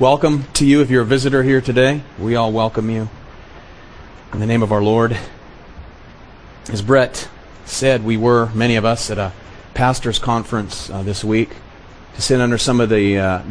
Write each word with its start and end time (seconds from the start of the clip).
Welcome 0.00 0.46
to 0.54 0.66
you 0.66 0.80
if 0.80 0.90
you're 0.90 1.02
a 1.02 1.06
visitor 1.06 1.44
here 1.44 1.60
today. 1.60 2.02
We 2.18 2.34
all 2.34 2.50
welcome 2.50 2.90
you 2.90 3.08
in 4.32 4.40
the 4.40 4.44
name 4.44 4.60
of 4.60 4.72
our 4.72 4.82
Lord. 4.82 5.16
As 6.68 6.82
Brett 6.82 7.28
said, 7.64 8.02
we 8.02 8.16
were, 8.16 8.50
many 8.54 8.74
of 8.74 8.84
us, 8.84 9.08
at 9.08 9.18
a 9.18 9.30
pastor's 9.72 10.18
conference 10.18 10.90
uh, 10.90 11.04
this 11.04 11.22
week 11.22 11.50
to 12.16 12.20
sit 12.20 12.40
under 12.40 12.58
some 12.58 12.80
of 12.80 12.88
the, 12.88 13.18
uh, 13.18 13.42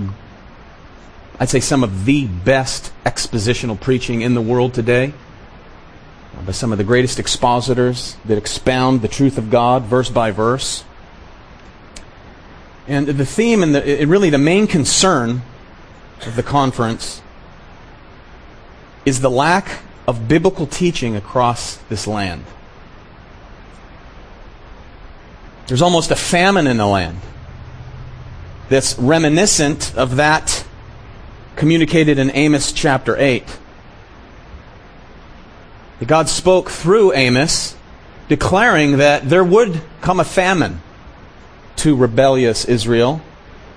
I'd 1.40 1.48
say, 1.48 1.62
some 1.62 1.82
of 1.82 2.04
the 2.04 2.28
best 2.28 2.92
expositional 3.06 3.80
preaching 3.80 4.20
in 4.20 4.34
the 4.34 4.42
world 4.42 4.74
today 4.74 5.14
uh, 6.38 6.42
by 6.42 6.52
some 6.52 6.74
of 6.74 6.78
the 6.78 6.84
greatest 6.84 7.20
expositors 7.20 8.18
that 8.26 8.38
expound 8.38 9.02
the 9.02 9.08
truth 9.08 9.38
of 9.38 9.50
God 9.50 9.84
verse 9.84 10.10
by 10.10 10.32
verse. 10.32 10.84
And 12.86 13.08
the 13.08 13.26
theme 13.26 13.64
and 13.64 13.74
the, 13.74 14.06
really 14.06 14.30
the 14.30 14.38
main 14.38 14.68
concern 14.68 15.42
of 16.28 16.36
the 16.36 16.44
conference 16.44 17.22
is 19.06 19.22
the 19.22 19.30
lack 19.30 19.82
of 20.08 20.28
biblical 20.28 20.68
teaching 20.68 21.16
across 21.16 21.78
this 21.90 22.08
land. 22.08 22.44
There's 25.68 25.82
almost 25.82 26.12
a 26.12 26.16
famine 26.16 26.68
in 26.68 26.78
the 26.78 26.86
land 26.86 27.20
that's 28.70 28.98
reminiscent 28.98 29.96
of 29.96 30.18
that 30.18 30.66
communicated 31.56 32.20
in 32.20 32.32
Amos 32.36 32.72
chapter 32.72 33.16
8. 33.18 33.60
God 36.06 36.28
spoke 36.28 36.70
through 36.70 37.14
Amos, 37.14 37.76
declaring 38.28 38.98
that 38.98 39.30
there 39.30 39.44
would 39.44 39.82
come 40.02 40.20
a 40.20 40.26
famine 40.26 40.82
to 41.78 41.96
rebellious 41.96 42.66
Israel. 42.66 43.22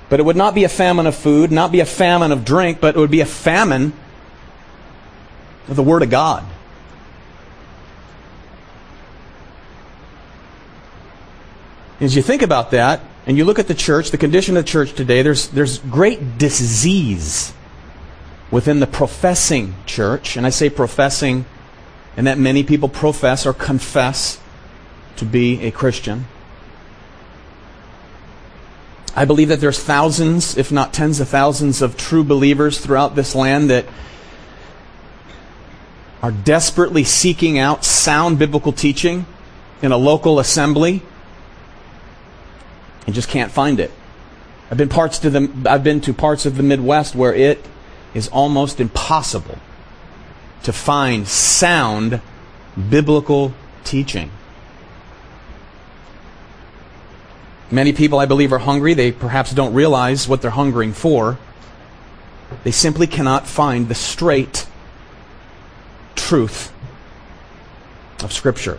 But 0.08 0.20
it 0.20 0.22
would 0.24 0.36
not 0.36 0.54
be 0.54 0.64
a 0.64 0.68
famine 0.68 1.06
of 1.06 1.14
food, 1.14 1.50
not 1.50 1.72
be 1.72 1.80
a 1.80 1.86
famine 1.86 2.32
of 2.32 2.44
drink, 2.44 2.80
but 2.80 2.96
it 2.96 2.98
would 2.98 3.10
be 3.10 3.20
a 3.20 3.26
famine 3.26 3.92
of 5.68 5.76
the 5.76 5.82
Word 5.82 6.02
of 6.02 6.10
God. 6.10 6.44
As 11.98 12.14
you 12.14 12.22
think 12.22 12.42
about 12.42 12.70
that, 12.72 13.00
and 13.26 13.36
you 13.36 13.44
look 13.44 13.58
at 13.58 13.66
the 13.66 13.74
church, 13.74 14.10
the 14.10 14.18
condition 14.18 14.56
of 14.56 14.64
the 14.64 14.70
church 14.70 14.92
today, 14.92 15.22
there's, 15.22 15.48
there's 15.48 15.78
great 15.78 16.38
disease 16.38 17.52
within 18.50 18.78
the 18.78 18.86
professing 18.86 19.74
church. 19.86 20.36
And 20.36 20.46
I 20.46 20.50
say 20.50 20.70
professing, 20.70 21.44
and 22.16 22.26
that 22.26 22.38
many 22.38 22.62
people 22.62 22.88
profess 22.88 23.44
or 23.44 23.52
confess 23.52 24.38
to 25.16 25.24
be 25.24 25.62
a 25.62 25.72
Christian. 25.72 26.26
I 29.16 29.24
believe 29.24 29.48
that 29.48 29.60
there's 29.60 29.82
thousands, 29.82 30.58
if 30.58 30.70
not 30.70 30.92
tens 30.92 31.20
of 31.20 31.28
thousands, 31.28 31.80
of 31.80 31.96
true 31.96 32.22
believers 32.22 32.78
throughout 32.78 33.16
this 33.16 33.34
land 33.34 33.70
that 33.70 33.86
are 36.22 36.30
desperately 36.30 37.02
seeking 37.02 37.58
out 37.58 37.82
sound 37.82 38.38
biblical 38.38 38.72
teaching 38.72 39.24
in 39.80 39.90
a 39.90 39.96
local 39.96 40.38
assembly 40.38 41.02
and 43.06 43.14
just 43.14 43.28
can't 43.28 43.50
find 43.50 43.80
it. 43.80 43.90
I've 44.70 44.76
been 44.76 44.88
parts 44.88 45.18
to 45.20 45.30
the 45.30 45.50
I've 45.66 45.84
been 45.84 46.00
to 46.02 46.12
parts 46.12 46.44
of 46.44 46.56
the 46.56 46.62
Midwest 46.62 47.14
where 47.14 47.32
it 47.32 47.64
is 48.14 48.28
almost 48.28 48.80
impossible 48.80 49.58
to 50.64 50.72
find 50.72 51.28
sound 51.28 52.20
biblical 52.90 53.54
teaching. 53.84 54.30
Many 57.70 57.92
people, 57.92 58.18
I 58.18 58.26
believe, 58.26 58.52
are 58.52 58.58
hungry. 58.58 58.94
They 58.94 59.10
perhaps 59.10 59.52
don't 59.52 59.74
realize 59.74 60.28
what 60.28 60.40
they're 60.40 60.50
hungering 60.52 60.92
for. 60.92 61.38
They 62.62 62.70
simply 62.70 63.06
cannot 63.06 63.46
find 63.46 63.88
the 63.88 63.94
straight 63.94 64.66
truth 66.14 66.72
of 68.22 68.32
Scripture. 68.32 68.78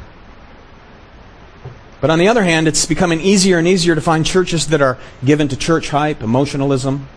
But 1.99 2.09
on 2.09 2.19
the 2.19 2.27
other 2.27 2.43
hand, 2.43 2.67
it's 2.67 2.85
becoming 2.85 3.19
easier 3.19 3.57
and 3.57 3.67
easier 3.67 3.95
to 3.95 4.01
find 4.01 4.25
churches 4.25 4.67
that 4.67 4.81
are 4.81 4.97
given 5.25 5.47
to 5.49 5.57
church 5.57 5.89
hype, 5.89 6.21
emotionalism. 6.21 7.07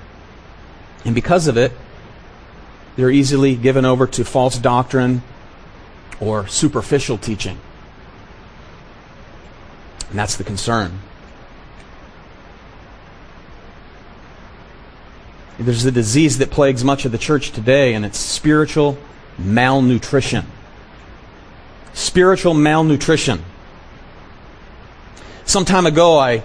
And 1.05 1.15
because 1.15 1.47
of 1.47 1.57
it, 1.57 1.73
they're 2.97 3.11
easily 3.11 3.57
given 3.57 3.85
over 3.85 4.07
to 4.07 4.25
false 4.25 4.59
doctrine 4.59 5.23
or 6.19 6.47
superficial 6.49 7.19
teaching. 7.19 7.59
And 10.09 10.19
that's 10.19 10.37
the 10.37 10.45
concern. 10.45 10.99
There's 15.61 15.85
a 15.85 15.93
disease 15.93 16.39
that 16.39 16.51
plagues 16.51 16.83
much 16.83 17.05
of 17.05 17.13
the 17.13 17.19
church 17.19 17.51
today, 17.51 17.93
and 17.93 18.07
it's 18.07 18.19
spiritual 18.19 18.97
malnutrition. 19.37 20.47
Spiritual 21.93 22.55
malnutrition. 22.55 23.45
Some 25.45 25.67
time 25.67 25.85
ago, 25.85 26.19
I 26.19 26.45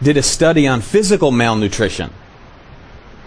did 0.00 0.16
a 0.16 0.22
study 0.22 0.68
on 0.68 0.80
physical 0.80 1.32
malnutrition. 1.32 2.12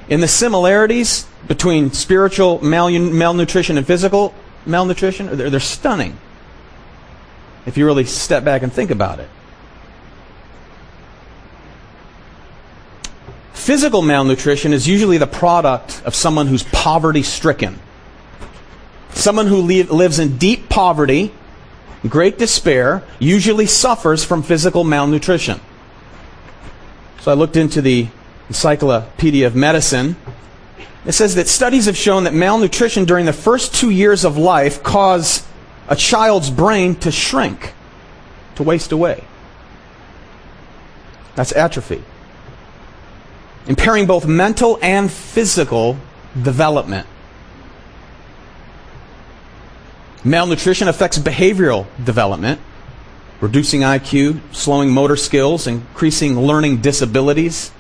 In 0.08 0.22
the 0.22 0.28
similarities 0.28 1.28
between 1.48 1.92
spiritual 1.92 2.64
malnutrition 2.64 3.78
and 3.78 3.86
physical 3.86 4.34
malnutrition, 4.66 5.36
they're, 5.36 5.50
they're 5.50 5.60
stunning. 5.60 6.18
If 7.66 7.78
you 7.78 7.86
really 7.86 8.06
step 8.06 8.46
back 8.46 8.62
and 8.62 8.72
think 8.72 8.90
about 8.90 9.20
it. 9.20 9.30
Physical 13.56 14.02
malnutrition 14.02 14.74
is 14.74 14.86
usually 14.86 15.18
the 15.18 15.26
product 15.26 16.04
of 16.06 16.14
someone 16.14 16.46
who's 16.46 16.64
poverty 16.64 17.24
stricken. 17.24 17.80
Someone 19.12 19.48
who 19.48 19.62
lives 19.62 20.20
in 20.20 20.38
deep 20.38 20.70
poverty, 20.70 21.34
great 22.08 22.38
despair, 22.38 23.02
usually 23.18 23.66
suffers 23.66 24.24
from 24.26 24.44
physical 24.44 24.84
malnutrition. 24.84 25.62
So 27.22 27.32
I 27.32 27.34
looked 27.34 27.56
into 27.56 27.82
the 27.82 28.10
Encyclopedia 28.50 29.48
of 29.48 29.56
Medicine. 29.56 30.18
It 31.06 31.14
says 31.14 31.36
that 31.36 31.48
studies 31.48 31.86
have 31.86 31.98
shown 31.98 32.26
that 32.26 32.34
malnutrition 32.34 33.06
during 33.06 33.26
the 33.26 33.34
first 33.34 33.74
two 33.74 33.90
years 33.90 34.26
of 34.26 34.38
life 34.38 34.84
cause 34.84 35.48
a 35.88 35.96
child's 35.96 36.52
brain 36.52 36.96
to 36.98 37.12
shrink, 37.12 37.74
to 38.56 38.64
waste 38.64 38.92
away. 38.92 39.24
That's 41.36 41.54
atrophy 41.54 42.04
impairing 43.68 44.06
both 44.06 44.28
mental 44.28 44.78
and 44.82 45.12
physical 45.12 45.98
development. 46.42 47.08
Malnutrition 50.24 50.88
affects 50.88 51.20
behavioral 51.20 51.86
development, 52.04 52.60
reducing 53.42 53.82
IQ, 53.82 54.40
slowing 54.52 54.90
motor 54.90 55.16
skills, 55.16 55.68
increasing 55.68 56.40
learning 56.40 56.82
disabilities. 56.82 57.72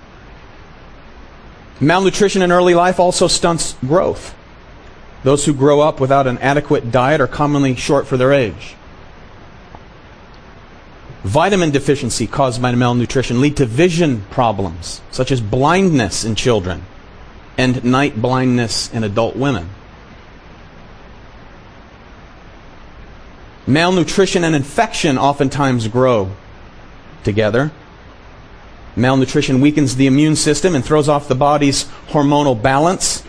Malnutrition 1.79 2.41
in 2.41 2.51
early 2.51 2.75
life 2.75 3.00
also 3.00 3.28
stunts 3.28 3.74
growth. 3.81 4.35
Those 5.24 5.45
who 5.45 5.53
grow 5.53 5.81
up 5.81 6.00
without 6.00 6.28
an 6.28 6.38
adequate 6.38 6.91
diet 6.91 7.19
are 7.19 7.28
commonly 7.28 7.75
short 7.75 8.06
for 8.06 8.16
their 8.16 8.31
age. 8.31 8.75
Vitamin 11.23 11.71
deficiency 11.71 12.27
caused 12.27 12.61
by 12.61 12.71
malnutrition 12.73 13.41
lead 13.41 13.57
to 13.57 13.65
vision 13.65 14.21
problems, 14.29 15.01
such 15.11 15.31
as 15.31 15.41
blindness 15.41 16.23
in 16.23 16.35
children 16.35 16.83
and 17.57 17.83
night 17.83 18.21
blindness 18.21 18.91
in 18.93 19.03
adult 19.03 19.35
women. 19.35 19.69
Malnutrition 23.67 24.43
and 24.43 24.55
infection 24.55 25.17
oftentimes 25.17 25.87
grow 25.87 26.31
together. 27.23 27.71
Malnutrition 28.95 29.59
weakens 29.59 29.95
the 29.95 30.07
immune 30.07 30.35
system 30.35 30.75
and 30.75 30.85
throws 30.85 31.09
off 31.09 31.27
the 31.27 31.35
body's 31.35 31.85
hormonal 32.09 32.61
balance, 32.61 33.23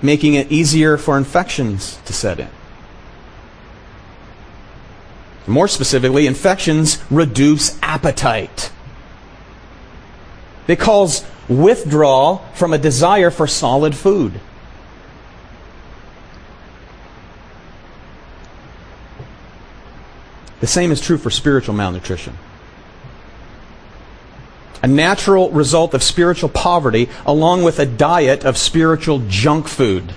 making 0.00 0.34
it 0.34 0.50
easier 0.50 0.96
for 0.96 1.18
infections 1.18 1.98
to 2.06 2.12
set 2.12 2.40
in. 2.40 2.48
More 5.46 5.68
specifically, 5.68 6.26
infections 6.26 6.98
reduce 7.10 7.78
appetite. 7.82 8.70
They 10.66 10.76
cause 10.76 11.24
withdrawal 11.48 12.38
from 12.54 12.72
a 12.72 12.78
desire 12.78 13.30
for 13.30 13.46
solid 13.46 13.94
food. 13.94 14.40
The 20.60 20.68
same 20.68 20.92
is 20.92 21.00
true 21.00 21.18
for 21.18 21.28
spiritual 21.28 21.74
malnutrition. 21.74 22.38
A 24.80 24.86
natural 24.86 25.50
result 25.50 25.92
of 25.92 26.04
spiritual 26.04 26.48
poverty, 26.48 27.08
along 27.26 27.64
with 27.64 27.80
a 27.80 27.86
diet 27.86 28.44
of 28.44 28.56
spiritual 28.56 29.22
junk 29.28 29.66
food, 29.66 30.14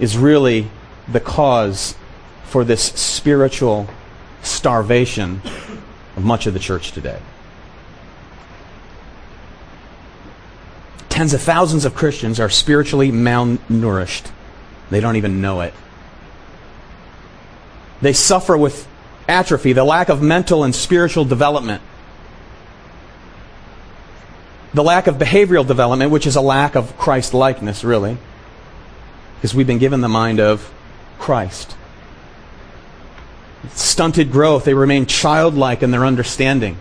is 0.00 0.18
really 0.18 0.68
the 1.06 1.20
cause 1.20 1.94
for 2.44 2.64
this 2.64 2.82
spiritual 2.82 3.88
starvation 4.42 5.40
of 6.16 6.24
much 6.24 6.46
of 6.46 6.54
the 6.54 6.60
church 6.60 6.92
today. 6.92 7.18
tens 11.12 11.34
of 11.34 11.42
thousands 11.42 11.84
of 11.84 11.94
Christians 11.94 12.40
are 12.40 12.48
spiritually 12.48 13.12
malnourished. 13.12 14.30
They 14.90 14.98
don't 14.98 15.16
even 15.16 15.42
know 15.42 15.60
it. 15.60 15.74
They 18.00 18.14
suffer 18.14 18.56
with 18.56 18.88
atrophy, 19.28 19.74
the 19.74 19.84
lack 19.84 20.08
of 20.08 20.22
mental 20.22 20.64
and 20.64 20.74
spiritual 20.74 21.24
development. 21.24 21.82
The 24.72 24.82
lack 24.82 25.06
of 25.06 25.16
behavioral 25.16 25.66
development, 25.66 26.10
which 26.10 26.26
is 26.26 26.34
a 26.34 26.40
lack 26.40 26.76
of 26.76 26.96
Christ 26.96 27.34
likeness, 27.34 27.84
really. 27.84 28.16
Because 29.36 29.54
we've 29.54 29.66
been 29.66 29.78
given 29.78 30.00
the 30.00 30.08
mind 30.08 30.40
of 30.40 30.72
Christ. 31.18 31.76
Stunted 33.70 34.32
growth, 34.32 34.64
they 34.64 34.74
remain 34.74 35.06
childlike 35.06 35.82
in 35.82 35.90
their 35.90 36.04
understanding. 36.04 36.76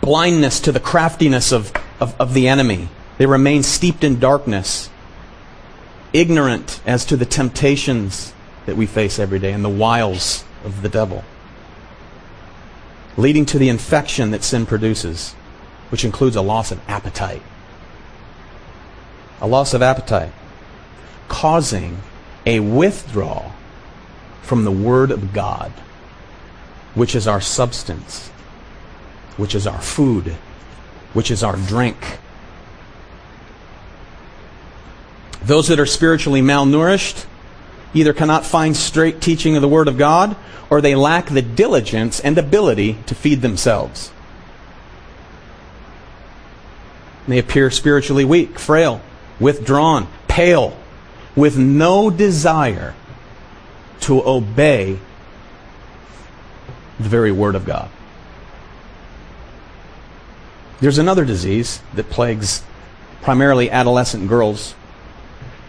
Blindness 0.00 0.60
to 0.60 0.72
the 0.72 0.80
craftiness 0.80 1.52
of, 1.52 1.72
of, 2.00 2.18
of 2.20 2.34
the 2.34 2.48
enemy. 2.48 2.88
They 3.18 3.26
remain 3.26 3.62
steeped 3.62 4.04
in 4.04 4.18
darkness 4.18 4.90
ignorant 6.12 6.80
as 6.86 7.04
to 7.06 7.16
the 7.16 7.26
temptations 7.26 8.32
that 8.66 8.76
we 8.76 8.86
face 8.86 9.18
every 9.18 9.38
day 9.38 9.52
and 9.52 9.64
the 9.64 9.68
wiles 9.68 10.44
of 10.64 10.82
the 10.82 10.88
devil, 10.88 11.24
leading 13.16 13.46
to 13.46 13.58
the 13.58 13.68
infection 13.68 14.30
that 14.30 14.42
sin 14.42 14.66
produces, 14.66 15.32
which 15.90 16.04
includes 16.04 16.36
a 16.36 16.42
loss 16.42 16.70
of 16.70 16.80
appetite. 16.88 17.42
A 19.40 19.46
loss 19.46 19.72
of 19.74 19.82
appetite, 19.82 20.32
causing 21.28 22.02
a 22.44 22.60
withdrawal 22.60 23.52
from 24.42 24.64
the 24.64 24.72
Word 24.72 25.10
of 25.10 25.32
God, 25.32 25.72
which 26.94 27.14
is 27.14 27.26
our 27.26 27.40
substance, 27.40 28.28
which 29.36 29.54
is 29.54 29.66
our 29.66 29.80
food, 29.80 30.36
which 31.12 31.30
is 31.30 31.42
our 31.42 31.56
drink 31.56 32.18
Those 35.48 35.68
that 35.68 35.80
are 35.80 35.86
spiritually 35.86 36.42
malnourished 36.42 37.24
either 37.94 38.12
cannot 38.12 38.44
find 38.44 38.76
straight 38.76 39.20
teaching 39.20 39.56
of 39.56 39.62
the 39.62 39.68
Word 39.68 39.88
of 39.88 39.96
God 39.96 40.36
or 40.68 40.80
they 40.80 40.94
lack 40.94 41.26
the 41.26 41.42
diligence 41.42 42.20
and 42.20 42.36
ability 42.36 42.98
to 43.06 43.14
feed 43.14 43.40
themselves. 43.40 44.10
They 47.26 47.38
appear 47.38 47.70
spiritually 47.70 48.26
weak, 48.26 48.58
frail, 48.58 49.00
withdrawn, 49.40 50.08
pale, 50.28 50.76
with 51.34 51.56
no 51.56 52.10
desire 52.10 52.94
to 54.00 54.26
obey 54.26 54.98
the 56.98 57.08
very 57.08 57.32
Word 57.32 57.54
of 57.54 57.64
God. 57.64 57.90
There's 60.80 60.98
another 60.98 61.24
disease 61.24 61.80
that 61.94 62.08
plagues 62.08 62.62
primarily 63.22 63.70
adolescent 63.70 64.28
girls 64.28 64.74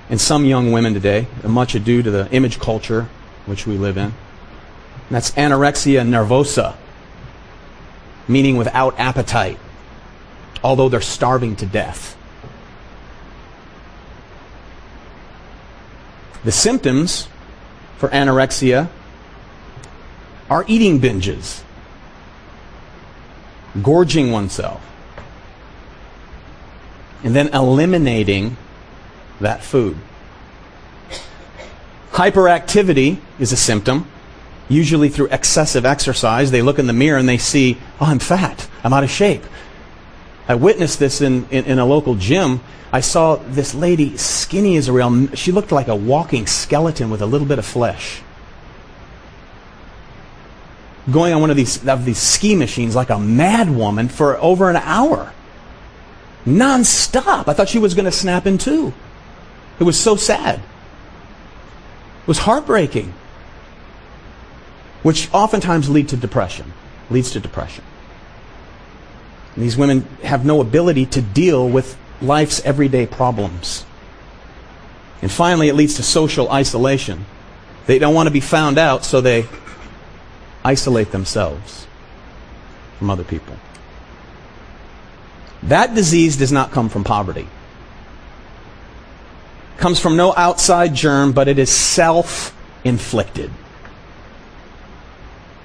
and 0.10 0.20
some 0.20 0.46
young 0.46 0.72
women 0.72 0.94
today, 0.94 1.28
much 1.44 1.76
ado 1.76 2.02
to 2.02 2.12
the 2.12 2.30
image 2.32 2.60
culture 2.60 3.08
which 3.46 3.66
we 3.66 3.78
live 3.78 3.98
in. 3.98 4.06
And 4.06 4.14
that's 5.10 5.32
anorexia 5.32 6.08
nervosa, 6.08 6.76
meaning 8.28 8.58
without 8.58 9.00
appetite, 9.00 9.60
although 10.64 10.90
they're 10.90 11.02
starving 11.02 11.56
to 11.58 11.66
death. 11.66 12.16
The 16.44 16.52
symptoms 16.52 17.28
for 18.00 18.10
anorexia 18.10 18.90
are 20.50 20.66
eating 20.68 21.00
binges, 21.00 21.62
gorging 23.84 24.32
oneself, 24.32 24.82
and 27.24 27.36
then 27.36 27.50
eliminating 27.50 28.58
that 29.40 29.62
food. 29.62 29.98
Hyperactivity 32.12 33.20
is 33.38 33.52
a 33.52 33.58
symptom, 33.58 34.08
usually 34.70 35.10
through 35.10 35.28
excessive 35.28 35.86
exercise. 35.86 36.52
They 36.52 36.62
look 36.62 36.80
in 36.80 36.88
the 36.88 36.94
mirror 36.94 37.18
and 37.18 37.30
they 37.30 37.38
see, 37.38 37.78
oh, 38.02 38.06
I'm 38.06 38.20
fat. 38.20 38.68
I'm 38.84 38.94
out 38.94 39.04
of 39.04 39.12
shape. 39.12 39.44
I 40.50 40.56
witnessed 40.56 40.98
this 40.98 41.22
in, 41.22 41.48
in, 41.52 41.66
in, 41.66 41.78
a 41.78 41.86
local 41.86 42.16
gym. 42.16 42.62
I 42.92 43.02
saw 43.02 43.36
this 43.36 43.76
lady, 43.76 44.18
skinny 44.18 44.78
as 44.78 44.88
a 44.88 44.94
rail. 44.94 45.28
She 45.36 45.52
looked 45.52 45.72
like 45.72 45.88
a 45.88 45.96
walking 45.96 46.48
skeleton 46.48 47.12
with 47.12 47.22
a 47.22 47.28
little 47.28 47.48
bit 47.48 47.60
of 47.60 47.66
flesh. 47.68 48.24
Going 51.12 51.36
on 51.36 51.42
one 51.42 51.52
of 51.52 51.56
these, 51.56 51.88
of 51.88 52.04
these 52.04 52.18
ski 52.18 52.56
machines 52.56 52.96
like 52.96 53.12
a 53.12 53.20
mad 53.20 53.70
woman 53.70 54.10
for 54.10 54.38
over 54.38 54.72
an 54.72 54.78
hour. 54.78 55.32
Non-stop. 56.48 57.48
I 57.48 57.54
thought 57.54 57.70
she 57.70 57.78
was 57.78 57.94
going 57.94 58.06
to 58.06 58.12
snap 58.12 58.48
in 58.48 58.58
two. 58.58 58.92
It 59.80 59.84
was 59.84 60.00
so 60.00 60.16
sad. 60.16 60.60
It 62.22 62.28
was 62.28 62.40
heartbreaking. 62.40 63.14
Which 65.04 65.32
oftentimes 65.32 65.92
lead 65.92 66.10
to 66.10 66.18
depression, 66.18 66.74
leads 67.12 67.30
to 67.32 67.40
depression. 67.40 67.84
These 69.60 69.78
women 69.78 70.02
have 70.24 70.46
no 70.46 70.62
ability 70.62 71.06
to 71.08 71.22
deal 71.22 71.68
with 71.68 71.98
life's 72.22 72.62
everyday 72.62 73.06
problems. 73.06 73.86
And 75.22 75.32
finally, 75.32 75.68
it 75.68 75.76
leads 75.76 75.96
to 75.96 76.04
social 76.04 76.50
isolation. 76.50 77.26
They 77.86 78.00
don't 78.00 78.14
want 78.14 78.28
to 78.28 78.32
be 78.32 78.40
found 78.40 78.78
out, 78.78 79.04
so 79.04 79.20
they 79.20 79.48
isolate 80.64 81.12
themselves 81.12 81.88
from 82.98 83.10
other 83.10 83.24
people. 83.24 83.56
That 85.64 85.94
disease 85.94 86.38
does 86.38 86.52
not 86.52 86.72
come 86.72 86.88
from 86.88 87.04
poverty 87.04 87.48
It 89.76 89.78
comes 89.78 90.00
from 90.00 90.16
no 90.16 90.34
outside 90.36 90.96
germ, 90.96 91.34
but 91.34 91.50
it 91.50 91.60
is 91.60 91.70
self 91.70 92.56
inflicted. 92.86 93.52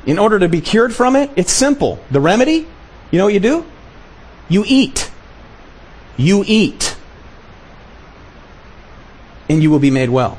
In 0.05 0.19
order 0.19 0.39
to 0.41 0.49
be 0.49 0.61
cured 0.61 0.93
from 0.95 1.15
it, 1.17 1.31
it's 1.37 1.53
simple. 1.53 1.99
The 2.11 2.21
remedy, 2.21 2.67
you 3.11 3.19
know 3.19 3.25
what 3.25 3.35
you 3.35 3.41
do? 3.41 3.65
You 4.49 4.65
eat. 4.67 5.11
You 6.17 6.45
eat. 6.47 6.97
And 9.49 9.63
you 9.63 9.71
will 9.71 9.79
be 9.79 9.91
made 9.91 10.11
well. 10.11 10.39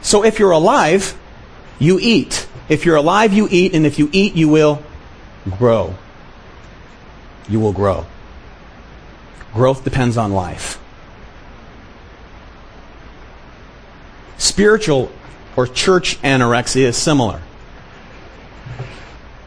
So 0.00 0.24
if 0.24 0.38
you're 0.38 0.52
alive, 0.52 1.18
you 1.78 1.98
eat. 2.00 2.46
If 2.68 2.84
you're 2.84 2.96
alive, 2.96 3.32
you 3.32 3.48
eat. 3.50 3.74
And 3.74 3.84
if 3.84 3.98
you 3.98 4.08
eat, 4.12 4.34
you 4.34 4.48
will 4.48 4.82
grow. 5.58 5.94
You 7.48 7.60
will 7.60 7.72
grow. 7.72 8.06
Growth 9.52 9.84
depends 9.84 10.16
on 10.16 10.32
life. 10.32 10.78
Spiritual 14.38 15.10
or 15.56 15.66
church 15.66 16.20
anorexia 16.22 16.82
is 16.82 16.96
similar. 16.96 17.40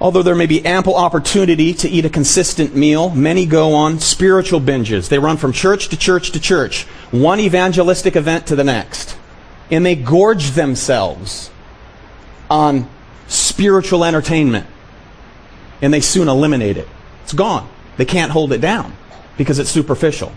Although 0.01 0.23
there 0.23 0.35
may 0.35 0.45
be 0.45 0.65
ample 0.65 0.95
opportunity 0.95 1.73
to 1.73 1.89
eat 1.89 2.05
a 2.05 2.09
consistent 2.09 2.75
meal, 2.75 3.09
many 3.09 3.45
go 3.45 3.73
on 3.73 3.99
spiritual 3.99 4.61
binges. 4.61 5.09
They 5.09 5.19
run 5.19 5.35
from 5.35 5.51
church 5.51 5.89
to 5.89 5.97
church 5.97 6.31
to 6.31 6.39
church, 6.39 6.83
one 7.11 7.39
evangelistic 7.39 8.15
event 8.15 8.47
to 8.47 8.55
the 8.55 8.63
next. 8.63 9.17
And 9.69 9.85
they 9.85 9.95
gorge 9.95 10.51
themselves 10.51 11.51
on 12.49 12.89
spiritual 13.27 14.05
entertainment. 14.05 14.67
And 15.81 15.93
they 15.93 16.01
soon 16.01 16.29
eliminate 16.29 16.77
it. 16.77 16.87
It's 17.23 17.33
gone. 17.33 17.69
They 17.97 18.05
can't 18.05 18.31
hold 18.31 18.53
it 18.53 18.61
down 18.61 18.95
because 19.37 19.59
it's 19.59 19.69
superficial. 19.69 20.31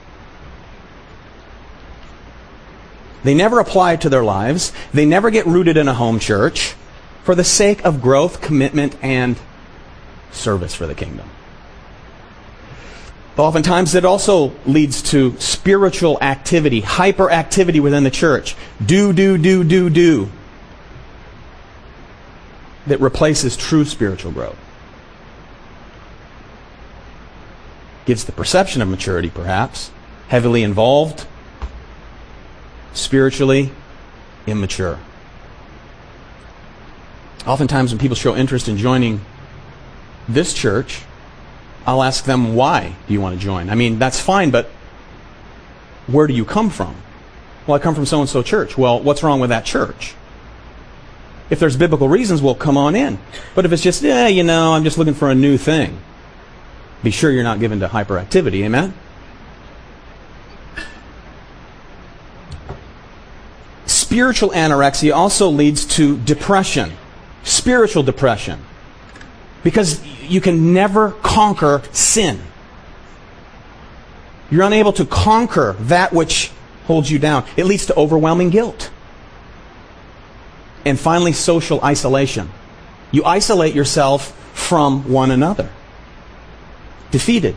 They 3.23 3.35
never 3.35 3.61
apply 3.61 3.93
it 3.93 4.01
to 4.01 4.09
their 4.09 4.25
lives. 4.25 4.73
They 4.93 5.07
never 5.07 5.31
get 5.31 5.47
rooted 5.47 5.77
in 5.77 5.87
a 5.87 5.95
home 5.95 6.19
church 6.19 6.75
for 7.23 7.37
the 7.37 7.45
sake 7.45 7.85
of 7.85 8.03
growth, 8.03 8.41
commitment, 8.41 8.97
and 9.01 9.39
service 10.33 10.75
for 10.75 10.87
the 10.87 10.95
kingdom. 10.95 11.29
But 13.37 13.45
oftentimes 13.45 13.95
it 13.95 14.05
also 14.05 14.53
leads 14.67 15.01
to 15.11 15.39
spiritual 15.39 16.19
activity, 16.21 16.83
hyperactivity 16.83 17.81
within 17.81 18.05
the 18.05 18.11
church. 18.11 18.57
Do, 18.85 19.13
do, 19.13 19.39
do, 19.39 19.65
do, 19.65 19.89
do. 19.89 20.31
That 22.87 23.01
replaces 23.01 23.57
true 23.57 23.85
spiritual 23.85 24.33
growth. 24.33 24.59
gives 28.05 28.25
the 28.25 28.33
perception 28.33 28.83
of 28.83 28.89
maturity, 28.89 29.31
perhaps, 29.31 29.91
heavily 30.29 30.63
involved, 30.63 31.27
spiritually 32.93 33.73
immature. 34.47 34.99
Oftentimes, 37.47 37.93
when 37.93 37.99
people 37.99 38.17
show 38.17 38.37
interest 38.37 38.69
in 38.69 38.77
joining 38.77 39.21
this 40.29 40.55
church, 40.55 41.03
I'll 41.87 42.03
ask 42.03 42.25
them, 42.25 42.55
why 42.55 42.95
do 43.07 43.13
you 43.13 43.21
want 43.21 43.39
to 43.39 43.41
join? 43.41 43.71
I 43.71 43.75
mean, 43.75 43.99
that's 43.99 44.21
fine, 44.21 44.51
but 44.51 44.67
where 46.07 46.27
do 46.27 46.35
you 46.35 46.45
come 46.45 46.71
from? 46.71 46.97
Well, 47.67 47.77
I 47.77 47.79
come 47.79 47.95
from 47.95 48.07
so 48.07 48.21
and 48.21 48.29
so 48.29 48.43
church. 48.43 48.77
Well, 48.77 49.01
what's 49.01 49.23
wrong 49.23 49.41
with 49.41 49.51
that 49.51 49.65
church? 49.65 50.15
If 51.51 51.61
there's 51.61 51.77
biblical 51.77 52.09
reasons, 52.09 52.41
we'll 52.41 52.55
come 52.55 52.77
on 52.77 52.97
in. 52.97 53.19
But 53.55 53.65
if 53.65 53.73
it's 53.73 53.83
just, 53.83 54.03
yeah, 54.03 54.27
you 54.27 54.43
know, 54.43 54.73
I'm 54.73 54.85
just 54.85 54.99
looking 54.99 55.15
for 55.15 55.31
a 55.31 55.35
new 55.35 55.59
thing, 55.59 55.99
be 57.03 57.11
sure 57.11 57.31
you're 57.31 57.43
not 57.45 57.61
given 57.61 57.81
to 57.81 57.89
hyperactivity. 57.89 58.65
Amen? 58.65 58.95
Spiritual 63.87 64.51
anorexia 64.51 65.15
also 65.15 65.49
leads 65.49 65.85
to 65.87 66.19
depression, 66.19 66.93
spiritual 67.45 68.03
depression, 68.03 68.61
because 69.63 70.05
you 70.23 70.41
can 70.41 70.73
never 70.73 71.11
conquer 71.11 71.83
sin. 71.93 72.41
You're 74.51 74.65
unable 74.65 74.93
to 74.95 75.05
conquer 75.05 75.77
that 75.81 76.13
which 76.13 76.51
holds 76.87 77.11
you 77.11 77.19
down. 77.19 77.45
It 77.57 77.65
leads 77.65 77.87
to 77.87 77.97
overwhelming 77.97 78.51
guilt. 78.51 78.91
And 80.85 80.99
finally, 80.99 81.33
social 81.33 81.83
isolation. 81.83 82.51
You 83.13 83.25
isolate 83.25 83.75
yourself 83.75 84.37
from 84.53 85.09
one 85.09 85.31
another. 85.31 85.71
Defeated. 87.11 87.57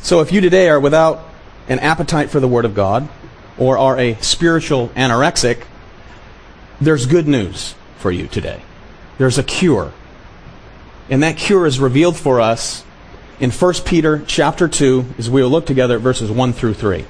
So 0.00 0.20
if 0.20 0.32
you 0.32 0.40
today 0.40 0.68
are 0.68 0.80
without 0.80 1.24
an 1.68 1.80
appetite 1.80 2.30
for 2.30 2.40
the 2.40 2.48
Word 2.48 2.64
of 2.64 2.74
God, 2.74 3.08
or 3.58 3.76
are 3.76 3.98
a 3.98 4.14
spiritual 4.20 4.88
anorexic, 4.90 5.64
there's 6.80 7.06
good 7.06 7.26
news 7.26 7.74
for 7.98 8.10
you 8.10 8.28
today. 8.28 8.62
There's 9.18 9.38
a 9.38 9.42
cure. 9.42 9.92
And 11.10 11.22
that 11.22 11.36
cure 11.36 11.66
is 11.66 11.80
revealed 11.80 12.16
for 12.16 12.40
us 12.40 12.84
in 13.40 13.50
1 13.50 13.74
Peter 13.84 14.22
chapter 14.26 14.68
2 14.68 15.14
as 15.18 15.30
we 15.30 15.42
will 15.42 15.50
look 15.50 15.66
together 15.66 15.96
at 15.96 16.00
verses 16.00 16.30
1 16.30 16.52
through 16.52 16.74
3. 16.74 17.04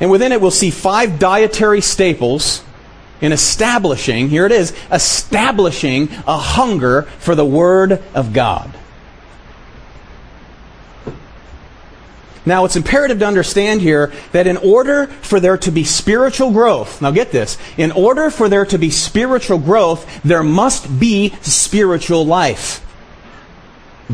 And 0.00 0.10
within 0.10 0.32
it, 0.32 0.40
we'll 0.40 0.50
see 0.50 0.70
five 0.70 1.18
dietary 1.18 1.80
staples 1.80 2.62
in 3.20 3.32
establishing, 3.32 4.28
here 4.28 4.44
it 4.44 4.52
is, 4.52 4.74
establishing 4.92 6.10
a 6.26 6.36
hunger 6.36 7.02
for 7.18 7.34
the 7.34 7.44
Word 7.46 8.02
of 8.14 8.34
God. 8.34 8.70
Now, 12.46 12.64
it's 12.64 12.76
imperative 12.76 13.18
to 13.18 13.26
understand 13.26 13.82
here 13.82 14.12
that 14.32 14.46
in 14.46 14.56
order 14.56 15.08
for 15.08 15.40
there 15.40 15.58
to 15.58 15.70
be 15.70 15.84
spiritual 15.84 16.52
growth, 16.52 17.02
now 17.02 17.10
get 17.10 17.32
this, 17.32 17.58
in 17.76 17.92
order 17.92 18.30
for 18.30 18.48
there 18.48 18.64
to 18.66 18.78
be 18.78 18.90
spiritual 18.90 19.58
growth, 19.58 20.22
there 20.22 20.44
must 20.44 20.98
be 21.00 21.34
spiritual 21.42 22.24
life. 22.24 22.82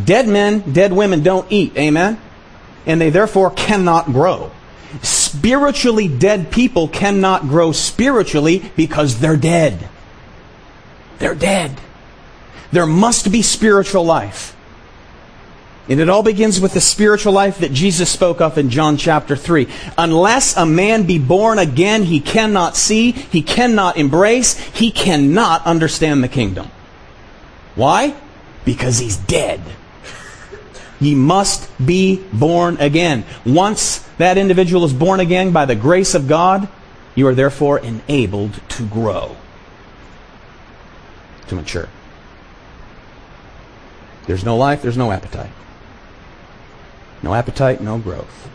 Dead 0.03 0.27
men, 0.27 0.73
dead 0.73 0.93
women 0.93 1.23
don't 1.23 1.53
eat, 1.53 1.77
amen? 1.77 2.19
And 2.87 3.01
they 3.01 3.11
therefore 3.11 3.51
cannot 3.51 4.07
grow 4.07 4.51
spiritually 5.01 6.09
dead 6.09 6.51
people 6.51 6.89
cannot 6.89 7.43
grow 7.43 7.73
spiritually 7.73 8.71
because 8.77 9.21
they're 9.21 9.37
dead. 9.37 9.89
They're 11.19 11.35
dead. 11.35 11.81
There 12.71 12.87
must 12.87 13.31
be 13.33 13.43
spiritual 13.43 14.05
life. 14.05 14.57
And 15.89 15.99
it 15.99 16.09
all 16.09 16.23
begins 16.23 16.61
with 16.61 16.75
the 16.75 16.81
spiritual 16.81 17.33
life 17.33 17.59
that 17.59 17.73
Jesus 17.73 18.09
spoke 18.09 18.41
of 18.41 18.57
in 18.57 18.71
John 18.71 18.97
chapter 18.97 19.35
3. 19.35 19.67
Unless 19.99 20.57
a 20.57 20.65
man 20.65 21.05
be 21.05 21.19
born 21.19 21.59
again, 21.59 22.05
he 22.05 22.21
cannot 22.21 22.77
see, 22.77 23.11
he 23.11 23.43
cannot 23.43 23.97
embrace, 23.97 24.57
he 24.59 24.93
cannot 24.93 25.67
understand 25.67 26.23
the 26.23 26.29
kingdom. 26.29 26.71
Why? 27.75 28.15
Because 28.65 28.99
he's 28.99 29.17
dead. 29.17 29.61
Ye 31.01 31.17
must 31.17 31.69
be 31.85 32.23
born 32.33 32.77
again. 32.77 33.25
Once 33.45 33.99
that 34.19 34.39
individual 34.39 34.85
is 34.85 34.93
born 34.93 35.19
again 35.19 35.51
by 35.51 35.65
the 35.65 35.75
grace 35.75 36.15
of 36.15 36.29
God, 36.29 36.69
you 37.17 37.27
are 37.27 37.35
therefore 37.35 37.81
enabled 37.81 38.61
to 38.69 38.87
grow, 38.87 39.37
to 41.49 41.57
mature. 41.57 41.89
There's 44.29 44.45
no 44.45 44.57
life, 44.57 44.81
there's 44.81 44.97
no 44.97 45.11
appetite. 45.11 45.51
No 47.23 47.35
appetite, 47.35 47.81
no 47.81 47.99
growth. 47.99 48.51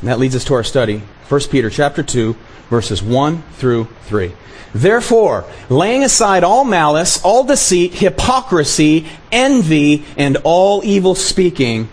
And 0.00 0.08
that 0.08 0.18
leads 0.18 0.36
us 0.36 0.44
to 0.44 0.54
our 0.54 0.64
study, 0.64 1.02
1 1.28 1.40
Peter 1.50 1.70
chapter 1.70 2.02
2, 2.02 2.36
verses 2.70 3.02
1 3.02 3.42
through 3.54 3.88
3. 4.02 4.32
Therefore, 4.74 5.44
laying 5.68 6.04
aside 6.04 6.44
all 6.44 6.64
malice, 6.64 7.22
all 7.24 7.44
deceit, 7.44 7.94
hypocrisy, 7.94 9.06
envy, 9.32 10.04
and 10.16 10.36
all 10.44 10.84
evil 10.84 11.14
speaking, 11.14 11.88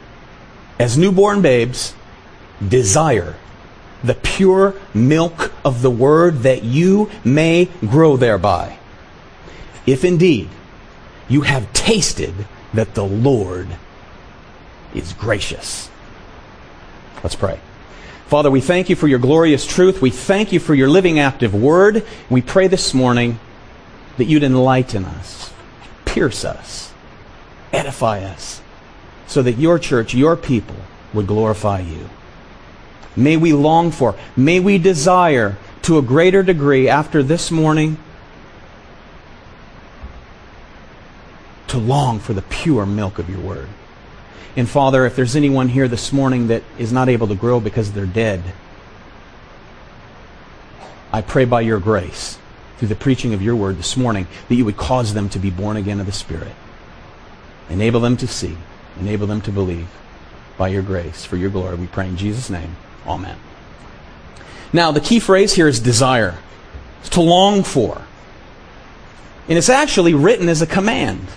as 0.77 0.97
newborn 0.97 1.41
babes, 1.41 1.93
desire 2.65 3.35
the 4.03 4.15
pure 4.15 4.75
milk 4.93 5.53
of 5.63 5.81
the 5.81 5.91
word 5.91 6.39
that 6.39 6.63
you 6.63 7.09
may 7.23 7.69
grow 7.81 8.17
thereby. 8.17 8.77
If 9.85 10.03
indeed 10.03 10.49
you 11.29 11.41
have 11.41 11.71
tasted 11.71 12.33
that 12.73 12.95
the 12.95 13.05
Lord 13.05 13.67
is 14.93 15.13
gracious. 15.13 15.89
Let's 17.23 17.35
pray. 17.35 17.59
Father, 18.27 18.49
we 18.49 18.61
thank 18.61 18.89
you 18.89 18.95
for 18.95 19.07
your 19.07 19.19
glorious 19.19 19.65
truth. 19.65 20.01
We 20.01 20.09
thank 20.09 20.51
you 20.51 20.59
for 20.59 20.73
your 20.73 20.89
living, 20.89 21.19
active 21.19 21.53
word. 21.53 22.05
We 22.29 22.41
pray 22.41 22.67
this 22.67 22.93
morning 22.93 23.39
that 24.17 24.25
you'd 24.25 24.43
enlighten 24.43 25.05
us, 25.05 25.53
pierce 26.05 26.43
us, 26.43 26.91
edify 27.71 28.23
us, 28.23 28.61
so 29.27 29.41
that 29.43 29.53
your 29.53 29.79
church, 29.79 30.13
your 30.13 30.35
people, 30.35 30.75
would 31.13 31.27
glorify 31.27 31.79
you. 31.79 32.09
May 33.15 33.37
we 33.37 33.53
long 33.53 33.91
for, 33.91 34.15
may 34.35 34.59
we 34.59 34.77
desire 34.77 35.57
to 35.83 35.97
a 35.97 36.01
greater 36.01 36.41
degree 36.41 36.89
after 36.89 37.21
this 37.21 37.51
morning 37.51 37.97
to 41.67 41.77
long 41.77 42.19
for 42.19 42.33
the 42.33 42.41
pure 42.41 42.85
milk 42.85 43.19
of 43.19 43.29
your 43.29 43.39
word. 43.39 43.67
And 44.55 44.69
Father, 44.69 45.05
if 45.05 45.15
there's 45.15 45.35
anyone 45.35 45.69
here 45.69 45.87
this 45.87 46.13
morning 46.13 46.47
that 46.47 46.63
is 46.77 46.93
not 46.93 47.09
able 47.09 47.27
to 47.27 47.35
grow 47.35 47.59
because 47.59 47.91
they're 47.91 48.05
dead, 48.05 48.43
I 51.11 51.21
pray 51.21 51.45
by 51.45 51.61
your 51.61 51.79
grace, 51.79 52.37
through 52.77 52.87
the 52.87 52.95
preaching 52.95 53.33
of 53.33 53.41
your 53.41 53.55
word 53.55 53.77
this 53.77 53.97
morning, 53.97 54.27
that 54.49 54.55
you 54.55 54.65
would 54.65 54.77
cause 54.77 55.13
them 55.13 55.29
to 55.29 55.39
be 55.39 55.49
born 55.49 55.77
again 55.77 55.99
of 55.99 56.05
the 56.05 56.11
Spirit. 56.11 56.53
Enable 57.69 57.99
them 57.99 58.17
to 58.17 58.27
see, 58.27 58.57
enable 58.99 59.25
them 59.25 59.41
to 59.41 59.51
believe 59.51 59.87
by 60.57 60.67
your 60.67 60.83
grace, 60.83 61.25
for 61.25 61.37
your 61.37 61.49
glory. 61.49 61.75
We 61.75 61.87
pray 61.87 62.07
in 62.07 62.17
Jesus' 62.17 62.49
name. 62.49 62.75
Amen. 63.07 63.37
Now, 64.71 64.91
the 64.91 65.01
key 65.01 65.19
phrase 65.19 65.53
here 65.53 65.67
is 65.67 65.79
desire. 65.79 66.37
It's 66.99 67.09
to 67.09 67.21
long 67.21 67.63
for. 67.63 68.01
And 69.47 69.57
it's 69.57 69.69
actually 69.69 70.13
written 70.13 70.49
as 70.49 70.61
a 70.61 70.67
command. 70.67 71.27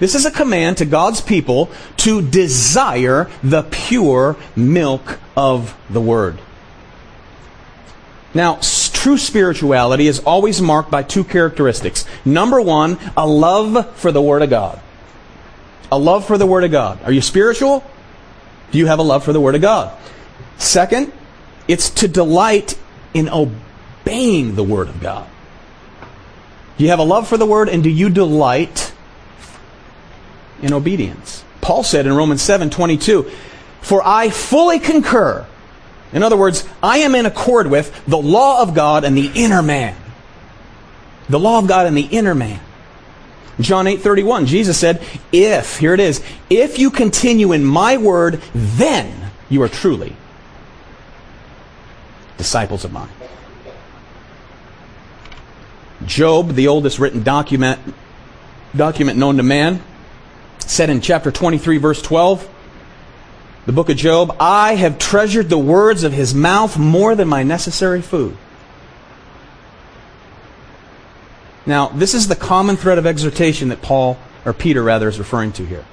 This 0.00 0.14
is 0.14 0.24
a 0.24 0.30
command 0.30 0.78
to 0.78 0.86
God's 0.86 1.20
people 1.20 1.70
to 1.98 2.22
desire 2.22 3.30
the 3.42 3.62
pure 3.62 4.36
milk 4.56 5.20
of 5.36 5.76
the 5.88 6.00
Word. 6.00 6.38
Now, 8.32 8.58
true 8.92 9.18
spirituality 9.18 10.06
is 10.06 10.20
always 10.20 10.60
marked 10.60 10.90
by 10.90 11.02
two 11.02 11.22
characteristics. 11.22 12.06
Number 12.24 12.60
one, 12.60 12.98
a 13.16 13.26
love 13.26 13.94
for 13.96 14.10
the 14.10 14.22
Word 14.22 14.42
of 14.42 14.50
God. 14.50 14.80
A 15.92 15.98
love 15.98 16.26
for 16.26 16.38
the 16.38 16.46
Word 16.46 16.64
of 16.64 16.70
God. 16.70 17.02
Are 17.04 17.12
you 17.12 17.20
spiritual? 17.20 17.84
Do 18.70 18.78
you 18.78 18.86
have 18.86 19.00
a 19.00 19.02
love 19.02 19.24
for 19.24 19.32
the 19.32 19.40
Word 19.40 19.54
of 19.54 19.60
God? 19.60 19.96
Second, 20.56 21.12
it's 21.68 21.90
to 21.90 22.08
delight 22.08 22.78
in 23.12 23.28
obeying 23.28 24.54
the 24.54 24.64
Word 24.64 24.88
of 24.88 25.00
God. 25.00 25.28
Do 26.78 26.84
you 26.84 26.90
have 26.90 27.00
a 27.00 27.04
love 27.04 27.28
for 27.28 27.36
the 27.36 27.46
Word 27.46 27.68
and 27.68 27.82
do 27.82 27.90
you 27.90 28.08
delight 28.08 28.92
in 30.62 30.72
obedience. 30.72 31.44
Paul 31.60 31.82
said 31.82 32.06
in 32.06 32.14
Romans 32.14 32.42
7 32.42 32.70
22, 32.70 33.30
For 33.80 34.02
I 34.04 34.30
fully 34.30 34.78
concur. 34.78 35.46
In 36.12 36.22
other 36.22 36.36
words, 36.36 36.66
I 36.82 36.98
am 36.98 37.14
in 37.14 37.26
accord 37.26 37.68
with 37.68 38.04
the 38.06 38.18
law 38.18 38.62
of 38.62 38.74
God 38.74 39.04
and 39.04 39.16
the 39.16 39.30
inner 39.34 39.62
man. 39.62 39.96
The 41.28 41.38
law 41.38 41.58
of 41.58 41.68
God 41.68 41.86
and 41.86 41.96
the 41.96 42.08
inner 42.10 42.34
man. 42.34 42.60
John 43.60 43.86
8 43.86 44.00
31, 44.00 44.46
Jesus 44.46 44.78
said, 44.78 45.02
If, 45.32 45.78
here 45.78 45.94
it 45.94 46.00
is, 46.00 46.22
if 46.48 46.78
you 46.78 46.90
continue 46.90 47.52
in 47.52 47.64
my 47.64 47.96
word, 47.96 48.40
then 48.54 49.30
you 49.48 49.62
are 49.62 49.68
truly 49.68 50.16
disciples 52.38 52.86
of 52.86 52.92
mine. 52.92 53.10
Job, 56.06 56.54
the 56.54 56.68
oldest 56.68 56.98
written 56.98 57.22
document, 57.22 57.78
document 58.74 59.18
known 59.18 59.36
to 59.36 59.42
man, 59.42 59.82
said 60.66 60.90
in 60.90 61.00
chapter 61.00 61.30
23, 61.30 61.78
verse 61.78 62.02
12, 62.02 62.48
the 63.66 63.72
book 63.72 63.88
of 63.88 63.96
Job, 63.96 64.36
I 64.40 64.74
have 64.74 64.98
treasured 64.98 65.48
the 65.48 65.58
words 65.58 66.02
of 66.02 66.12
his 66.12 66.34
mouth 66.34 66.78
more 66.78 67.14
than 67.14 67.28
my 67.28 67.42
necessary 67.42 68.02
food. 68.02 68.36
Now, 71.66 71.88
this 71.88 72.14
is 72.14 72.26
the 72.26 72.36
common 72.36 72.76
thread 72.76 72.98
of 72.98 73.06
exhortation 73.06 73.68
that 73.68 73.82
Paul, 73.82 74.18
or 74.44 74.52
Peter 74.52 74.82
rather, 74.82 75.08
is 75.08 75.18
referring 75.18 75.52
to 75.52 75.64
here. 75.64 75.84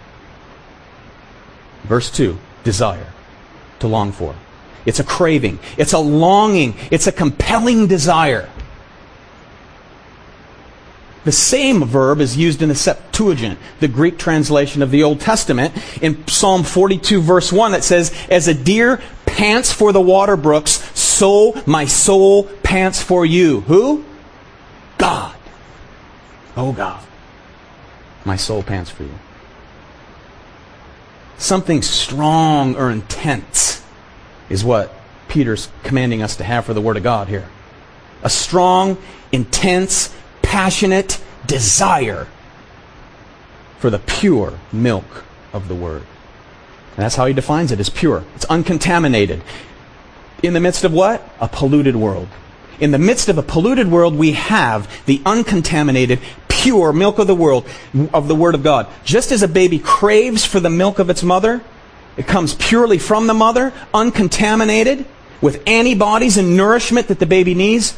Verse 1.83 2.09
2, 2.09 2.37
desire, 2.63 3.07
to 3.79 3.87
long 3.87 4.11
for. 4.11 4.35
It's 4.85 4.99
a 4.99 5.03
craving. 5.03 5.59
It's 5.77 5.93
a 5.93 5.99
longing. 5.99 6.75
It's 6.89 7.07
a 7.07 7.11
compelling 7.11 7.87
desire. 7.87 8.49
The 11.27 11.33
same 11.33 11.83
verb 11.83 12.21
is 12.21 12.37
used 12.37 12.61
in 12.61 12.69
the 12.69 12.75
Septuagint, 12.75 13.59
the 13.81 13.89
Greek 13.89 14.17
translation 14.17 14.81
of 14.81 14.91
the 14.91 15.03
Old 15.03 15.19
Testament, 15.19 15.73
in 16.01 16.25
Psalm 16.25 16.63
42 16.63 17.19
verse 17.19 17.51
1 17.51 17.73
that 17.73 17.83
says, 17.83 18.15
As 18.29 18.47
a 18.47 18.53
deer 18.53 19.01
pants 19.25 19.73
for 19.73 19.91
the 19.91 19.99
water 19.99 20.37
brooks, 20.37 20.71
so 20.97 21.61
my 21.65 21.83
soul 21.83 22.45
pants 22.63 23.03
for 23.03 23.25
you. 23.25 23.59
Who? 23.59 24.05
God. 24.97 25.35
Oh 26.55 26.71
God. 26.71 27.03
My 28.23 28.37
soul 28.37 28.63
pants 28.63 28.89
for 28.89 29.03
you. 29.03 29.19
Something 31.37 31.81
strong 31.81 32.77
or 32.77 32.89
intense 32.89 33.83
is 34.49 34.63
what 34.63 34.93
Peter's 35.27 35.67
commanding 35.83 36.21
us 36.21 36.37
to 36.37 36.45
have 36.45 36.63
for 36.63 36.73
the 36.73 36.79
Word 36.79 36.95
of 36.95 37.03
God 37.03 37.27
here. 37.27 37.49
A 38.23 38.29
strong, 38.29 38.97
intense, 39.33 40.15
passionate 40.47 41.21
desire 41.45 42.25
for 43.79 43.89
the 43.89 43.99
pure 43.99 44.57
milk 44.71 45.25
of 45.51 45.67
the 45.67 45.75
Word. 45.75 46.03
And 46.95 47.03
that's 47.03 47.15
how 47.15 47.25
he 47.25 47.33
defines 47.33 47.73
it 47.73 47.81
as 47.81 47.89
pure. 47.89 48.23
It's 48.33 48.45
uncontaminated. 48.45 49.43
In 50.41 50.53
the 50.53 50.61
midst 50.61 50.85
of 50.85 50.93
what? 50.93 51.21
A 51.41 51.49
polluted 51.49 51.97
world. 51.97 52.29
In 52.79 52.91
the 52.91 52.97
midst 52.97 53.27
of 53.27 53.37
a 53.37 53.43
polluted 53.43 53.91
world, 53.91 54.15
we 54.15 54.31
have 54.31 54.89
the 55.05 55.21
uncontaminated, 55.25 56.21
pure 56.47 56.93
milk 56.93 57.19
of 57.19 57.27
the 57.27 57.35
world, 57.35 57.65
of 58.13 58.29
the 58.29 58.35
Word 58.35 58.55
of 58.55 58.63
God. 58.63 58.87
Just 59.03 59.33
as 59.33 59.43
a 59.43 59.49
baby 59.49 59.79
craves 59.79 60.45
for 60.45 60.61
the 60.61 60.69
milk 60.69 60.97
of 60.97 61.09
its 61.09 61.23
mother, 61.23 61.61
it 62.15 62.25
comes 62.25 62.55
purely 62.55 62.99
from 62.99 63.27
the 63.27 63.33
mother, 63.33 63.73
uncontaminated, 63.93 65.05
with 65.41 65.61
antibodies 65.67 66.37
and 66.37 66.55
nourishment 66.55 67.09
that 67.09 67.19
the 67.19 67.25
baby 67.25 67.53
needs, 67.53 67.97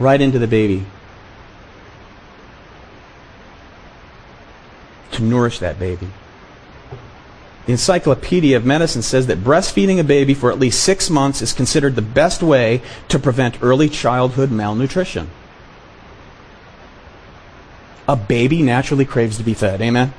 right 0.00 0.20
into 0.20 0.40
the 0.40 0.48
baby 0.48 0.84
to 5.12 5.22
nourish 5.22 5.58
that 5.60 5.78
baby. 5.78 6.08
The 7.66 7.72
Encyclopedia 7.72 8.56
of 8.56 8.64
Medicine 8.64 9.02
says 9.02 9.28
that 9.28 9.38
breastfeeding 9.38 10.00
a 10.00 10.04
baby 10.04 10.34
for 10.34 10.50
at 10.50 10.58
least 10.58 10.82
six 10.82 11.08
months 11.08 11.40
is 11.42 11.52
considered 11.52 11.94
the 11.94 12.02
best 12.02 12.42
way 12.42 12.82
to 13.08 13.18
prevent 13.18 13.62
early 13.62 13.88
childhood 13.88 14.50
malnutrition. 14.50 15.30
A 18.08 18.16
baby 18.16 18.62
naturally 18.62 19.04
craves 19.04 19.36
to 19.36 19.44
be 19.44 19.54
fed. 19.54 19.80
Amen? 19.80 20.12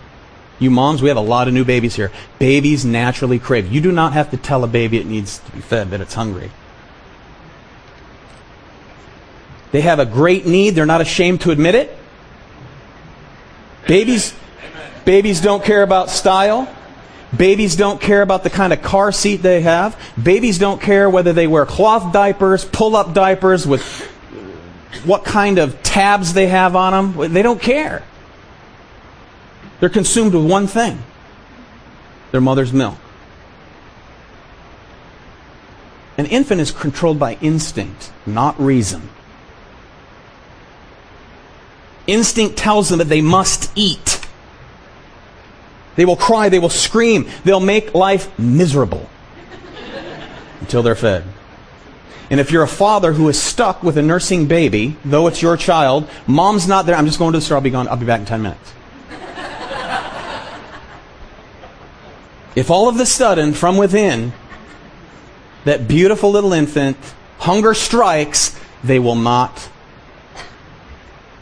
You 0.58 0.72
moms, 0.72 1.02
we 1.02 1.10
have 1.10 1.18
a 1.18 1.22
lot 1.22 1.50
of 1.50 1.54
new 1.54 1.66
babies 1.66 1.96
here. 1.96 2.12
Babies 2.40 2.86
naturally 2.86 3.40
crave. 3.40 3.70
You 3.70 3.82
do 3.82 3.92
not 3.92 4.14
have 4.14 4.32
to 4.32 4.38
tell 4.38 4.64
a 4.64 4.68
baby 4.68 4.98
it 4.98 5.06
needs 5.06 5.40
to 5.40 5.52
be 5.52 5.60
fed, 5.60 5.92
that 5.92 6.00
it's 6.00 6.14
hungry. 6.14 6.50
They 9.74 9.82
have 9.82 10.00
a 10.00 10.06
great 10.06 10.46
need. 10.46 10.72
They're 10.72 10.86
not 10.86 11.02
ashamed 11.02 11.42
to 11.42 11.52
admit 11.52 11.76
it. 11.76 11.98
Babies, 13.88 14.34
Babies 15.06 15.42
don't 15.42 15.64
care 15.64 15.84
about 15.84 16.10
style. 16.10 16.74
Babies 17.36 17.76
don't 17.76 18.00
care 18.00 18.22
about 18.22 18.44
the 18.44 18.50
kind 18.50 18.72
of 18.72 18.82
car 18.82 19.12
seat 19.12 19.38
they 19.38 19.62
have. 19.62 20.00
Babies 20.22 20.60
don't 20.60 20.80
care 20.82 21.10
whether 21.10 21.34
they 21.34 21.48
wear 21.48 21.66
cloth 21.66 22.14
diapers, 22.14 22.64
pull 22.64 22.96
up 22.96 23.14
diapers 23.14 23.66
with 23.66 23.84
what 25.04 25.26
kind 25.26 25.58
of 25.58 25.82
tabs 25.82 26.34
they 26.34 26.48
have 26.48 26.76
on 26.76 27.14
them. 27.16 27.34
They 27.34 27.42
don't 27.42 27.62
care. 27.62 28.04
They're 29.80 29.90
consumed 29.90 30.34
with 30.34 30.50
one 30.50 30.68
thing 30.68 31.02
their 32.32 32.42
mother's 32.42 32.72
milk. 32.72 32.98
An 36.18 36.26
infant 36.28 36.62
is 36.62 36.72
controlled 36.72 37.20
by 37.20 37.38
instinct, 37.42 38.12
not 38.26 38.60
reason. 38.60 39.10
Instinct 42.06 42.58
tells 42.58 42.90
them 42.90 43.00
that 43.00 43.10
they 43.10 43.22
must 43.22 43.72
eat. 43.76 44.23
They 45.96 46.06
will 46.06 46.16
cry, 46.16 46.50
they 46.50 46.60
will 46.60 46.70
scream, 46.70 47.28
they'll 47.44 47.60
make 47.60 47.94
life 47.94 48.38
miserable 48.40 49.10
until 50.62 50.82
they're 50.82 50.96
fed. 50.96 51.24
And 52.30 52.40
if 52.40 52.52
you're 52.52 52.64
a 52.64 52.68
father 52.68 53.14
who 53.14 53.30
is 53.30 53.40
stuck 53.40 53.84
with 53.84 53.98
a 53.98 54.02
nursing 54.02 54.48
baby, 54.48 54.96
though 55.06 55.28
it's 55.28 55.42
your 55.42 55.56
child, 55.56 56.10
mom's 56.26 56.68
not 56.68 56.86
there, 56.86 56.96
I'm 56.96 57.06
just 57.06 57.20
going 57.20 57.32
to 57.34 57.38
the 57.38 57.46
store, 57.46 57.58
I'll 57.58 57.62
be 57.62 57.70
gone, 57.70 57.88
I'll 57.88 57.98
be 57.98 58.06
back 58.06 58.22
in 58.22 58.26
10 58.26 58.42
minutes. 58.42 58.74
if 62.56 62.72
all 62.72 62.90
of 62.90 62.98
the 62.98 63.06
sudden, 63.06 63.54
from 63.54 63.78
within, 63.78 64.34
that 65.66 65.88
beautiful 65.88 66.32
little 66.32 66.54
infant, 66.54 66.98
hunger 67.40 67.74
strikes, 67.74 68.60
they 68.84 69.00
will 69.00 69.16
not 69.16 69.70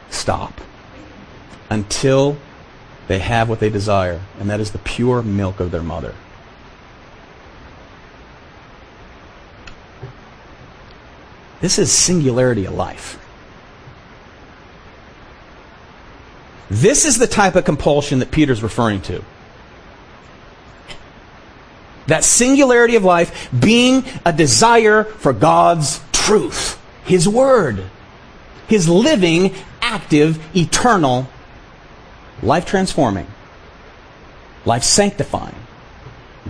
stop 0.10 0.60
until 1.70 2.38
they 3.12 3.20
have 3.20 3.50
what 3.50 3.60
they 3.60 3.70
desire, 3.70 4.22
and 4.40 4.50
that 4.50 4.62
is 4.62 4.72
the 4.72 4.78
pure 4.78 5.22
milk 5.22 5.60
of 5.60 5.70
their 5.70 5.84
mother. 5.84 6.16
This 11.60 11.78
is 11.78 11.92
singularity 11.92 12.64
of 12.64 12.74
life. 12.74 13.20
This 16.70 17.04
is 17.04 17.18
the 17.18 17.28
type 17.28 17.56
of 17.56 17.66
compulsion 17.66 18.20
that 18.20 18.32
Peter's 18.32 18.64
referring 18.64 19.02
to. 19.02 19.22
That 22.08 22.24
singularity 22.24 22.96
of 22.96 23.04
life 23.04 23.50
being 23.52 24.06
a 24.26 24.32
desire 24.32 25.04
for 25.04 25.34
God's 25.34 26.00
truth, 26.14 26.82
His 27.04 27.28
Word, 27.28 27.84
His 28.70 28.88
living, 28.88 29.54
active, 29.82 30.40
eternal 30.56 31.28
life 32.42 32.66
transforming, 32.66 33.28
life 34.66 34.84
sanctifying 34.84 35.56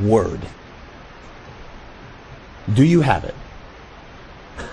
word. 0.02 0.42
Do 2.72 2.84
you 2.84 3.02
have 3.02 3.24
it? 3.24 3.36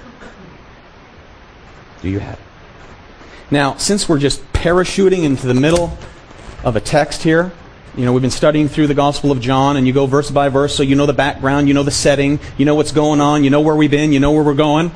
Do 2.03 2.09
you 2.09 2.21
have 2.21 2.35
it? 2.35 2.45
Now, 3.51 3.77
since 3.77 4.09
we're 4.09 4.19
just 4.19 4.45
parachuting 4.53 5.25
into 5.25 5.47
the 5.47 5.55
middle 5.55 5.97
of 6.63 6.77
a 6.77 6.81
text 6.81 7.23
here, 7.23 7.51
you 7.97 8.05
know, 8.05 8.13
we've 8.13 8.23
been 8.23 8.31
studying 8.31 8.69
through 8.69 8.87
the 8.87 8.95
Gospel 8.95 9.33
of 9.33 9.41
John, 9.41 9.77
and 9.77 9.87
you 9.87 9.93
go 9.93 10.07
verse 10.07 10.31
by 10.31 10.51
verse, 10.51 10.75
so 10.75 10.83
you 10.83 10.95
know 10.95 11.07
the 11.07 11.13
background, 11.13 11.67
you 11.67 11.75
know 11.75 11.83
the 11.83 11.91
setting, 11.91 12.39
you 12.57 12.65
know 12.65 12.75
what's 12.75 12.93
going 12.93 13.21
on, 13.21 13.43
you 13.43 13.51
know 13.51 13.61
where 13.61 13.75
we've 13.75 13.91
been, 13.91 14.13
you 14.13 14.21
know 14.21 14.33
where 14.33 14.45
we're 14.45 14.55
going. 14.55 14.93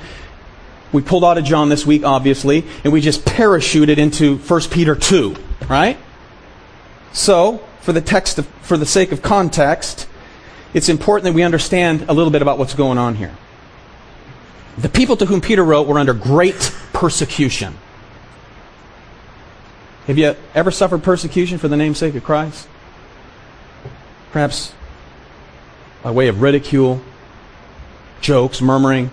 We 0.93 1.01
pulled 1.01 1.25
out 1.25 1.39
of 1.39 1.45
John 1.45 1.71
this 1.71 1.87
week, 1.87 2.05
obviously, 2.05 2.65
and 2.85 2.93
we 2.93 3.01
just 3.01 3.25
parachuted 3.25 3.97
into 3.97 4.37
1 4.37 4.61
Peter 4.71 4.95
2, 4.95 5.35
right? 5.69 5.97
So, 7.13 7.59
for 7.81 7.93
the 7.93 8.01
text, 8.01 8.39
of, 8.39 8.47
for 8.63 8.77
the 8.77 8.87
sake 8.87 9.13
of 9.13 9.23
context, 9.23 10.09
it's 10.75 10.89
important 10.89 11.25
that 11.25 11.35
we 11.35 11.43
understand 11.43 12.07
a 12.09 12.13
little 12.13 12.31
bit 12.31 12.43
about 12.43 12.59
what's 12.59 12.75
going 12.75 12.99
on 12.99 13.17
here. 13.17 13.35
The 14.79 14.89
people 14.89 15.17
to 15.19 15.27
whom 15.27 15.41
Peter 15.41 15.63
wrote 15.63 15.87
were 15.87 15.99
under 15.99 16.15
great 16.15 16.75
persecution. 16.93 17.77
Have 20.07 20.19
you 20.19 20.35
ever 20.55 20.71
suffered 20.71 21.03
persecution 21.03 21.59
for 21.59 21.69
the 21.69 21.77
namesake 21.77 22.15
of 22.15 22.25
Christ? 22.25 22.69
Perhaps 24.33 24.73
by 26.03 26.11
way 26.11 26.29
of 26.29 26.41
ridicule, 26.41 27.01
jokes, 28.21 28.61
murmuring. 28.61 29.11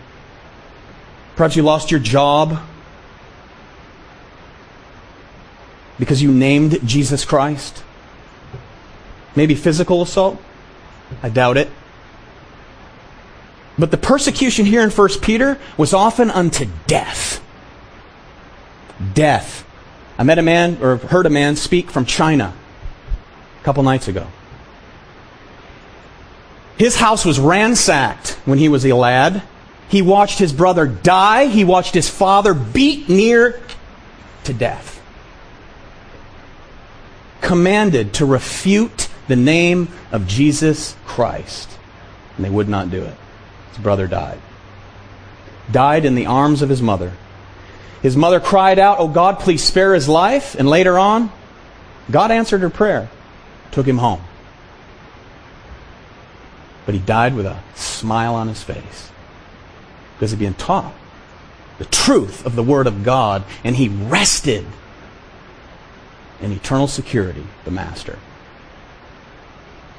Perhaps 1.36 1.56
you 1.56 1.64
lost 1.64 1.92
your 1.92 2.00
job 2.00 2.60
because 6.00 6.22
you 6.22 6.32
named 6.32 6.80
Jesus 6.88 7.26
Christ. 7.26 7.84
Maybe 9.36 9.56
physical 9.56 10.02
assault? 10.02 10.42
I 11.24 11.30
doubt 11.30 11.58
it. 11.58 11.70
But 13.78 13.92
the 13.92 13.98
persecution 13.98 14.66
here 14.66 14.82
in 14.82 14.90
1 14.90 15.10
Peter 15.22 15.58
was 15.78 15.94
often 15.94 16.30
unto 16.30 16.68
death. 16.88 17.42
Death. 19.14 19.66
I 20.18 20.24
met 20.24 20.38
a 20.38 20.42
man, 20.42 20.78
or 20.82 20.98
heard 20.98 21.26
a 21.26 21.30
man 21.30 21.56
speak 21.56 21.90
from 21.90 22.06
China 22.06 22.54
a 23.60 23.64
couple 23.64 23.84
nights 23.84 24.08
ago. 24.08 24.28
His 26.78 26.96
house 26.96 27.26
was 27.26 27.40
ransacked 27.40 28.38
when 28.46 28.58
he 28.58 28.70
was 28.70 28.86
a 28.86 28.96
lad. 28.96 29.44
He 29.90 30.02
watched 30.02 30.40
his 30.40 30.54
brother 30.54 30.86
die. 30.86 31.48
He 31.48 31.64
watched 31.64 31.94
his 31.94 32.10
father 32.10 32.54
beat 32.54 33.10
near 33.10 33.60
to 34.46 34.54
death. 34.54 35.02
Commanded 37.42 38.14
to 38.16 38.26
refute 38.26 39.09
the 39.30 39.38
name 39.38 39.88
of 40.12 40.28
Jesus 40.28 40.98
Christ. 41.06 41.70
And 42.36 42.44
they 42.44 42.50
would 42.50 42.68
not 42.68 42.92
do 42.92 43.04
it. 43.04 43.16
His 43.70 43.78
brother 43.78 44.08
died. 44.08 44.40
Died 45.72 46.04
in 46.04 46.16
the 46.16 46.26
arms 46.26 46.62
of 46.62 46.70
his 46.70 46.82
mother. 46.82 47.14
His 48.02 48.18
mother 48.18 48.40
cried 48.40 48.80
out, 48.80 49.00
Oh 49.00 49.08
God, 49.08 49.40
please 49.40 49.64
spare 49.64 49.94
his 49.94 50.10
life. 50.10 50.56
And 50.56 50.68
later 50.68 51.00
on, 51.00 51.32
God 52.12 52.32
answered 52.32 52.62
her 52.62 52.70
prayer, 52.70 53.10
took 53.72 53.86
him 53.86 54.00
home. 54.00 54.22
But 56.86 56.96
he 56.96 57.00
died 57.00 57.36
with 57.36 57.46
a 57.46 57.62
smile 57.76 58.36
on 58.36 58.48
his 58.48 58.64
face 58.64 59.12
because 60.16 60.32
he'd 60.32 60.40
been 60.40 60.56
taught 60.56 60.94
the 61.78 61.86
truth 61.86 62.46
of 62.46 62.56
the 62.56 62.64
Word 62.64 62.88
of 62.88 63.04
God, 63.04 63.44
and 63.64 63.76
he 63.76 63.88
rested 63.88 64.66
in 66.42 66.52
eternal 66.52 66.88
security, 66.88 67.46
the 67.64 67.72
Master. 67.72 68.20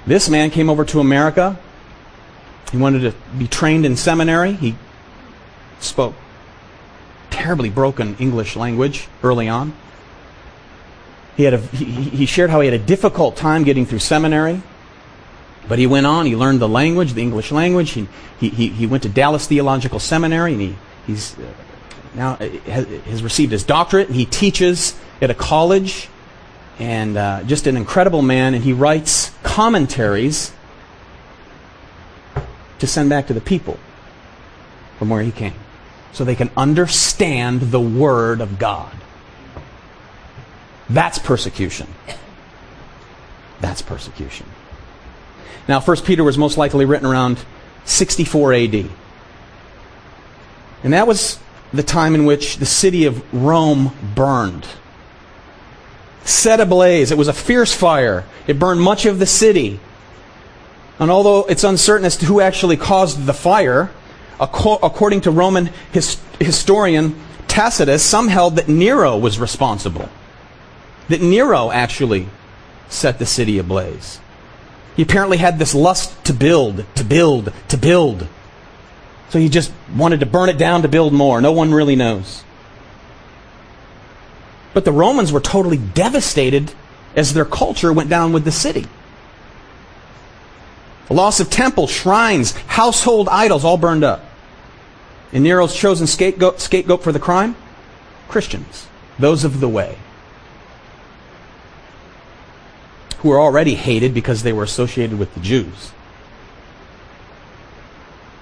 This 0.06 0.28
man 0.28 0.50
came 0.50 0.70
over 0.70 0.84
to 0.86 1.00
America. 1.00 1.58
He 2.72 2.78
wanted 2.78 3.00
to 3.00 3.14
be 3.36 3.46
trained 3.46 3.84
in 3.84 3.96
seminary. 3.96 4.52
He 4.52 4.76
spoke 5.80 6.14
terribly 7.30 7.70
broken 7.70 8.16
English 8.18 8.56
language 8.56 9.08
early 9.22 9.48
on. 9.48 9.74
He, 11.36 11.44
had 11.44 11.54
a, 11.54 11.58
he, 11.58 11.84
he 11.84 12.26
shared 12.26 12.50
how 12.50 12.60
he 12.60 12.68
had 12.70 12.78
a 12.78 12.84
difficult 12.84 13.36
time 13.36 13.64
getting 13.64 13.86
through 13.86 14.00
seminary. 14.00 14.62
But 15.68 15.78
he 15.78 15.86
went 15.86 16.06
on, 16.06 16.26
he 16.26 16.36
learned 16.36 16.60
the 16.60 16.68
language, 16.68 17.14
the 17.14 17.22
English 17.22 17.52
language. 17.52 17.92
He, 17.92 18.08
he, 18.38 18.48
he 18.48 18.86
went 18.86 19.04
to 19.04 19.08
Dallas 19.08 19.46
Theological 19.46 20.00
Seminary, 20.00 20.52
and 20.52 20.60
he, 20.60 20.76
he's 21.06 21.38
uh, 21.38 21.42
now 22.14 22.32
uh, 22.32 22.48
has 22.48 23.22
received 23.22 23.52
his 23.52 23.62
doctorate. 23.62 24.08
And 24.08 24.16
he 24.16 24.26
teaches 24.26 24.98
at 25.22 25.30
a 25.30 25.34
college, 25.34 26.08
and 26.80 27.16
uh, 27.16 27.44
just 27.44 27.68
an 27.68 27.76
incredible 27.76 28.22
man. 28.22 28.54
And 28.54 28.64
he 28.64 28.72
writes 28.72 29.30
commentaries 29.44 30.52
to 32.80 32.86
send 32.86 33.10
back 33.10 33.28
to 33.28 33.34
the 33.34 33.40
people 33.40 33.78
from 34.98 35.10
where 35.10 35.22
he 35.22 35.30
came 35.30 35.54
so 36.12 36.24
they 36.24 36.34
can 36.34 36.50
understand 36.56 37.60
the 37.60 37.80
Word 37.80 38.40
of 38.40 38.58
God. 38.58 38.96
That's 40.88 41.18
persecution. 41.18 41.86
That's 43.60 43.82
persecution. 43.82 44.46
Now, 45.68 45.80
1 45.80 45.98
Peter 45.98 46.24
was 46.24 46.36
most 46.36 46.58
likely 46.58 46.84
written 46.84 47.06
around 47.06 47.44
64 47.84 48.54
AD. 48.54 48.86
And 50.82 50.92
that 50.92 51.06
was 51.06 51.38
the 51.72 51.82
time 51.82 52.14
in 52.14 52.24
which 52.24 52.56
the 52.56 52.66
city 52.66 53.04
of 53.04 53.22
Rome 53.32 53.94
burned. 54.14 54.66
Set 56.24 56.60
ablaze. 56.60 57.10
It 57.10 57.18
was 57.18 57.28
a 57.28 57.32
fierce 57.32 57.74
fire. 57.74 58.24
It 58.46 58.58
burned 58.58 58.80
much 58.80 59.06
of 59.06 59.18
the 59.18 59.26
city. 59.26 59.80
And 60.98 61.10
although 61.10 61.44
it's 61.46 61.64
uncertain 61.64 62.04
as 62.04 62.16
to 62.18 62.26
who 62.26 62.40
actually 62.40 62.76
caused 62.76 63.24
the 63.26 63.32
fire, 63.32 63.90
according 64.38 65.22
to 65.22 65.30
Roman 65.30 65.70
historian 66.38 67.18
Tacitus, 67.48 68.02
some 68.02 68.28
held 68.28 68.56
that 68.56 68.68
Nero 68.68 69.16
was 69.16 69.38
responsible. 69.38 70.08
That 71.08 71.20
Nero 71.20 71.70
actually 71.70 72.28
set 72.88 73.18
the 73.18 73.26
city 73.26 73.58
ablaze. 73.58 74.20
He 74.94 75.02
apparently 75.02 75.38
had 75.38 75.58
this 75.58 75.74
lust 75.74 76.24
to 76.26 76.32
build, 76.32 76.84
to 76.96 77.04
build, 77.04 77.52
to 77.68 77.76
build. 77.76 78.28
So 79.30 79.38
he 79.38 79.48
just 79.48 79.72
wanted 79.96 80.20
to 80.20 80.26
burn 80.26 80.48
it 80.48 80.58
down 80.58 80.82
to 80.82 80.88
build 80.88 81.12
more. 81.12 81.40
No 81.40 81.52
one 81.52 81.72
really 81.72 81.96
knows. 81.96 82.44
But 84.72 84.84
the 84.84 84.92
Romans 84.92 85.32
were 85.32 85.40
totally 85.40 85.78
devastated 85.78 86.72
as 87.16 87.34
their 87.34 87.44
culture 87.44 87.92
went 87.92 88.08
down 88.08 88.32
with 88.32 88.44
the 88.44 88.52
city. 88.52 88.86
The 91.08 91.14
loss 91.14 91.40
of 91.40 91.50
temples, 91.50 91.90
shrines, 91.90 92.52
household 92.52 93.28
idols 93.28 93.64
all 93.64 93.76
burned 93.76 94.04
up. 94.04 94.24
And 95.32 95.42
Nero's 95.42 95.74
chosen 95.74 96.06
scapegoat, 96.06 96.60
scapegoat 96.60 97.02
for 97.02 97.12
the 97.12 97.18
crime? 97.18 97.56
Christians, 98.28 98.86
those 99.18 99.42
of 99.42 99.60
the 99.60 99.68
way. 99.68 99.98
who 103.20 103.28
were 103.28 103.40
already 103.40 103.74
hated 103.74 104.14
because 104.14 104.42
they 104.42 104.52
were 104.52 104.62
associated 104.62 105.18
with 105.18 105.32
the 105.34 105.40
Jews. 105.40 105.92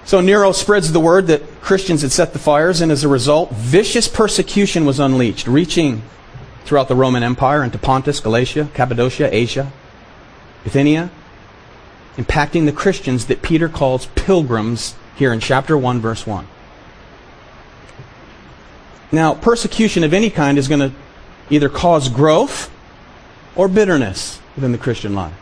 So 0.04 0.20
Nero 0.20 0.52
spreads 0.52 0.92
the 0.92 1.00
word 1.00 1.26
that 1.26 1.60
Christians 1.60 2.02
had 2.02 2.12
set 2.12 2.32
the 2.32 2.38
fires, 2.38 2.80
and 2.80 2.90
as 2.90 3.04
a 3.04 3.08
result, 3.08 3.50
vicious 3.50 4.08
persecution 4.08 4.86
was 4.86 5.00
unleashed, 5.00 5.46
reaching 5.46 6.02
throughout 6.68 6.86
the 6.86 6.94
Roman 6.94 7.22
Empire 7.22 7.64
into 7.64 7.78
Pontus, 7.78 8.20
Galatia, 8.20 8.68
Cappadocia, 8.74 9.34
Asia, 9.34 9.72
Bithynia, 10.64 11.10
impacting 12.18 12.66
the 12.66 12.72
Christians 12.72 13.24
that 13.26 13.40
Peter 13.40 13.70
calls 13.70 14.04
pilgrims 14.14 14.94
here 15.16 15.32
in 15.32 15.40
chapter 15.40 15.78
1, 15.78 15.98
verse 16.00 16.26
1. 16.26 16.46
Now, 19.10 19.32
persecution 19.32 20.04
of 20.04 20.12
any 20.12 20.28
kind 20.28 20.58
is 20.58 20.68
going 20.68 20.90
to 20.90 20.92
either 21.48 21.70
cause 21.70 22.10
growth 22.10 22.70
or 23.56 23.66
bitterness 23.66 24.38
within 24.54 24.72
the 24.72 24.78
Christian 24.78 25.14
life. 25.14 25.32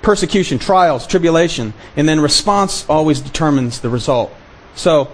Persecution, 0.00 0.60
trials, 0.60 1.08
tribulation, 1.08 1.74
and 1.96 2.08
then 2.08 2.20
response 2.20 2.88
always 2.88 3.20
determines 3.20 3.80
the 3.80 3.88
result. 3.88 4.32
So, 4.76 5.10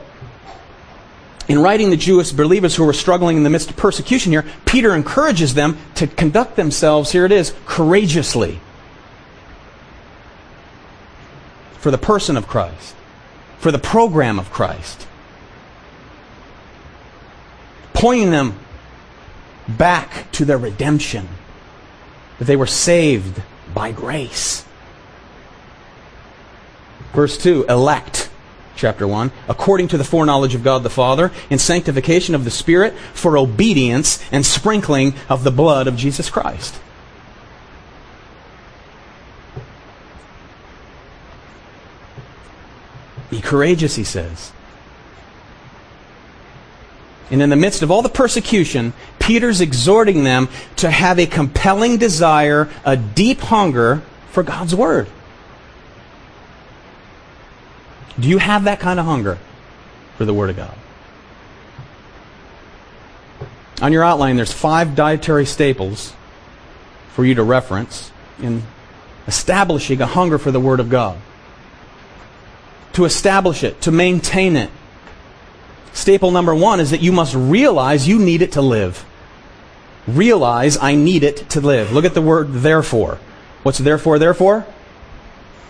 in 1.49 1.59
writing 1.59 1.91
the 1.91 1.97
Jewish 1.97 2.33
believers 2.33 2.75
who 2.75 2.85
were 2.85 2.93
struggling 2.93 3.37
in 3.37 3.43
the 3.43 3.51
midst 3.51 3.71
of 3.71 3.77
persecution 3.77 4.33
here, 4.33 4.45
Peter 4.65 4.95
encourages 4.95 5.55
them 5.55 5.77
to 5.97 6.07
conduct 6.07 6.57
themselves, 6.57 7.13
here 7.13 7.25
it 7.25 7.33
is, 7.33 7.55
courageously 7.67 8.61
for 11.85 11.91
the 11.91 11.99
person 11.99 12.39
of 12.39 12.47
Christ, 12.47 12.95
for 13.59 13.71
the 13.71 13.79
program 13.79 14.39
of 14.39 14.51
Christ, 14.51 15.07
pointing 17.93 18.31
them 18.31 18.59
back 19.69 20.33
to 20.33 20.47
their 20.47 20.57
redemption 20.57 21.29
that 22.39 22.47
they 22.47 22.57
were 22.57 22.67
saved 22.67 23.43
by 23.75 23.93
grace. 23.93 24.65
Verse 27.13 27.37
2 27.37 27.67
elect, 27.69 28.31
chapter 28.77 29.07
1, 29.07 29.33
according 29.49 29.89
to 29.89 29.99
the 29.99 30.05
foreknowledge 30.05 30.55
of 30.55 30.65
God 30.65 30.83
the 30.83 30.91
Father, 30.91 31.31
in 31.51 31.59
sanctification 31.59 32.35
of 32.35 32.45
the 32.45 32.51
Spirit, 32.51 32.95
for 33.13 33.39
obedience 33.39 34.23
and 34.33 34.45
sprinkling 34.45 35.15
of 35.29 35.45
the 35.45 35.51
blood 35.51 35.87
of 35.87 35.97
Jesus 35.97 36.31
Christ. 36.31 36.81
Be 43.31 43.41
courageous, 43.41 43.97
he 43.97 44.05
says. 44.05 44.53
And 47.31 47.43
in 47.43 47.51
the 47.51 47.57
midst 47.57 47.83
of 47.83 47.91
all 47.91 48.03
the 48.03 48.09
persecution, 48.09 48.93
Peter's 49.19 49.61
exhorting 49.61 50.25
them 50.25 50.49
to 50.77 50.91
have 50.91 51.19
a 51.19 51.27
compelling 51.27 51.97
desire, 51.97 52.69
a 52.85 52.97
deep 52.97 53.41
hunger 53.41 54.03
for 54.31 54.43
God's 54.43 54.75
Word. 54.75 55.09
Do 58.19 58.29
you 58.29 58.39
have 58.39 58.65
that 58.65 58.81
kind 58.81 59.01
of 59.01 59.07
hunger 59.07 59.39
for 60.17 60.25
the 60.25 60.35
Word 60.35 60.51
of 60.51 60.57
God? 60.57 60.75
On 63.83 63.93
your 63.93 64.05
outline, 64.05 64.37
there's 64.37 64.53
five 64.53 64.95
dietary 64.95 65.47
staples 65.47 66.15
for 67.13 67.25
you 67.25 67.35
to 67.35 67.43
reference 67.43 68.13
in 68.41 68.63
establishing 69.27 70.01
a 70.01 70.07
hunger 70.07 70.39
for 70.39 70.51
the 70.51 70.61
Word 70.61 70.81
of 70.81 70.89
God. 70.89 71.19
To 72.95 73.05
establish 73.05 73.65
it, 73.65 73.81
to 73.83 73.91
maintain 73.91 74.55
it, 74.55 74.71
Staple 75.95 76.33
number 76.33 76.53
one 76.55 76.81
is 76.81 76.91
that 76.91 77.01
you 77.01 77.13
must 77.13 77.35
realize 77.37 78.07
you 78.07 78.19
need 78.19 78.43
it 78.43 78.53
to 78.53 78.63
live. 78.63 79.07
Realize 80.09 80.77
I 80.77 80.97
need 80.97 81.23
it 81.23 81.49
to 81.51 81.61
live. 81.61 81.93
Look 81.93 82.05
at 82.05 82.15
the 82.15 82.21
word 82.21 82.53
therefore. 82.53 83.21
What's 83.63 83.79
therefore, 83.79 84.19
therefore? 84.19 84.67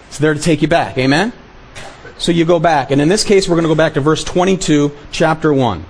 It's 0.08 0.18
there 0.18 0.32
to 0.32 0.40
take 0.40 0.62
you 0.62 0.68
back. 0.68 0.96
Amen? 0.96 1.32
So 2.18 2.32
you 2.32 2.44
go 2.44 2.60
back. 2.60 2.90
And 2.90 3.00
in 3.00 3.08
this 3.08 3.24
case, 3.24 3.48
we're 3.48 3.56
going 3.56 3.64
to 3.64 3.68
go 3.68 3.74
back 3.74 3.94
to 3.94 4.00
verse 4.00 4.24
22, 4.24 4.92
chapter 5.10 5.52
1. 5.52 5.84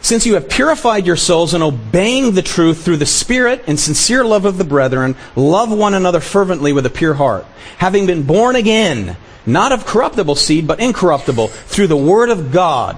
Since 0.00 0.26
you 0.26 0.34
have 0.34 0.48
purified 0.48 1.06
your 1.06 1.16
souls 1.16 1.54
in 1.54 1.62
obeying 1.62 2.32
the 2.32 2.42
truth 2.42 2.84
through 2.84 2.96
the 2.96 3.06
Spirit 3.06 3.62
and 3.68 3.78
sincere 3.78 4.24
love 4.24 4.44
of 4.44 4.58
the 4.58 4.64
brethren, 4.64 5.14
love 5.36 5.70
one 5.70 5.94
another 5.94 6.18
fervently 6.18 6.72
with 6.72 6.86
a 6.86 6.90
pure 6.90 7.14
heart. 7.14 7.46
Having 7.78 8.06
been 8.06 8.22
born 8.24 8.56
again, 8.56 9.16
not 9.46 9.70
of 9.70 9.86
corruptible 9.86 10.34
seed, 10.34 10.66
but 10.66 10.80
incorruptible, 10.80 11.48
through 11.48 11.86
the 11.86 11.96
Word 11.96 12.30
of 12.30 12.50
God, 12.50 12.96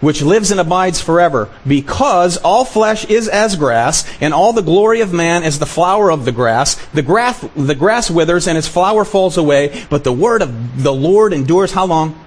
which 0.00 0.22
lives 0.22 0.50
and 0.50 0.60
abides 0.60 1.00
forever, 1.00 1.48
because 1.66 2.36
all 2.38 2.64
flesh 2.64 3.04
is 3.06 3.28
as 3.28 3.56
grass, 3.56 4.04
and 4.20 4.34
all 4.34 4.52
the 4.52 4.62
glory 4.62 5.00
of 5.00 5.12
man 5.12 5.42
is 5.42 5.58
the 5.58 5.66
flower 5.66 6.10
of 6.10 6.24
the 6.24 6.32
grass. 6.32 6.74
The 6.88 7.02
grass, 7.02 7.40
the 7.56 7.74
grass 7.74 8.10
withers, 8.10 8.46
and 8.46 8.58
its 8.58 8.68
flower 8.68 9.04
falls 9.04 9.36
away, 9.36 9.84
but 9.88 10.04
the 10.04 10.12
Word 10.12 10.42
of 10.42 10.82
the 10.82 10.92
Lord 10.92 11.32
endures 11.32 11.72
how 11.72 11.86
long? 11.86 12.18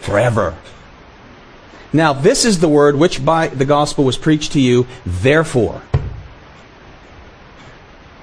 Forever. 0.00 0.56
Now, 1.92 2.12
this 2.12 2.44
is 2.44 2.60
the 2.60 2.68
word 2.68 2.96
which 2.96 3.24
by 3.24 3.48
the 3.48 3.64
gospel 3.64 4.04
was 4.04 4.18
preached 4.18 4.52
to 4.52 4.60
you, 4.60 4.86
therefore. 5.06 5.82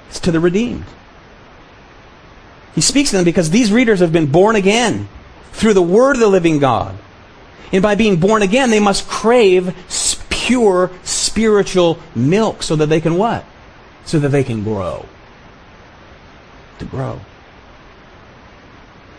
It's 0.10 0.20
to 0.22 0.32
the 0.32 0.40
redeemed. 0.40 0.86
He 2.76 2.82
speaks 2.82 3.10
to 3.10 3.16
them 3.16 3.26
because 3.26 3.50
these 3.50 3.72
readers 3.72 4.02
have 4.02 4.14
been 4.14 4.28
born 4.28 4.56
again 4.56 5.08
through 5.54 5.74
the 5.74 5.82
word 5.82 6.18
of 6.18 6.20
the 6.20 6.28
living 6.28 6.60
God. 6.60 6.98
And 7.72 7.82
by 7.82 7.96
being 7.96 8.20
born 8.20 8.42
again, 8.42 8.70
they 8.70 8.80
must 8.80 9.08
crave 9.08 9.74
pure 10.30 10.92
spiritual 11.04 12.00
milk 12.14 12.62
so 12.62 12.76
that 12.76 12.88
they 12.88 13.02
can 13.02 13.18
what? 13.18 13.44
So 14.06 14.20
that 14.20 14.30
they 14.30 14.44
can 14.44 14.64
grow. 14.64 15.06
To 16.80 16.86
grow. 16.86 17.20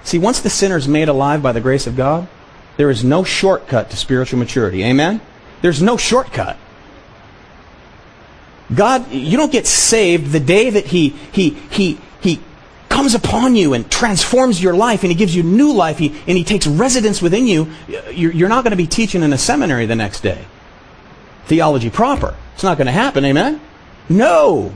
See, 0.05 0.19
once 0.19 0.41
the 0.41 0.51
sinner 0.51 0.77
is 0.77 0.87
made 0.87 1.09
alive 1.09 1.43
by 1.43 1.53
the 1.53 1.61
grace 1.61 1.87
of 1.87 1.97
God, 1.97 2.29
there 2.77 2.91
is 2.91 3.03
no 3.03 3.25
shortcut 3.25 3.91
to 3.91 3.97
spiritual 3.97 4.39
maturity. 4.39 4.85
Amen? 4.85 5.21
There's 5.63 5.83
no 5.83 5.97
shortcut. 5.97 6.57
God, 8.75 9.11
you 9.11 9.37
don't 9.37 9.53
get 9.53 9.67
saved 9.67 10.33
the 10.33 10.41
day 10.41 10.71
that 10.71 10.87
He, 10.87 11.09
He, 11.09 11.51
He, 11.51 11.99
He 12.21 12.41
comes 13.07 13.15
upon 13.15 13.55
you 13.55 13.73
and 13.73 13.89
transforms 13.89 14.61
your 14.61 14.75
life 14.75 15.05
and 15.05 15.13
He 15.13 15.17
gives 15.17 15.35
you 15.35 15.45
new 15.45 15.73
life 15.73 15.97
he, 15.99 16.09
and 16.27 16.37
He 16.37 16.43
takes 16.43 16.67
residence 16.67 17.23
within 17.23 17.47
you. 17.47 17.71
You're, 18.11 18.33
you're 18.33 18.49
not 18.49 18.65
going 18.65 18.73
to 18.73 18.77
be 18.77 18.89
teaching 18.89 19.23
in 19.23 19.33
a 19.33 19.39
seminary 19.39 19.87
the 19.87 19.95
next 19.95 20.23
day. 20.23 20.45
Theology 21.45 21.89
proper. 21.89 22.35
It's 22.55 22.65
not 22.65 22.79
going 22.79 22.87
to 22.87 22.93
happen. 22.93 23.25
Amen? 23.25 23.61
No. 24.09 24.73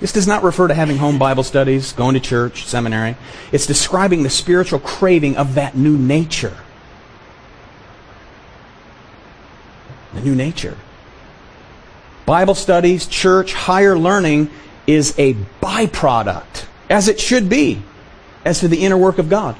This 0.00 0.12
does 0.12 0.26
not 0.26 0.42
refer 0.42 0.68
to 0.68 0.74
having 0.74 0.96
home 0.96 1.18
Bible 1.18 1.42
studies, 1.42 1.92
going 1.92 2.14
to 2.14 2.20
church, 2.20 2.64
seminary. 2.64 3.16
It's 3.52 3.66
describing 3.66 4.22
the 4.22 4.30
spiritual 4.30 4.78
craving 4.78 5.36
of 5.36 5.56
that 5.56 5.76
new 5.76 5.98
nature. 5.98 6.56
The 10.14 10.22
new 10.22 10.34
nature. 10.34 10.78
Bible 12.24 12.54
studies, 12.54 13.06
church, 13.06 13.52
higher 13.52 13.98
learning 13.98 14.50
is 14.86 15.18
a 15.18 15.34
byproduct, 15.62 16.66
as 16.90 17.08
it 17.08 17.20
should 17.20 17.48
be, 17.48 17.82
as 18.44 18.60
to 18.60 18.68
the 18.68 18.84
inner 18.84 18.98
work 18.98 19.18
of 19.18 19.28
God 19.28 19.56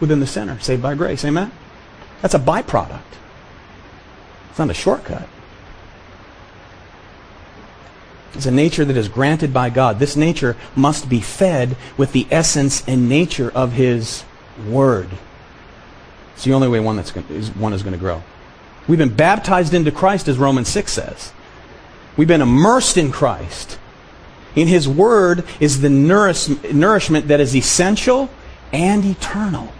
within 0.00 0.20
the 0.20 0.26
sinner, 0.26 0.58
saved 0.60 0.82
by 0.82 0.94
grace. 0.94 1.24
Amen? 1.24 1.52
That's 2.22 2.34
a 2.34 2.38
byproduct. 2.38 3.00
It's 4.50 4.58
not 4.58 4.70
a 4.70 4.74
shortcut. 4.74 5.28
It's 8.34 8.46
a 8.46 8.50
nature 8.50 8.84
that 8.84 8.96
is 8.96 9.08
granted 9.08 9.52
by 9.52 9.70
God. 9.70 9.98
This 9.98 10.16
nature 10.16 10.56
must 10.76 11.08
be 11.08 11.20
fed 11.20 11.76
with 11.96 12.12
the 12.12 12.26
essence 12.30 12.86
and 12.86 13.08
nature 13.08 13.50
of 13.50 13.72
His 13.72 14.24
Word. 14.68 15.08
It's 16.34 16.44
the 16.44 16.54
only 16.54 16.68
way 16.68 16.80
one, 16.80 16.96
that's 16.96 17.10
going, 17.10 17.26
is, 17.28 17.50
one 17.50 17.72
is 17.72 17.82
going 17.82 17.92
to 17.92 17.98
grow. 17.98 18.22
We've 18.88 18.98
been 18.98 19.14
baptized 19.14 19.74
into 19.74 19.90
Christ, 19.90 20.28
as 20.28 20.38
Romans 20.38 20.68
6 20.68 20.92
says. 20.92 21.32
We've 22.16 22.28
been 22.28 22.40
immersed 22.40 22.96
in 22.96 23.12
Christ. 23.12 23.78
In 24.56 24.68
His 24.68 24.88
Word 24.88 25.44
is 25.60 25.80
the 25.80 25.90
nourish, 25.90 26.48
nourishment 26.72 27.28
that 27.28 27.40
is 27.40 27.54
essential 27.54 28.30
and 28.72 29.04
eternal. 29.04 29.72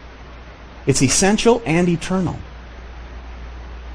It's 0.86 1.02
essential 1.02 1.62
and 1.66 1.88
eternal. 1.88 2.38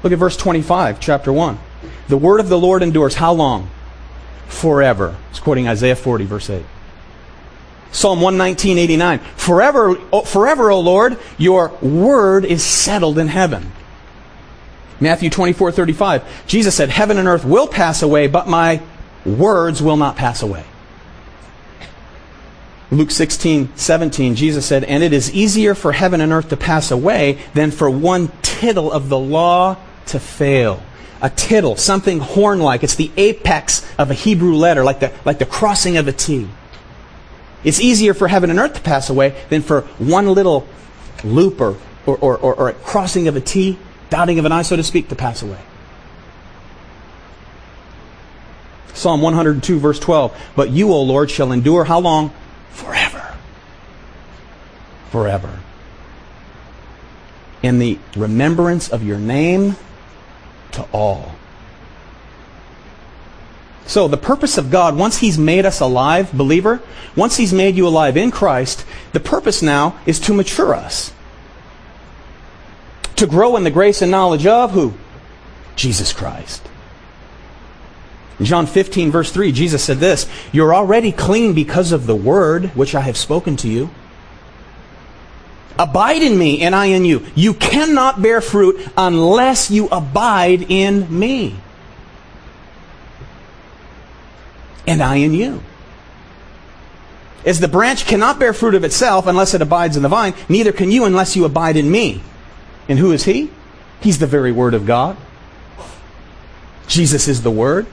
Look 0.02 0.12
at 0.12 0.18
verse 0.18 0.36
25, 0.36 1.00
chapter 1.00 1.32
1. 1.32 1.58
The 2.08 2.16
Word 2.16 2.40
of 2.40 2.48
the 2.48 2.58
Lord 2.58 2.82
endures 2.82 3.14
how 3.14 3.32
long? 3.32 3.70
forever. 4.46 5.16
It's 5.30 5.40
quoting 5.40 5.68
Isaiah 5.68 5.96
40, 5.96 6.24
verse 6.24 6.50
8. 6.50 6.64
Psalm 7.92 8.20
119, 8.20 8.78
89. 8.78 9.18
Forever, 9.36 9.96
oh, 10.12 10.22
forever, 10.22 10.70
O 10.70 10.80
Lord, 10.80 11.18
your 11.38 11.68
word 11.80 12.44
is 12.44 12.62
settled 12.62 13.18
in 13.18 13.28
heaven. 13.28 13.72
Matthew 15.00 15.30
24, 15.30 15.72
35. 15.72 16.46
Jesus 16.46 16.74
said, 16.74 16.90
Heaven 16.90 17.18
and 17.18 17.28
earth 17.28 17.44
will 17.44 17.66
pass 17.66 18.02
away, 18.02 18.26
but 18.26 18.48
my 18.48 18.82
words 19.26 19.82
will 19.82 19.96
not 19.96 20.16
pass 20.16 20.42
away. 20.42 20.64
Luke 22.90 23.10
16, 23.10 23.76
17, 23.76 24.36
Jesus 24.36 24.64
said, 24.64 24.84
And 24.84 25.02
it 25.02 25.12
is 25.12 25.32
easier 25.32 25.74
for 25.74 25.92
heaven 25.92 26.20
and 26.20 26.32
earth 26.32 26.50
to 26.50 26.56
pass 26.56 26.90
away 26.90 27.38
than 27.52 27.72
for 27.72 27.90
one 27.90 28.30
tittle 28.42 28.92
of 28.92 29.08
the 29.08 29.18
law 29.18 29.76
to 30.06 30.20
fail 30.20 30.80
a 31.20 31.30
tittle, 31.30 31.76
something 31.76 32.20
horn 32.20 32.60
like. 32.60 32.84
It's 32.84 32.94
the 32.94 33.10
apex 33.16 33.86
of 33.98 34.10
a 34.10 34.14
Hebrew 34.14 34.54
letter, 34.54 34.84
like 34.84 35.00
the, 35.00 35.12
like 35.24 35.38
the 35.38 35.46
crossing 35.46 35.96
of 35.96 36.08
a 36.08 36.12
T. 36.12 36.48
It's 37.64 37.80
easier 37.80 38.14
for 38.14 38.28
heaven 38.28 38.50
and 38.50 38.58
earth 38.58 38.74
to 38.74 38.80
pass 38.80 39.10
away 39.10 39.34
than 39.48 39.62
for 39.62 39.82
one 39.98 40.28
little 40.28 40.66
loop 41.24 41.60
or, 41.60 41.76
or, 42.06 42.16
or, 42.18 42.36
or, 42.38 42.68
a 42.68 42.72
crossing 42.74 43.28
of 43.28 43.36
a 43.36 43.40
T, 43.40 43.78
dotting 44.10 44.38
of 44.38 44.44
an 44.44 44.52
I, 44.52 44.62
so 44.62 44.76
to 44.76 44.84
speak, 44.84 45.08
to 45.08 45.16
pass 45.16 45.42
away. 45.42 45.58
Psalm 48.96 49.20
102, 49.20 49.78
verse 49.78 49.98
12. 49.98 50.36
But 50.56 50.70
you, 50.70 50.92
O 50.92 51.02
Lord, 51.02 51.30
shall 51.30 51.52
endure 51.52 51.84
how 51.84 52.00
long? 52.00 52.32
Forever. 52.70 53.36
Forever. 55.10 55.60
In 57.62 57.78
the 57.78 57.98
remembrance 58.16 58.88
of 58.88 59.02
your 59.02 59.18
name 59.18 59.76
to 60.72 60.82
all. 60.92 61.34
So, 63.86 64.08
the 64.08 64.16
purpose 64.16 64.58
of 64.58 64.70
God, 64.70 64.96
once 64.96 65.18
He's 65.18 65.38
made 65.38 65.64
us 65.64 65.80
alive, 65.80 66.32
believer, 66.32 66.80
once 67.14 67.36
He's 67.36 67.52
made 67.52 67.76
you 67.76 67.86
alive 67.86 68.16
in 68.16 68.30
Christ, 68.30 68.84
the 69.12 69.20
purpose 69.20 69.62
now 69.62 69.98
is 70.06 70.18
to 70.20 70.34
mature 70.34 70.74
us. 70.74 71.12
To 73.16 73.26
grow 73.26 73.56
in 73.56 73.64
the 73.64 73.70
grace 73.70 74.02
and 74.02 74.10
knowledge 74.10 74.46
of 74.46 74.72
who? 74.72 74.94
Jesus 75.76 76.12
Christ. 76.12 76.66
In 78.38 78.44
John 78.44 78.66
15, 78.66 79.10
verse 79.10 79.32
3, 79.32 79.52
Jesus 79.52 79.82
said 79.82 79.98
this 79.98 80.28
You're 80.52 80.74
already 80.74 81.12
clean 81.12 81.54
because 81.54 81.92
of 81.92 82.06
the 82.06 82.16
word 82.16 82.66
which 82.76 82.94
I 82.94 83.00
have 83.00 83.16
spoken 83.16 83.56
to 83.58 83.68
you. 83.68 83.90
Abide 85.78 86.22
in 86.22 86.38
me 86.38 86.62
and 86.62 86.74
I 86.74 86.86
in 86.86 87.04
you. 87.04 87.26
You 87.34 87.54
cannot 87.54 88.22
bear 88.22 88.40
fruit 88.40 88.88
unless 88.96 89.70
you 89.70 89.88
abide 89.88 90.70
in 90.70 91.18
me. 91.18 91.56
And 94.86 95.02
I 95.02 95.16
in 95.16 95.34
you. 95.34 95.62
As 97.44 97.60
the 97.60 97.68
branch 97.68 98.06
cannot 98.06 98.38
bear 98.38 98.52
fruit 98.52 98.74
of 98.74 98.84
itself 98.84 99.26
unless 99.26 99.54
it 99.54 99.62
abides 99.62 99.96
in 99.96 100.02
the 100.02 100.08
vine, 100.08 100.34
neither 100.48 100.72
can 100.72 100.90
you 100.90 101.04
unless 101.04 101.36
you 101.36 101.44
abide 101.44 101.76
in 101.76 101.90
me. 101.90 102.22
And 102.88 102.98
who 102.98 103.12
is 103.12 103.24
he? 103.24 103.50
He's 104.00 104.18
the 104.18 104.26
very 104.26 104.52
Word 104.52 104.74
of 104.74 104.86
God. 104.86 105.16
Jesus 106.88 107.28
is 107.28 107.42
the 107.42 107.50
Word. 107.50 107.86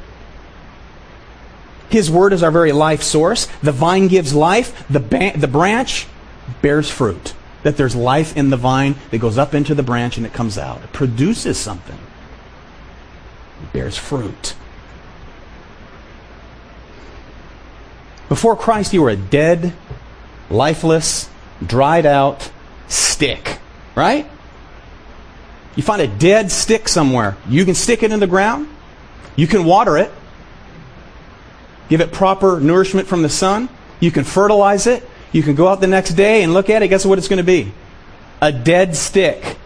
His 1.93 2.09
Word 2.09 2.33
is 2.33 2.41
our 2.41 2.49
very 2.49 2.71
life 2.71 3.03
source. 3.03 3.45
The 3.61 3.71
vine 3.71 4.07
gives 4.07 4.33
life. 4.33 4.83
The, 4.89 4.99
ba- 4.99 5.33
the 5.37 5.47
branch 5.47 6.07
bears 6.59 6.89
fruit 6.89 7.35
that 7.61 7.77
there's 7.77 7.95
life 7.95 8.35
in 8.35 8.49
the 8.49 8.57
vine 8.57 8.95
that 9.11 9.19
goes 9.19 9.37
up 9.37 9.53
into 9.53 9.75
the 9.75 9.83
branch 9.83 10.17
and 10.17 10.25
it 10.25 10.33
comes 10.33 10.57
out. 10.57 10.83
It 10.83 10.91
produces 10.91 11.59
something. 11.59 11.99
It 13.61 13.73
bears 13.73 13.95
fruit. 13.95 14.55
Before 18.27 18.55
Christ, 18.55 18.91
you 18.91 19.03
were 19.03 19.11
a 19.11 19.15
dead, 19.15 19.71
lifeless, 20.49 21.29
dried 21.63 22.07
out 22.07 22.49
stick, 22.87 23.59
right? 23.93 24.27
You 25.75 25.83
find 25.83 26.01
a 26.01 26.07
dead 26.07 26.51
stick 26.51 26.87
somewhere. 26.87 27.37
You 27.47 27.65
can 27.65 27.75
stick 27.75 28.01
it 28.01 28.11
in 28.11 28.19
the 28.19 28.25
ground. 28.25 28.67
You 29.35 29.45
can 29.45 29.63
water 29.65 29.95
it. 29.95 30.11
Give 31.93 32.01
it 32.01 32.11
proper 32.11 32.59
nourishment 32.59 33.07
from 33.07 33.21
the 33.21 33.29
sun. 33.29 33.69
You 33.99 34.09
can 34.09 34.23
fertilize 34.23 34.87
it. 34.87 35.07
You 35.31 35.43
can 35.43 35.53
go 35.53 35.67
out 35.67 35.79
the 35.79 35.85
next 35.85 36.13
day 36.13 36.41
and 36.41 36.51
look 36.51 36.71
at 36.71 36.81
it. 36.81 36.87
Guess 36.87 37.05
what 37.05 37.19
it's 37.19 37.27
going 37.27 37.37
to 37.37 37.43
be? 37.43 37.71
A 38.41 38.51
dead 38.51 38.95
stick. 38.95 39.57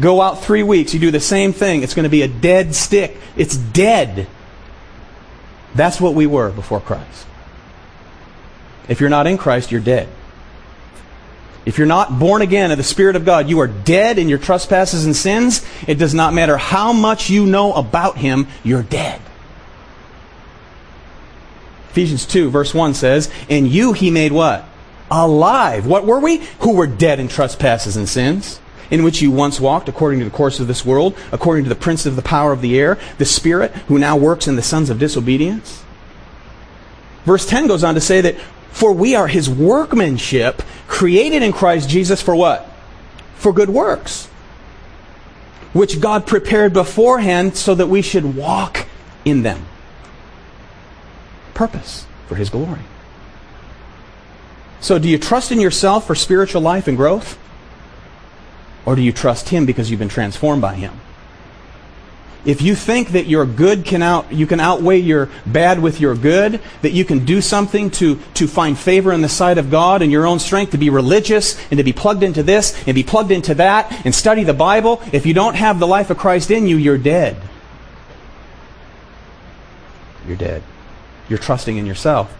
Go 0.00 0.22
out 0.22 0.44
three 0.44 0.62
weeks. 0.62 0.94
You 0.94 1.00
do 1.00 1.10
the 1.10 1.18
same 1.18 1.52
thing. 1.52 1.82
It's 1.82 1.92
going 1.92 2.04
to 2.04 2.08
be 2.08 2.22
a 2.22 2.28
dead 2.28 2.72
stick. 2.76 3.16
It's 3.36 3.56
dead. 3.56 4.28
That's 5.74 6.00
what 6.00 6.14
we 6.14 6.24
were 6.24 6.52
before 6.52 6.78
Christ. 6.78 7.26
If 8.88 9.00
you're 9.00 9.10
not 9.10 9.26
in 9.26 9.36
Christ, 9.36 9.72
you're 9.72 9.80
dead. 9.80 10.08
If 11.66 11.78
you're 11.78 11.86
not 11.88 12.16
born 12.16 12.42
again 12.42 12.70
of 12.70 12.78
the 12.78 12.84
Spirit 12.84 13.16
of 13.16 13.24
God, 13.24 13.48
you 13.48 13.58
are 13.58 13.66
dead 13.66 14.20
in 14.20 14.28
your 14.28 14.38
trespasses 14.38 15.04
and 15.04 15.16
sins. 15.16 15.66
It 15.88 15.96
does 15.96 16.14
not 16.14 16.32
matter 16.32 16.56
how 16.56 16.92
much 16.92 17.28
you 17.28 17.44
know 17.44 17.72
about 17.72 18.18
Him, 18.18 18.46
you're 18.62 18.84
dead. 18.84 19.20
Ephesians 21.90 22.26
2, 22.26 22.50
verse 22.50 22.72
1 22.72 22.94
says, 22.94 23.30
In 23.48 23.66
you 23.66 23.92
He 23.92 24.10
made 24.10 24.32
what? 24.32 24.64
alive. 25.10 25.86
What 25.86 26.06
were 26.06 26.20
we? 26.20 26.38
Who 26.60 26.74
were 26.74 26.86
dead 26.86 27.18
in 27.20 27.28
trespasses 27.28 27.96
and 27.96 28.08
sins, 28.08 28.60
in 28.90 29.02
which 29.02 29.20
you 29.20 29.30
once 29.30 29.60
walked 29.60 29.88
according 29.88 30.20
to 30.20 30.24
the 30.24 30.30
course 30.30 30.60
of 30.60 30.68
this 30.68 30.84
world, 30.84 31.16
according 31.32 31.64
to 31.64 31.68
the 31.68 31.74
prince 31.74 32.06
of 32.06 32.16
the 32.16 32.22
power 32.22 32.52
of 32.52 32.60
the 32.60 32.78
air, 32.78 32.98
the 33.18 33.24
spirit 33.24 33.72
who 33.88 33.98
now 33.98 34.16
works 34.16 34.46
in 34.46 34.56
the 34.56 34.62
sons 34.62 34.90
of 34.90 34.98
disobedience. 34.98 35.82
Verse 37.24 37.46
10 37.46 37.66
goes 37.66 37.84
on 37.84 37.94
to 37.94 38.00
say 38.00 38.20
that, 38.20 38.36
for 38.70 38.92
we 38.92 39.14
are 39.14 39.26
his 39.26 39.50
workmanship, 39.50 40.62
created 40.86 41.42
in 41.42 41.52
Christ 41.52 41.88
Jesus 41.88 42.22
for 42.22 42.34
what? 42.34 42.68
For 43.34 43.52
good 43.52 43.70
works, 43.70 44.26
which 45.72 46.00
God 46.00 46.26
prepared 46.26 46.72
beforehand 46.72 47.56
so 47.56 47.74
that 47.74 47.88
we 47.88 48.00
should 48.00 48.36
walk 48.36 48.86
in 49.24 49.42
them. 49.42 49.66
Purpose 51.60 52.06
for 52.26 52.36
his 52.36 52.48
glory. 52.48 52.80
So, 54.80 54.98
do 54.98 55.06
you 55.06 55.18
trust 55.18 55.52
in 55.52 55.60
yourself 55.60 56.06
for 56.06 56.14
spiritual 56.14 56.62
life 56.62 56.88
and 56.88 56.96
growth? 56.96 57.38
Or 58.86 58.96
do 58.96 59.02
you 59.02 59.12
trust 59.12 59.50
Him 59.50 59.66
because 59.66 59.90
you've 59.90 60.00
been 60.00 60.08
transformed 60.08 60.62
by 60.62 60.76
Him? 60.76 60.98
if 62.44 62.62
you 62.62 62.74
think 62.74 63.08
that 63.08 63.26
your 63.26 63.44
good 63.44 63.84
can 63.84 64.00
out, 64.00 64.32
you 64.32 64.46
can 64.46 64.60
outweigh 64.60 64.98
your 64.98 65.28
bad 65.44 65.78
with 65.80 66.00
your 66.00 66.14
good, 66.14 66.60
that 66.80 66.92
you 66.92 67.04
can 67.04 67.26
do 67.26 67.42
something 67.42 67.90
to, 67.90 68.18
to 68.32 68.48
find 68.48 68.78
favor 68.78 69.12
in 69.12 69.20
the 69.20 69.28
sight 69.28 69.58
of 69.58 69.70
God 69.70 70.00
and 70.00 70.10
your 70.10 70.26
own 70.26 70.38
strength, 70.38 70.70
to 70.70 70.78
be 70.78 70.88
religious 70.88 71.60
and 71.70 71.76
to 71.76 71.84
be 71.84 71.92
plugged 71.92 72.22
into 72.22 72.42
this 72.42 72.74
and 72.86 72.94
be 72.94 73.02
plugged 73.02 73.30
into 73.30 73.52
that 73.54 74.06
and 74.06 74.14
study 74.14 74.44
the 74.44 74.54
Bible, 74.54 75.02
if 75.12 75.26
you 75.26 75.34
don't 75.34 75.56
have 75.56 75.78
the 75.78 75.86
life 75.86 76.08
of 76.08 76.16
Christ 76.16 76.50
in 76.50 76.66
you, 76.66 76.78
you're 76.78 76.96
dead. 76.96 77.36
You're 80.26 80.38
dead. 80.38 80.62
You're 81.30 81.38
trusting 81.38 81.78
in 81.78 81.86
yourself. 81.86 82.36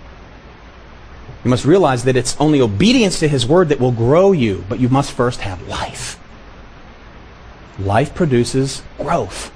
You 1.43 1.49
must 1.49 1.65
realize 1.65 2.05
that 2.05 2.17
it's 2.17 2.37
only 2.39 2.61
obedience 2.61 3.19
to 3.21 3.29
His 3.29 3.47
Word 3.47 3.71
that 3.71 3.81
will 3.81 3.93
grow 3.93 4.33
you, 4.33 4.67
but 4.69 4.81
you 4.81 4.91
must 4.91 5.13
first 5.13 5.41
have 5.41 5.67
life. 5.67 6.21
Life 7.79 8.15
produces 8.15 8.83
growth 8.99 9.51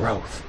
growth. 0.00 0.44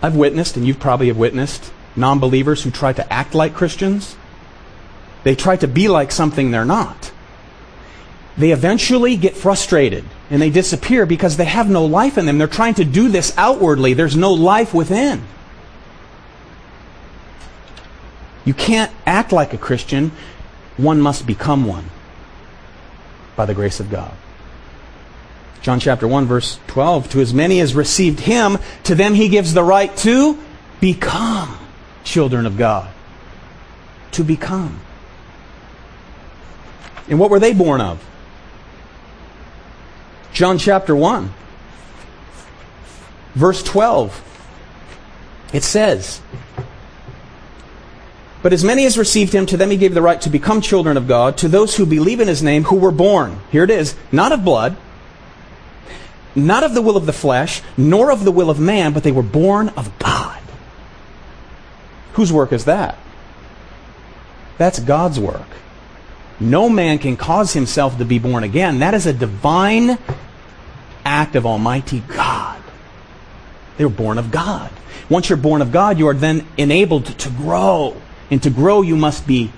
I've 0.00 0.16
witnessed, 0.16 0.56
and 0.56 0.66
you 0.66 0.74
probably 0.74 1.08
have 1.08 1.16
witnessed, 1.16 1.72
non 1.96 2.20
believers 2.20 2.62
who 2.62 2.70
try 2.70 2.92
to 2.92 3.12
act 3.12 3.34
like 3.34 3.54
Christians. 3.54 4.16
They 5.24 5.34
try 5.34 5.56
to 5.56 5.68
be 5.68 5.88
like 5.88 6.12
something 6.12 6.50
they're 6.50 6.64
not. 6.64 7.12
They 8.36 8.50
eventually 8.50 9.16
get 9.16 9.36
frustrated 9.36 10.04
and 10.30 10.40
they 10.40 10.50
disappear 10.50 11.04
because 11.04 11.36
they 11.36 11.44
have 11.44 11.68
no 11.68 11.84
life 11.84 12.16
in 12.16 12.24
them. 12.24 12.38
They're 12.38 12.46
trying 12.46 12.74
to 12.74 12.84
do 12.84 13.08
this 13.08 13.36
outwardly, 13.36 13.94
there's 13.94 14.16
no 14.16 14.32
life 14.32 14.72
within. 14.72 15.22
You 18.44 18.54
can't 18.54 18.90
act 19.06 19.32
like 19.32 19.52
a 19.52 19.58
Christian, 19.58 20.10
one 20.76 21.00
must 21.00 21.26
become 21.26 21.66
one 21.66 21.84
by 23.36 23.46
the 23.46 23.54
grace 23.54 23.78
of 23.78 23.90
God. 23.90 24.14
John 25.60 25.78
chapter 25.78 26.08
1 26.08 26.26
verse 26.26 26.58
12, 26.66 27.10
to 27.10 27.20
as 27.20 27.32
many 27.32 27.60
as 27.60 27.74
received 27.74 28.20
him, 28.20 28.58
to 28.84 28.94
them 28.94 29.14
he 29.14 29.28
gives 29.28 29.54
the 29.54 29.62
right 29.62 29.96
to 29.98 30.38
become 30.80 31.56
children 32.02 32.46
of 32.46 32.56
God. 32.56 32.90
To 34.12 34.24
become. 34.24 34.80
And 37.08 37.18
what 37.18 37.30
were 37.30 37.38
they 37.38 37.52
born 37.52 37.80
of? 37.80 38.04
John 40.32 40.58
chapter 40.58 40.94
1 40.96 41.32
verse 43.34 43.62
12. 43.62 44.28
It 45.52 45.62
says, 45.62 46.20
but 48.42 48.52
as 48.52 48.64
many 48.64 48.84
as 48.86 48.98
received 48.98 49.32
him, 49.32 49.46
to 49.46 49.56
them 49.56 49.70
he 49.70 49.76
gave 49.76 49.94
the 49.94 50.02
right 50.02 50.20
to 50.22 50.30
become 50.30 50.60
children 50.60 50.96
of 50.96 51.06
God, 51.06 51.36
to 51.38 51.48
those 51.48 51.76
who 51.76 51.86
believe 51.86 52.20
in 52.20 52.28
his 52.28 52.42
name, 52.42 52.64
who 52.64 52.76
were 52.76 52.90
born, 52.90 53.38
here 53.50 53.62
it 53.62 53.70
is, 53.70 53.94
not 54.10 54.32
of 54.32 54.44
blood, 54.44 54.76
not 56.34 56.64
of 56.64 56.74
the 56.74 56.82
will 56.82 56.96
of 56.96 57.06
the 57.06 57.12
flesh, 57.12 57.62
nor 57.76 58.10
of 58.10 58.24
the 58.24 58.32
will 58.32 58.50
of 58.50 58.58
man, 58.58 58.92
but 58.92 59.04
they 59.04 59.12
were 59.12 59.22
born 59.22 59.68
of 59.70 59.96
God. 59.98 60.40
Whose 62.14 62.32
work 62.32 62.52
is 62.52 62.64
that? 62.64 62.98
That's 64.58 64.80
God's 64.80 65.20
work. 65.20 65.46
No 66.40 66.68
man 66.68 66.98
can 66.98 67.16
cause 67.16 67.52
himself 67.52 67.98
to 67.98 68.04
be 68.04 68.18
born 68.18 68.42
again. 68.42 68.80
That 68.80 68.94
is 68.94 69.06
a 69.06 69.12
divine 69.12 69.98
act 71.04 71.36
of 71.36 71.46
Almighty 71.46 72.00
God. 72.08 72.62
They 73.76 73.84
were 73.84 73.90
born 73.90 74.18
of 74.18 74.30
God. 74.30 74.70
Once 75.08 75.28
you're 75.28 75.36
born 75.36 75.62
of 75.62 75.72
God, 75.72 75.98
you 75.98 76.08
are 76.08 76.14
then 76.14 76.46
enabled 76.56 77.06
to 77.06 77.30
grow. 77.30 77.96
And 78.30 78.42
to 78.42 78.50
grow, 78.50 78.82
you 78.82 78.96
must 78.96 79.26
be 79.26 79.52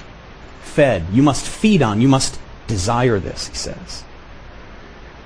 fed. 0.62 1.04
You 1.12 1.22
must 1.22 1.46
feed 1.46 1.82
on. 1.82 2.00
You 2.00 2.08
must 2.08 2.38
desire 2.66 3.18
this, 3.18 3.48
he 3.48 3.54
says. 3.54 4.04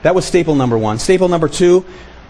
That 0.03 0.15
was 0.15 0.25
staple 0.25 0.55
number 0.55 0.77
one. 0.77 0.99
Staple 0.99 1.29
number 1.29 1.49
two, 1.49 1.85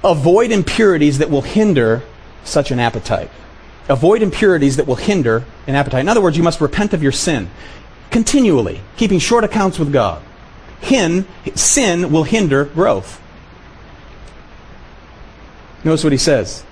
avoid 0.05 0.51
impurities 0.53 1.19
that 1.19 1.31
will 1.31 1.43
hinder 1.43 2.03
such 2.45 2.71
an 2.71 2.79
appetite. 2.79 3.31
Avoid 3.89 4.23
impurities 4.23 4.77
that 4.77 4.87
will 4.87 4.97
hinder 4.97 5.45
an 5.67 5.75
appetite. 5.75 6.01
In 6.01 6.09
other 6.09 6.21
words, 6.21 6.37
you 6.37 6.43
must 6.43 6.61
repent 6.61 6.93
of 6.93 7.03
your 7.03 7.13
sin 7.13 7.51
continually, 8.11 8.81
keeping 8.97 9.19
short 9.19 9.45
accounts 9.45 9.79
with 9.79 9.93
God. 9.93 10.23
Hin, 10.81 11.27
sin 11.55 12.13
will 12.13 12.23
hinder 12.23 12.65
growth. 12.65 13.21
Notice 15.85 16.05
what 16.05 16.13
he 16.13 16.19
says. 16.19 16.65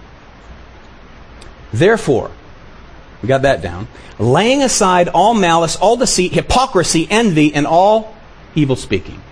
Therefore, 1.73 2.31
we 3.23 3.29
got 3.29 3.42
that 3.42 3.62
down. 3.62 3.88
Laying 4.19 4.62
aside 4.62 5.09
all 5.09 5.35
malice, 5.35 5.77
all 5.77 5.97
deceit, 5.97 6.33
hypocrisy, 6.33 7.07
envy, 7.11 7.55
and 7.55 7.66
all 7.66 8.14
evil 8.55 8.77
speaking. 8.77 9.23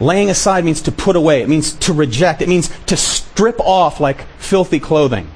Laying 0.00 0.30
aside 0.30 0.64
means 0.64 0.82
to 0.82 0.92
put 0.92 1.14
away. 1.14 1.42
It 1.42 1.48
means 1.48 1.74
to 1.74 1.92
reject. 1.92 2.42
It 2.42 2.48
means 2.48 2.70
to 2.86 2.96
strip 2.96 3.60
off 3.60 4.00
like 4.00 4.26
filthy 4.38 4.80
clothing. 4.80 5.28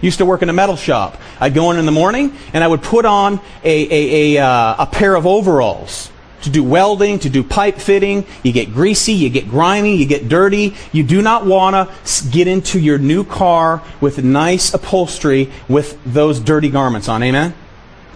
Used 0.00 0.18
to 0.18 0.26
work 0.26 0.42
in 0.42 0.48
a 0.48 0.52
metal 0.52 0.76
shop. 0.76 1.20
I'd 1.40 1.54
go 1.54 1.72
in 1.72 1.78
in 1.78 1.86
the 1.86 1.92
morning 1.92 2.36
and 2.52 2.62
I 2.62 2.68
would 2.68 2.82
put 2.82 3.04
on 3.04 3.40
a, 3.64 4.36
a, 4.36 4.36
a, 4.36 4.44
uh, 4.44 4.76
a 4.84 4.86
pair 4.86 5.16
of 5.16 5.26
overalls 5.26 6.12
to 6.42 6.50
do 6.50 6.62
welding, 6.62 7.18
to 7.20 7.28
do 7.28 7.42
pipe 7.42 7.78
fitting. 7.78 8.26
You 8.42 8.52
get 8.52 8.72
greasy, 8.72 9.12
you 9.12 9.30
get 9.30 9.48
grimy, 9.48 9.96
you 9.96 10.06
get 10.06 10.28
dirty. 10.28 10.74
You 10.92 11.02
do 11.02 11.22
not 11.22 11.46
want 11.46 11.74
to 11.74 12.28
get 12.30 12.46
into 12.46 12.78
your 12.78 12.98
new 12.98 13.24
car 13.24 13.82
with 14.00 14.22
nice 14.22 14.72
upholstery 14.74 15.50
with 15.68 15.98
those 16.04 16.40
dirty 16.40 16.68
garments 16.70 17.08
on. 17.08 17.22
Amen? 17.22 17.54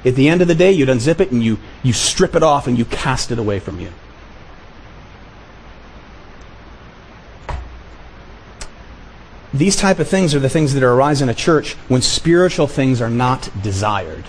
At 0.05 0.17
the 0.17 0.29
end 0.29 0.43
of 0.43 0.49
the 0.49 0.55
day, 0.55 0.73
you'd 0.73 0.89
unzip 0.89 1.21
it 1.21 1.31
and 1.31 1.43
you, 1.43 1.59
you 1.83 1.93
strip 1.93 2.35
it 2.35 2.43
off 2.43 2.67
and 2.67 2.77
you 2.77 2.85
cast 2.85 3.31
it 3.31 3.39
away 3.39 3.61
from 3.61 3.81
you. 3.81 3.93
These 9.55 9.77
type 9.77 9.99
of 9.99 10.09
things 10.09 10.35
are 10.35 10.41
the 10.41 10.49
things 10.49 10.73
that 10.75 10.83
arise 10.83 11.21
in 11.21 11.29
a 11.29 11.35
church 11.35 11.75
when 11.89 12.01
spiritual 12.01 12.67
things 12.67 13.03
are 13.03 13.11
not 13.11 13.51
desired. 13.63 14.25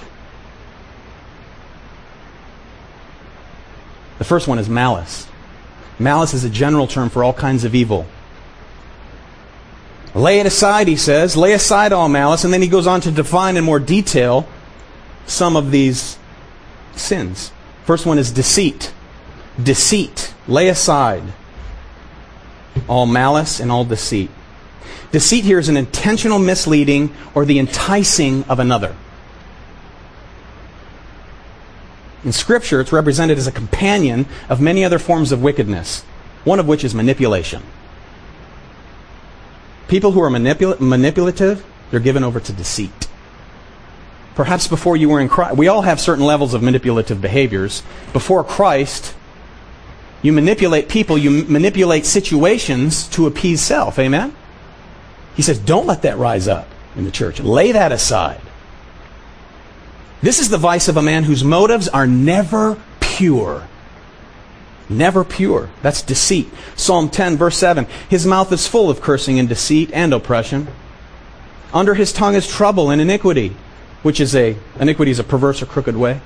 The 4.18 4.24
first 4.24 4.48
one 4.48 4.60
is 4.60 4.70
malice. 4.70 5.28
Malice 6.00 6.34
is 6.34 6.44
a 6.44 6.50
general 6.50 6.88
term 6.88 7.10
for 7.10 7.24
all 7.24 7.34
kinds 7.34 7.64
of 7.64 7.76
evil. 7.76 8.06
Lay 10.16 10.40
it 10.40 10.46
aside, 10.46 10.88
he 10.88 10.96
says. 10.96 11.36
Lay 11.36 11.54
aside 11.54 11.92
all 11.92 12.10
malice. 12.10 12.44
And 12.44 12.54
then 12.54 12.62
he 12.62 12.68
goes 12.68 12.88
on 12.88 13.02
to 13.02 13.12
define 13.12 13.58
in 13.58 13.64
more 13.64 13.80
detail 13.80 14.48
some 15.26 15.56
of 15.56 15.72
these 15.72 16.18
sins. 16.96 17.52
First 17.86 18.06
one 18.06 18.18
is 18.20 18.32
deceit. 18.32 18.94
Deceit. 19.62 20.34
Lay 20.48 20.68
aside 20.68 21.24
all 22.88 23.06
malice 23.06 23.60
and 23.60 23.72
all 23.72 23.86
deceit. 23.86 24.30
Deceit 25.12 25.44
here 25.44 25.60
is 25.60 25.70
an 25.70 25.78
intentional 25.78 26.40
misleading 26.40 27.14
or 27.36 27.46
the 27.46 27.60
enticing 27.60 28.44
of 28.46 28.60
another. 28.60 28.96
In 32.24 32.32
Scripture, 32.32 32.80
it's 32.80 32.94
represented 32.94 33.38
as 33.38 33.48
a 33.48 33.52
companion 33.52 34.26
of 34.50 34.62
many 34.62 34.86
other 34.86 35.00
forms 35.00 35.32
of 35.32 35.42
wickedness, 35.42 36.02
one 36.44 36.60
of 36.60 36.68
which 36.68 36.84
is 36.84 36.96
manipulation. 36.96 37.64
People 39.88 40.12
who 40.14 40.22
are 40.22 40.30
manipul- 40.30 40.80
manipulative, 40.80 41.66
they're 41.92 42.00
given 42.00 42.24
over 42.24 42.40
to 42.40 42.54
deceit. 42.54 43.08
Perhaps 44.36 44.68
before 44.68 44.98
you 44.98 45.10
were 45.10 45.20
in 45.20 45.30
Christ, 45.30 45.58
we 45.58 45.68
all 45.68 45.84
have 45.84 46.00
certain 46.00 46.26
levels 46.26 46.54
of 46.54 46.64
manipulative 46.64 47.22
behaviors. 47.22 47.84
Before 48.14 48.44
Christ, 48.44 49.14
you 50.22 50.32
manipulate 50.32 50.90
people, 50.90 51.18
you 51.18 51.44
manipulate 51.44 52.06
situations 52.06 53.08
to 53.10 53.28
appease 53.28 53.62
self. 53.62 54.00
Amen? 54.00 54.36
He 55.36 55.42
says, 55.42 55.60
don't 55.60 55.86
let 55.86 56.02
that 56.04 56.18
rise 56.18 56.48
up 56.48 56.68
in 56.96 57.04
the 57.04 57.12
church. 57.12 57.40
Lay 57.42 57.74
that 57.74 57.92
aside. 57.92 58.42
This 60.24 60.40
is 60.40 60.48
the 60.48 60.58
vice 60.58 60.88
of 60.88 60.96
a 60.96 61.02
man 61.02 61.26
whose 61.26 61.44
motives 61.44 61.90
are 61.90 62.08
never 62.08 62.82
pure. 63.02 63.68
Never 64.88 65.26
pure. 65.26 65.70
That's 65.82 66.02
deceit. 66.02 66.50
Psalm 66.78 67.10
10, 67.10 67.36
verse 67.36 67.58
7. 67.58 67.86
His 68.08 68.26
mouth 68.26 68.50
is 68.54 68.66
full 68.66 68.90
of 68.90 69.02
cursing 69.02 69.38
and 69.38 69.50
deceit 69.50 69.92
and 69.92 70.14
oppression. 70.14 70.70
Under 71.74 71.94
his 71.94 72.14
tongue 72.14 72.36
is 72.36 72.48
trouble 72.48 72.90
and 72.90 73.02
iniquity, 73.02 73.54
which 74.02 74.22
is 74.22 74.34
a, 74.34 74.56
iniquity 74.80 75.12
is 75.12 75.20
a 75.20 75.26
perverse 75.26 75.62
or 75.62 75.66
crooked 75.66 75.98
way. 75.98 76.22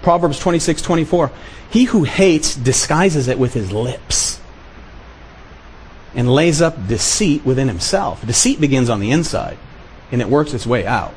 Proverbs 0.00 0.38
26, 0.38 0.80
24. 0.80 1.30
He 1.68 1.84
who 1.84 2.04
hates 2.04 2.54
disguises 2.54 3.28
it 3.28 3.38
with 3.38 3.52
his 3.52 3.70
lips 3.72 4.40
and 6.14 6.32
lays 6.32 6.62
up 6.62 6.88
deceit 6.88 7.44
within 7.44 7.68
himself. 7.68 8.26
Deceit 8.26 8.58
begins 8.58 8.88
on 8.88 9.00
the 9.00 9.10
inside, 9.10 9.58
and 10.10 10.22
it 10.22 10.30
works 10.30 10.54
its 10.54 10.66
way 10.66 10.86
out. 10.86 11.12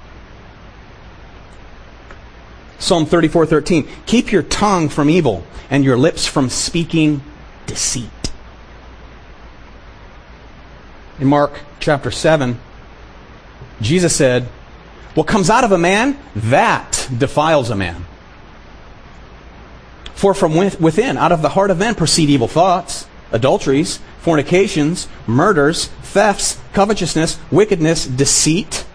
Psalm 2.84 3.06
34:13 3.06 3.88
Keep 4.06 4.34
your 4.34 4.44
tongue 4.44 4.90
from 4.90 5.10
evil 5.10 5.46
and 5.70 5.86
your 5.86 5.98
lips 5.98 6.26
from 6.26 6.50
speaking 6.50 7.22
deceit. 7.66 8.10
In 11.18 11.28
Mark 11.28 11.62
chapter 11.80 12.12
7, 12.12 12.60
Jesus 13.80 14.14
said, 14.14 14.44
What 15.16 15.28
comes 15.28 15.50
out 15.50 15.64
of 15.64 15.72
a 15.72 15.78
man, 15.78 16.20
that 16.36 17.08
defiles 17.18 17.70
a 17.70 17.76
man. 17.76 18.06
For 20.14 20.34
from 20.34 20.54
within, 20.54 21.18
out 21.18 21.32
of 21.32 21.42
the 21.42 21.50
heart 21.50 21.72
of 21.72 21.78
men, 21.78 21.96
proceed 21.96 22.30
evil 22.30 22.50
thoughts, 22.50 23.08
adulteries, 23.32 24.00
fornications, 24.20 25.08
murders, 25.26 25.86
thefts, 26.02 26.60
covetousness, 26.74 27.40
wickedness, 27.50 28.06
deceit, 28.06 28.86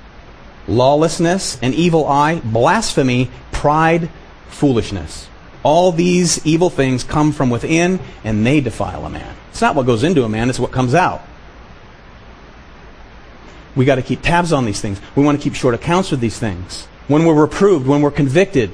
lawlessness, 0.68 1.58
an 1.62 1.72
evil 1.74 2.06
eye, 2.06 2.40
blasphemy, 2.44 3.30
pride, 3.58 4.08
foolishness. 4.46 5.28
All 5.64 5.90
these 5.90 6.46
evil 6.46 6.70
things 6.70 7.02
come 7.02 7.32
from 7.32 7.50
within 7.50 7.98
and 8.22 8.46
they 8.46 8.60
defile 8.60 9.04
a 9.04 9.10
man. 9.10 9.34
It's 9.50 9.60
not 9.60 9.74
what 9.74 9.84
goes 9.84 10.04
into 10.04 10.22
a 10.22 10.28
man, 10.28 10.48
it's 10.48 10.60
what 10.60 10.70
comes 10.70 10.94
out. 10.94 11.22
We 13.74 13.84
got 13.84 13.96
to 13.96 14.02
keep 14.02 14.22
tabs 14.22 14.52
on 14.52 14.64
these 14.64 14.80
things. 14.80 15.00
We 15.16 15.24
want 15.24 15.38
to 15.38 15.42
keep 15.42 15.56
short 15.56 15.74
accounts 15.74 16.12
with 16.12 16.20
these 16.20 16.38
things. 16.38 16.86
When 17.08 17.24
we're 17.24 17.34
reproved, 17.34 17.88
when 17.88 18.00
we're 18.00 18.12
convicted, 18.12 18.70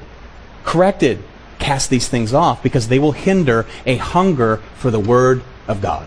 corrected, 0.64 1.22
cast 1.58 1.88
these 1.88 2.06
things 2.06 2.34
off 2.34 2.62
because 2.62 2.88
they 2.88 2.98
will 2.98 3.12
hinder 3.12 3.64
a 3.86 3.96
hunger 3.96 4.58
for 4.74 4.90
the 4.90 5.00
Word 5.00 5.42
of 5.66 5.80
God. 5.80 6.06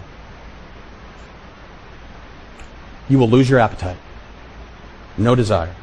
You 3.10 3.18
will 3.18 3.30
lose 3.30 3.50
your 3.50 3.60
appetite. 3.60 3.98
No 5.18 5.34
desire. 5.34 5.74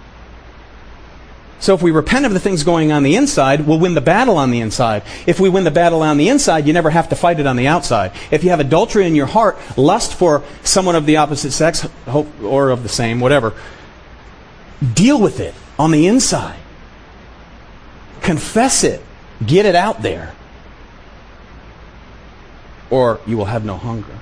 So 1.64 1.72
if 1.72 1.80
we 1.80 1.92
repent 1.92 2.26
of 2.26 2.34
the 2.34 2.40
things 2.40 2.62
going 2.62 2.92
on 2.92 3.04
the 3.04 3.16
inside, 3.16 3.66
we'll 3.66 3.78
win 3.78 3.94
the 3.94 4.02
battle 4.02 4.36
on 4.36 4.50
the 4.50 4.60
inside. 4.60 5.02
If 5.26 5.40
we 5.40 5.48
win 5.48 5.64
the 5.64 5.70
battle 5.70 6.02
on 6.02 6.18
the 6.18 6.28
inside, 6.28 6.66
you 6.66 6.74
never 6.74 6.90
have 6.90 7.08
to 7.08 7.16
fight 7.16 7.40
it 7.40 7.46
on 7.46 7.56
the 7.56 7.68
outside. 7.68 8.12
If 8.30 8.44
you 8.44 8.50
have 8.50 8.60
adultery 8.60 9.06
in 9.06 9.14
your 9.14 9.24
heart, 9.24 9.56
lust 9.78 10.12
for 10.12 10.44
someone 10.62 10.94
of 10.94 11.06
the 11.06 11.16
opposite 11.16 11.52
sex, 11.52 11.88
or 12.42 12.68
of 12.68 12.82
the 12.82 12.90
same, 12.90 13.18
whatever, 13.18 13.54
deal 14.92 15.18
with 15.18 15.40
it 15.40 15.54
on 15.78 15.90
the 15.90 16.06
inside. 16.06 16.60
Confess 18.20 18.84
it. 18.84 19.02
Get 19.46 19.64
it 19.64 19.74
out 19.74 20.02
there. 20.02 20.34
Or 22.90 23.20
you 23.26 23.38
will 23.38 23.46
have 23.46 23.64
no 23.64 23.78
hunger. 23.78 24.18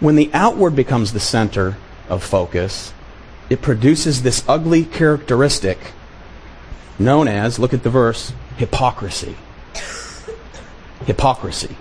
When 0.00 0.16
the 0.16 0.28
outward 0.34 0.76
becomes 0.76 1.14
the 1.14 1.20
center 1.20 1.78
of 2.10 2.22
focus, 2.22 2.92
it 3.54 3.62
produces 3.62 4.24
this 4.24 4.42
ugly 4.48 4.84
characteristic 4.84 5.78
known 6.98 7.28
as, 7.28 7.56
look 7.56 7.72
at 7.72 7.84
the 7.84 7.90
verse, 7.90 8.32
hypocrisy. 8.56 9.36
hypocrisy. 11.06 11.76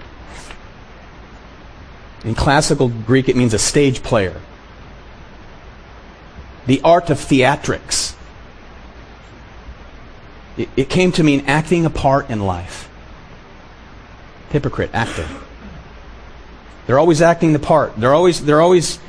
In 2.24 2.36
classical 2.36 2.90
Greek, 2.90 3.28
it 3.28 3.36
means 3.36 3.56
a 3.56 3.60
stage 3.60 4.04
player. 4.04 4.40
The 6.68 6.80
art 6.84 7.10
of 7.10 7.18
theatrics. 7.18 8.14
It, 10.56 10.70
it 10.78 10.90
came 10.90 11.12
to 11.14 11.24
mean 11.24 11.46
acting 11.48 11.88
a 11.88 11.90
part 11.90 12.30
in 12.30 12.40
life. 12.40 12.88
Hypocrite, 14.52 14.92
actor. 14.94 15.28
They're 16.86 17.00
always 17.00 17.24
acting 17.24 17.52
the 17.52 17.58
part. 17.58 17.96
They're 17.98 18.14
always, 18.14 18.46
they're 18.46 18.62
always 18.62 19.00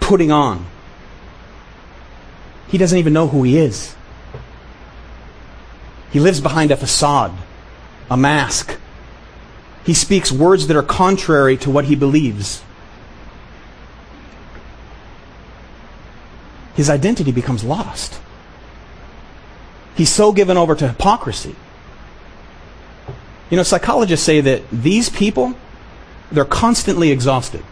putting 0.00 0.32
on. 0.32 0.66
He 2.68 2.78
doesn't 2.78 2.98
even 2.98 3.12
know 3.12 3.28
who 3.28 3.42
he 3.42 3.58
is. 3.58 3.94
He 6.10 6.20
lives 6.20 6.40
behind 6.40 6.70
a 6.70 6.76
facade, 6.76 7.32
a 8.10 8.16
mask. 8.16 8.78
He 9.84 9.94
speaks 9.94 10.30
words 10.30 10.66
that 10.66 10.76
are 10.76 10.82
contrary 10.82 11.56
to 11.58 11.70
what 11.70 11.86
he 11.86 11.94
believes. 11.94 12.62
His 16.74 16.88
identity 16.88 17.32
becomes 17.32 17.64
lost. 17.64 18.20
He's 19.96 20.10
so 20.10 20.32
given 20.32 20.56
over 20.56 20.74
to 20.76 20.88
hypocrisy. 20.88 21.56
You 23.50 23.56
know, 23.56 23.62
psychologists 23.62 24.24
say 24.24 24.40
that 24.40 24.62
these 24.70 25.08
people, 25.08 25.54
they're 26.30 26.44
constantly 26.44 27.10
exhausted. 27.10 27.64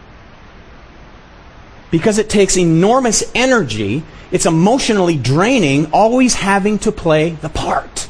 Because 1.91 2.17
it 2.17 2.29
takes 2.29 2.57
enormous 2.57 3.23
energy 3.33 4.03
it's 4.31 4.45
emotionally 4.45 5.17
draining, 5.17 5.91
always 5.91 6.35
having 6.35 6.79
to 6.79 6.91
play 6.91 7.31
the 7.31 7.49
part. 7.49 8.09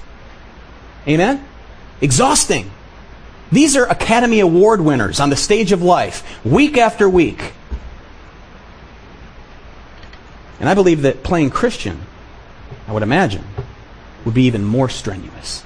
Amen? 1.07 1.45
Exhausting. 2.01 2.71
These 3.51 3.77
are 3.77 3.85
Academy 3.85 4.39
Award 4.39 4.81
winners 4.81 5.19
on 5.19 5.29
the 5.29 5.35
stage 5.35 5.71
of 5.71 5.81
life, 5.81 6.43
week 6.43 6.77
after 6.77 7.07
week. 7.07 7.53
And 10.59 10.67
I 10.67 10.73
believe 10.73 11.03
that 11.03 11.23
playing 11.23 11.51
Christian, 11.51 12.01
I 12.87 12.93
would 12.93 13.03
imagine, 13.03 13.45
would 14.25 14.33
be 14.33 14.43
even 14.43 14.63
more 14.63 14.89
strenuous. 14.89 15.63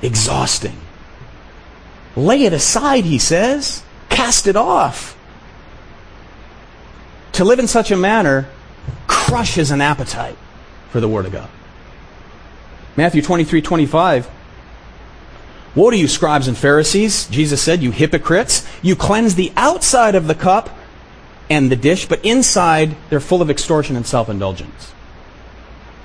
Exhausting. 0.00 0.76
Lay 2.14 2.44
it 2.44 2.52
aside, 2.52 3.04
he 3.04 3.18
says. 3.18 3.82
Cast 4.08 4.46
it 4.46 4.56
off. 4.56 5.18
To 7.32 7.44
live 7.44 7.58
in 7.58 7.66
such 7.66 7.90
a 7.90 7.96
manner 7.96 8.48
crushes 9.06 9.70
an 9.70 9.80
appetite 9.80 10.36
for 10.90 11.00
the 11.00 11.08
Word 11.08 11.26
of 11.26 11.32
God. 11.32 11.48
Matthew 12.96 13.22
23 13.22 13.62
25. 13.62 14.30
Woe 15.74 15.90
to 15.90 15.96
you, 15.96 16.06
scribes 16.06 16.48
and 16.48 16.56
Pharisees, 16.56 17.26
Jesus 17.28 17.62
said, 17.62 17.82
you 17.82 17.92
hypocrites. 17.92 18.66
You 18.82 18.94
cleanse 18.94 19.36
the 19.36 19.52
outside 19.56 20.14
of 20.14 20.26
the 20.26 20.34
cup 20.34 20.68
and 21.48 21.70
the 21.70 21.76
dish, 21.76 22.06
but 22.06 22.22
inside 22.22 22.94
they're 23.08 23.20
full 23.20 23.40
of 23.40 23.48
extortion 23.48 23.96
and 23.96 24.06
self 24.06 24.28
indulgence. 24.28 24.92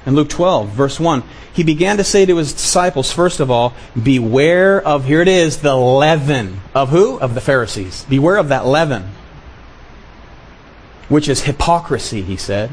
In 0.05 0.15
Luke 0.15 0.29
12, 0.29 0.69
verse 0.69 1.01
1, 1.01 1.21
he 1.51 1.63
began 1.63 1.97
to 1.97 2.03
say 2.05 2.25
to 2.25 2.37
his 2.37 2.53
disciples, 2.53 3.11
first 3.11 3.41
of 3.41 3.51
all, 3.51 3.73
beware 4.01 4.81
of, 4.81 5.03
here 5.03 5.21
it 5.21 5.27
is, 5.27 5.57
the 5.57 5.75
leaven. 5.75 6.61
Of 6.73 6.87
who? 6.87 7.19
Of 7.19 7.35
the 7.35 7.41
Pharisees. 7.41 8.05
Beware 8.07 8.37
of 8.37 8.47
that 8.47 8.65
leaven 8.65 9.09
which 11.09 11.29
is 11.29 11.43
hypocrisy, 11.43 12.21
he 12.21 12.37
said. 12.37 12.69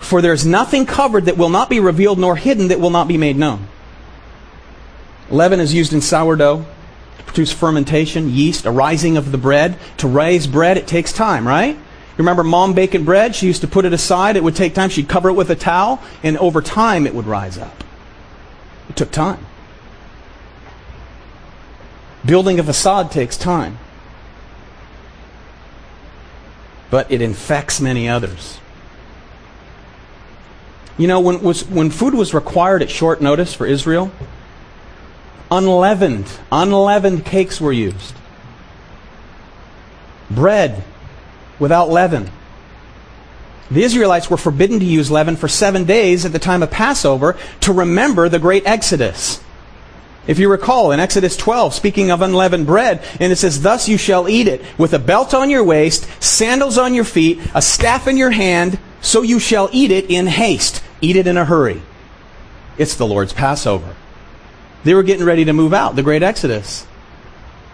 For 0.00 0.20
there's 0.22 0.46
nothing 0.46 0.86
covered 0.86 1.26
that 1.26 1.36
will 1.36 1.48
not 1.48 1.70
be 1.70 1.78
revealed, 1.78 2.18
nor 2.18 2.36
hidden 2.36 2.68
that 2.68 2.80
will 2.80 2.90
not 2.90 3.06
be 3.06 3.18
made 3.18 3.36
known. 3.36 3.68
Leaven 5.30 5.60
is 5.60 5.74
used 5.74 5.92
in 5.92 6.00
sourdough 6.00 6.64
to 7.18 7.24
produce 7.24 7.52
fermentation, 7.52 8.30
yeast, 8.30 8.66
a 8.66 8.70
rising 8.70 9.16
of 9.16 9.30
the 9.30 9.38
bread. 9.38 9.78
To 9.98 10.08
raise 10.08 10.46
bread, 10.46 10.76
it 10.76 10.88
takes 10.88 11.12
time, 11.12 11.46
right? 11.46 11.76
You 11.76 12.16
remember 12.18 12.42
mom 12.42 12.74
baking 12.74 13.04
bread? 13.04 13.36
She 13.36 13.46
used 13.46 13.60
to 13.60 13.68
put 13.68 13.84
it 13.84 13.92
aside. 13.92 14.36
It 14.36 14.42
would 14.42 14.56
take 14.56 14.74
time. 14.74 14.90
She'd 14.90 15.08
cover 15.08 15.28
it 15.28 15.34
with 15.34 15.50
a 15.50 15.54
towel, 15.54 16.02
and 16.22 16.36
over 16.38 16.60
time 16.60 17.06
it 17.06 17.14
would 17.14 17.26
rise 17.26 17.56
up. 17.56 17.84
It 18.88 18.96
took 18.96 19.12
time. 19.12 19.46
Building 22.26 22.58
a 22.58 22.64
facade 22.64 23.12
takes 23.12 23.36
time 23.36 23.78
but 26.90 27.10
it 27.10 27.22
infects 27.22 27.80
many 27.80 28.08
others. 28.08 28.58
You 30.98 31.06
know, 31.06 31.20
when, 31.20 31.40
was, 31.40 31.64
when 31.66 31.90
food 31.90 32.14
was 32.14 32.34
required 32.34 32.82
at 32.82 32.90
short 32.90 33.22
notice 33.22 33.54
for 33.54 33.66
Israel, 33.66 34.12
unleavened, 35.50 36.26
unleavened 36.52 37.24
cakes 37.24 37.60
were 37.60 37.72
used. 37.72 38.14
Bread 40.30 40.84
without 41.58 41.88
leaven. 41.88 42.30
The 43.70 43.84
Israelites 43.84 44.28
were 44.28 44.36
forbidden 44.36 44.80
to 44.80 44.84
use 44.84 45.10
leaven 45.10 45.36
for 45.36 45.46
seven 45.48 45.84
days 45.84 46.24
at 46.24 46.32
the 46.32 46.38
time 46.38 46.62
of 46.62 46.70
Passover 46.70 47.36
to 47.60 47.72
remember 47.72 48.28
the 48.28 48.38
great 48.38 48.66
Exodus. 48.66 49.40
If 50.26 50.38
you 50.38 50.50
recall 50.50 50.92
in 50.92 51.00
Exodus 51.00 51.36
12, 51.36 51.74
speaking 51.74 52.10
of 52.10 52.20
unleavened 52.20 52.66
bread, 52.66 53.02
and 53.18 53.32
it 53.32 53.36
says, 53.36 53.62
Thus 53.62 53.88
you 53.88 53.96
shall 53.96 54.28
eat 54.28 54.48
it, 54.48 54.62
with 54.78 54.92
a 54.92 54.98
belt 54.98 55.32
on 55.32 55.50
your 55.50 55.64
waist, 55.64 56.06
sandals 56.22 56.78
on 56.78 56.94
your 56.94 57.04
feet, 57.04 57.40
a 57.54 57.62
staff 57.62 58.06
in 58.06 58.16
your 58.16 58.30
hand, 58.30 58.78
so 59.00 59.22
you 59.22 59.38
shall 59.38 59.70
eat 59.72 59.90
it 59.90 60.10
in 60.10 60.26
haste. 60.26 60.82
Eat 61.00 61.16
it 61.16 61.26
in 61.26 61.36
a 61.36 61.44
hurry. 61.44 61.82
It's 62.76 62.96
the 62.96 63.06
Lord's 63.06 63.32
Passover. 63.32 63.96
They 64.84 64.94
were 64.94 65.02
getting 65.02 65.24
ready 65.24 65.44
to 65.46 65.52
move 65.52 65.72
out, 65.72 65.96
the 65.96 66.02
great 66.02 66.22
Exodus. 66.22 66.86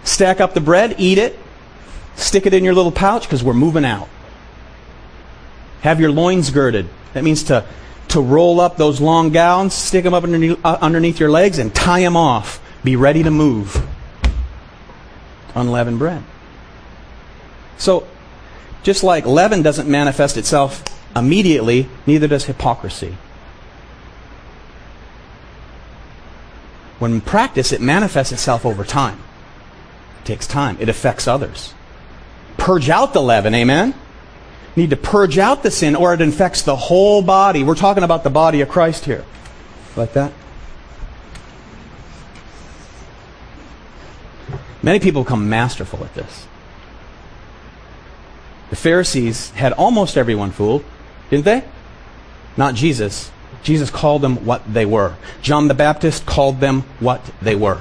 Stack 0.04 0.40
up 0.40 0.54
the 0.54 0.60
bread, 0.60 0.94
eat 0.98 1.18
it, 1.18 1.38
stick 2.14 2.46
it 2.46 2.54
in 2.54 2.62
your 2.62 2.74
little 2.74 2.92
pouch, 2.92 3.24
because 3.24 3.42
we're 3.42 3.54
moving 3.54 3.84
out. 3.84 4.08
Have 5.80 6.00
your 6.00 6.12
loins 6.12 6.50
girded. 6.50 6.88
That 7.12 7.24
means 7.24 7.44
to 7.44 7.66
to 8.08 8.20
roll 8.20 8.60
up 8.60 8.76
those 8.76 9.00
long 9.00 9.30
gowns, 9.30 9.74
stick 9.74 10.04
them 10.04 10.14
up 10.14 10.24
underneath, 10.24 10.64
uh, 10.64 10.78
underneath 10.80 11.20
your 11.20 11.30
legs, 11.30 11.58
and 11.58 11.74
tie 11.74 12.00
them 12.00 12.16
off. 12.16 12.60
Be 12.84 12.96
ready 12.96 13.22
to 13.22 13.30
move. 13.30 13.86
Unleavened 15.54 15.98
bread. 15.98 16.22
So, 17.78 18.06
just 18.82 19.02
like 19.02 19.26
leaven 19.26 19.62
doesn't 19.62 19.88
manifest 19.88 20.36
itself 20.36 20.84
immediately, 21.14 21.88
neither 22.06 22.28
does 22.28 22.44
hypocrisy. 22.44 23.16
When 26.98 27.12
in 27.12 27.20
practice, 27.20 27.72
it 27.72 27.80
manifests 27.80 28.32
itself 28.32 28.64
over 28.64 28.84
time. 28.84 29.20
It 30.20 30.24
takes 30.24 30.46
time. 30.46 30.76
It 30.80 30.88
affects 30.88 31.28
others. 31.28 31.74
Purge 32.56 32.88
out 32.88 33.12
the 33.12 33.20
leaven, 33.20 33.54
amen? 33.54 33.94
Need 34.76 34.90
to 34.90 34.96
purge 34.96 35.38
out 35.38 35.62
the 35.62 35.70
sin 35.70 35.96
or 35.96 36.12
it 36.14 36.20
infects 36.20 36.62
the 36.62 36.76
whole 36.76 37.22
body. 37.22 37.64
We're 37.64 37.74
talking 37.74 38.04
about 38.04 38.24
the 38.24 38.30
body 38.30 38.60
of 38.60 38.68
Christ 38.68 39.06
here. 39.06 39.24
Like 39.96 40.12
that? 40.12 40.32
Many 44.82 45.00
people 45.00 45.24
become 45.24 45.48
masterful 45.48 46.04
at 46.04 46.14
this. 46.14 46.46
The 48.70 48.76
Pharisees 48.76 49.50
had 49.50 49.72
almost 49.72 50.16
everyone 50.16 50.50
fooled, 50.50 50.84
didn't 51.30 51.44
they? 51.44 51.64
Not 52.56 52.74
Jesus. 52.74 53.30
Jesus 53.62 53.90
called 53.90 54.22
them 54.22 54.44
what 54.44 54.72
they 54.72 54.86
were. 54.86 55.16
John 55.42 55.68
the 55.68 55.74
Baptist 55.74 56.26
called 56.26 56.60
them 56.60 56.82
what 57.00 57.20
they 57.42 57.56
were. 57.56 57.80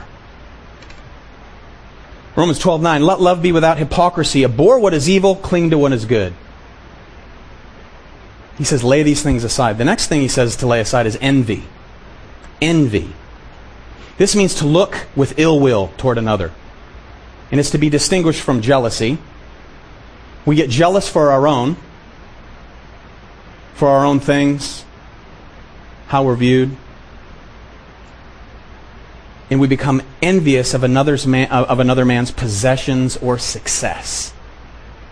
Romans 2.35 2.59
12:9 2.59 3.05
Let 3.05 3.21
love 3.21 3.41
be 3.41 3.51
without 3.51 3.77
hypocrisy. 3.77 4.43
Abhor 4.43 4.79
what 4.79 4.93
is 4.93 5.09
evil, 5.09 5.35
cling 5.35 5.69
to 5.69 5.77
what 5.77 5.93
is 5.93 6.05
good. 6.05 6.33
He 8.57 8.63
says 8.63 8.83
lay 8.83 9.03
these 9.03 9.21
things 9.21 9.43
aside. 9.43 9.77
The 9.77 9.85
next 9.85 10.07
thing 10.07 10.21
he 10.21 10.27
says 10.27 10.55
to 10.57 10.67
lay 10.67 10.79
aside 10.79 11.05
is 11.05 11.17
envy. 11.21 11.63
Envy. 12.61 13.13
This 14.17 14.35
means 14.35 14.55
to 14.55 14.65
look 14.65 15.07
with 15.15 15.37
ill 15.37 15.59
will 15.59 15.91
toward 15.97 16.17
another. 16.17 16.51
And 17.51 17.59
it's 17.59 17.71
to 17.71 17.77
be 17.77 17.89
distinguished 17.89 18.41
from 18.41 18.61
jealousy. 18.61 19.17
We 20.45 20.55
get 20.55 20.69
jealous 20.69 21.09
for 21.09 21.31
our 21.31 21.47
own, 21.47 21.75
for 23.73 23.89
our 23.89 24.05
own 24.05 24.19
things, 24.19 24.85
how 26.07 26.23
we're 26.23 26.35
viewed. 26.35 26.75
And 29.49 29.59
we 29.59 29.67
become 29.67 30.01
envious 30.21 30.73
of, 30.73 30.83
another's 30.83 31.27
man, 31.27 31.49
of 31.49 31.79
another 31.79 32.05
man's 32.05 32.31
possessions 32.31 33.17
or 33.17 33.37
success. 33.37 34.33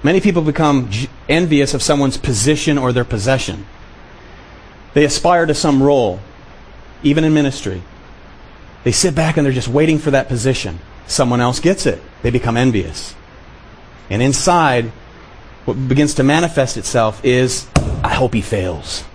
Many 0.04 0.20
people 0.20 0.42
become 0.42 0.90
envious 1.30 1.74
of 1.74 1.82
someone's 1.82 2.18
position 2.18 2.78
or 2.78 2.92
their 2.92 3.06
possession. 3.06 3.66
They 4.94 5.06
aspire 5.06 5.46
to 5.46 5.56
some 5.56 5.82
role, 5.82 6.20
even 7.02 7.24
in 7.24 7.34
ministry. 7.34 7.82
They 8.84 8.92
sit 8.92 9.16
back 9.16 9.38
and 9.38 9.46
they're 9.46 9.54
just 9.54 9.70
waiting 9.70 9.98
for 9.98 10.12
that 10.12 10.28
position. 10.28 10.80
Someone 11.08 11.40
else 11.40 11.62
gets 11.62 11.86
it. 11.86 12.02
They 12.22 12.32
become 12.32 12.58
envious. 12.58 13.16
And 14.10 14.22
inside, 14.22 14.92
what 15.64 15.88
begins 15.88 16.16
to 16.16 16.24
manifest 16.24 16.76
itself 16.76 17.24
is, 17.24 17.68
I 18.04 18.14
hope 18.14 18.34
he 18.34 18.42
fails. 18.42 19.06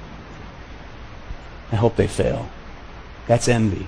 I 1.70 1.76
hope 1.76 1.96
they 1.96 2.06
fail. 2.06 2.48
That's 3.26 3.46
envy. 3.46 3.86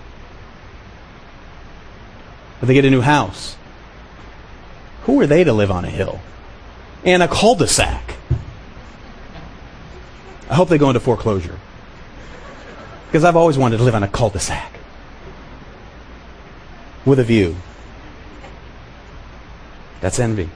But 2.61 2.67
they 2.67 2.75
get 2.75 2.85
a 2.85 2.91
new 2.91 3.01
house. 3.01 3.57
Who 5.05 5.19
are 5.23 5.27
they 5.27 5.45
to 5.45 5.53
live 5.55 5.71
on 5.71 5.87
a 5.87 5.91
hill? 5.91 6.21
And 7.05 7.23
a 7.23 7.29
cul-de-sac. 7.29 8.15
I 10.49 10.55
hope 10.55 10.69
they 10.69 10.79
go 10.79 10.89
into 10.89 11.01
foreclosure. 11.01 11.59
Because 13.07 13.25
I've 13.25 13.37
always 13.37 13.57
wanted 13.57 13.79
to 13.79 13.85
live 13.85 13.95
on 13.95 14.03
a 14.03 14.09
cul-de-sac. 14.09 14.73
With 17.05 17.19
a 17.19 17.25
view. 17.25 17.57
That's 20.01 20.19
envy. 20.19 20.51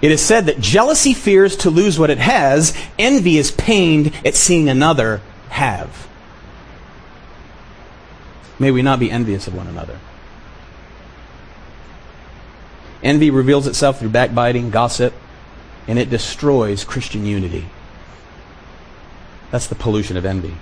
It 0.00 0.10
is 0.10 0.20
said 0.20 0.46
that 0.46 0.60
jealousy 0.60 1.14
fears 1.14 1.56
to 1.58 1.70
lose 1.70 1.98
what 1.98 2.10
it 2.10 2.18
has, 2.18 2.76
envy 2.98 3.38
is 3.38 3.50
pained 3.50 4.14
at 4.24 4.34
seeing 4.34 4.68
another 4.68 5.20
have. 5.50 6.08
May 8.58 8.70
we 8.70 8.82
not 8.82 9.00
be 9.00 9.10
envious 9.10 9.46
of 9.46 9.54
one 9.54 9.66
another. 9.66 9.98
Envy 13.02 13.30
reveals 13.30 13.66
itself 13.66 13.98
through 13.98 14.10
backbiting, 14.10 14.70
gossip, 14.70 15.14
and 15.86 15.98
it 15.98 16.10
destroys 16.10 16.84
Christian 16.84 17.26
unity. 17.26 17.66
That's 19.50 19.66
the 19.66 19.74
pollution 19.74 20.16
of 20.16 20.24
envy. 20.24 20.54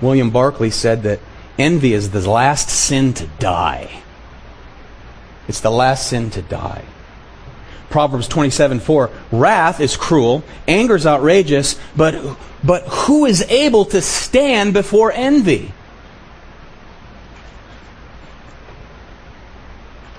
William 0.00 0.30
Barclay 0.30 0.70
said 0.70 1.02
that 1.02 1.20
Envy 1.58 1.92
is 1.92 2.10
the 2.10 2.30
last 2.30 2.70
sin 2.70 3.12
to 3.14 3.26
die. 3.40 4.02
It's 5.48 5.60
the 5.60 5.70
last 5.70 6.08
sin 6.08 6.30
to 6.30 6.42
die. 6.42 6.84
Proverbs 7.90 8.28
27 8.28 8.80
4. 8.80 9.10
Wrath 9.32 9.80
is 9.80 9.96
cruel, 9.96 10.44
anger 10.68 10.94
is 10.94 11.06
outrageous, 11.06 11.80
but, 11.96 12.36
but 12.62 12.82
who 12.84 13.24
is 13.24 13.42
able 13.42 13.86
to 13.86 14.00
stand 14.00 14.72
before 14.72 15.10
envy? 15.10 15.72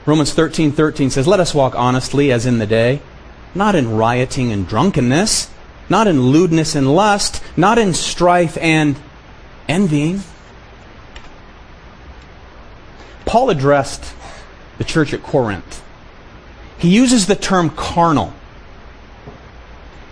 Romans 0.10 0.34
13 0.34 0.72
13 0.72 1.12
says, 1.12 1.28
Let 1.28 1.40
us 1.40 1.54
walk 1.54 1.76
honestly 1.76 2.32
as 2.32 2.48
in 2.48 2.58
the 2.58 2.66
day, 2.66 3.02
not 3.54 3.76
in 3.76 3.96
rioting 3.96 4.52
and 4.52 4.68
drunkenness, 4.68 5.52
not 5.88 6.08
in 6.08 6.22
lewdness 6.32 6.74
and 6.74 6.96
lust, 6.96 7.44
not 7.56 7.78
in 7.78 7.94
strife 7.94 8.58
and 8.58 9.00
envying. 9.68 10.22
Paul 13.26 13.52
addressed 13.52 14.16
the 14.80 14.84
church 14.84 15.14
at 15.14 15.22
Corinth. 15.22 15.84
He 16.80 16.90
uses 16.90 17.28
the 17.28 17.36
term 17.36 17.70
carnal. 17.70 18.34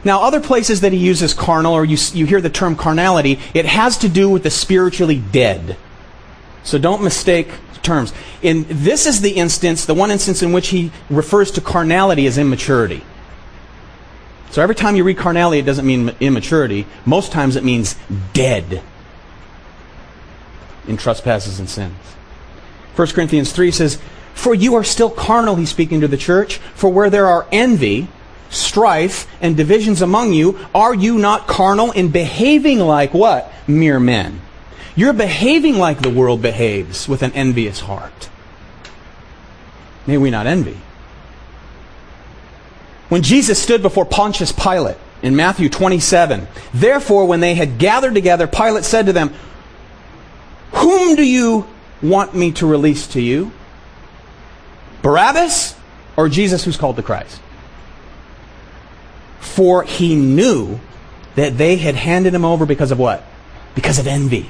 Now, 0.03 0.21
other 0.21 0.39
places 0.39 0.81
that 0.81 0.93
he 0.93 0.99
uses 0.99 1.33
carnal, 1.33 1.73
or 1.73 1.83
you, 1.83 1.97
you 2.13 2.27
hear 2.27 2.39
the 2.39 2.51
term 2.51 2.75
carnality, 2.75 3.39
it 3.55 3.65
has 3.65 3.97
to 3.97 4.09
do 4.09 4.29
with 4.29 4.43
the 4.43 4.51
spiritually 4.51 5.19
dead. 5.31 5.75
So 6.67 6.77
don't 6.77 7.01
mistake 7.01 7.47
terms. 7.81 8.11
In 8.41 8.65
this 8.67 9.05
is 9.05 9.21
the 9.21 9.31
instance, 9.31 9.85
the 9.85 9.93
one 9.93 10.11
instance 10.11 10.43
in 10.43 10.51
which 10.51 10.67
he 10.67 10.91
refers 11.09 11.49
to 11.51 11.61
carnality 11.61 12.27
as 12.27 12.37
immaturity. 12.37 13.03
So 14.51 14.61
every 14.61 14.75
time 14.75 14.97
you 14.97 15.05
read 15.05 15.17
carnality, 15.17 15.59
it 15.59 15.65
doesn't 15.65 15.85
mean 15.85 16.13
immaturity. 16.19 16.85
Most 17.05 17.31
times 17.31 17.55
it 17.55 17.63
means 17.63 17.95
dead 18.33 18.83
in 20.89 20.97
trespasses 20.97 21.57
and 21.57 21.69
sins. 21.69 21.95
1 22.97 23.07
Corinthians 23.09 23.53
3 23.53 23.71
says, 23.71 24.01
For 24.33 24.53
you 24.53 24.75
are 24.75 24.83
still 24.83 25.09
carnal, 25.09 25.55
he's 25.55 25.69
speaking 25.69 26.01
to 26.01 26.07
the 26.09 26.17
church, 26.17 26.57
for 26.75 26.89
where 26.89 27.09
there 27.09 27.27
are 27.27 27.47
envy, 27.49 28.09
strife, 28.49 29.25
and 29.39 29.55
divisions 29.55 30.01
among 30.01 30.33
you, 30.33 30.59
are 30.75 30.93
you 30.93 31.17
not 31.17 31.47
carnal 31.47 31.93
in 31.93 32.09
behaving 32.09 32.79
like 32.79 33.13
what? 33.13 33.53
Mere 33.67 34.01
men. 34.01 34.41
You're 34.97 35.13
behaving 35.13 35.77
like 35.77 36.01
the 36.01 36.09
world 36.09 36.41
behaves 36.41 37.07
with 37.07 37.21
an 37.21 37.31
envious 37.33 37.81
heart. 37.81 38.29
May 40.07 40.17
we 40.17 40.31
not 40.31 40.47
envy. 40.47 40.77
When 43.07 43.21
Jesus 43.21 43.61
stood 43.61 43.83
before 43.83 44.05
Pontius 44.05 44.51
Pilate 44.51 44.97
in 45.21 45.35
Matthew 45.35 45.69
27, 45.69 46.47
therefore, 46.73 47.25
when 47.25 47.41
they 47.41 47.53
had 47.53 47.77
gathered 47.77 48.15
together, 48.15 48.47
Pilate 48.47 48.85
said 48.85 49.05
to 49.05 49.13
them, 49.13 49.33
Whom 50.71 51.15
do 51.15 51.23
you 51.23 51.67
want 52.01 52.33
me 52.33 52.51
to 52.53 52.65
release 52.65 53.05
to 53.09 53.21
you? 53.21 53.51
Barabbas 55.03 55.75
or 56.17 56.27
Jesus 56.27 56.65
who's 56.65 56.75
called 56.75 56.95
the 56.95 57.03
Christ? 57.03 57.39
For 59.39 59.83
he 59.83 60.15
knew 60.15 60.79
that 61.35 61.59
they 61.59 61.75
had 61.75 61.93
handed 61.93 62.33
him 62.33 62.43
over 62.43 62.65
because 62.65 62.89
of 62.89 62.97
what? 62.97 63.23
Because 63.75 63.99
of 63.99 64.07
envy. 64.07 64.49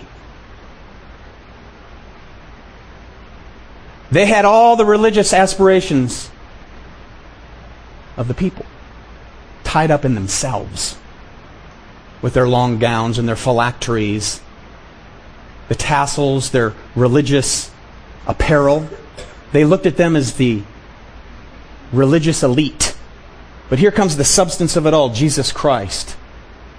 They 4.12 4.26
had 4.26 4.46
all 4.46 4.76
the 4.76 4.86
religious 4.86 5.34
aspirations 5.34 6.32
of 8.16 8.28
the 8.28 8.34
people 8.34 8.66
tied 9.64 9.92
up 9.92 10.06
in 10.06 10.16
themselves 10.16 10.98
with 12.22 12.34
their 12.34 12.48
long 12.48 12.80
gowns 12.80 13.20
and 13.20 13.28
their 13.28 13.36
phylacteries 13.36 14.42
the 15.68 15.76
tassels, 15.76 16.52
their 16.52 16.74
religious 16.96 17.72
apparel. 18.26 18.88
They 19.52 19.66
looked 19.66 19.86
at 19.86 19.98
them 19.98 20.16
as 20.16 20.36
the 20.36 20.64
religious 21.92 22.44
elite. 22.44 22.96
But 23.70 23.80
here 23.80 23.92
comes 23.92 24.16
the 24.16 24.24
substance 24.24 24.76
of 24.76 24.86
it 24.86 24.94
all 24.94 25.10
Jesus 25.10 25.52
Christ, 25.52 26.16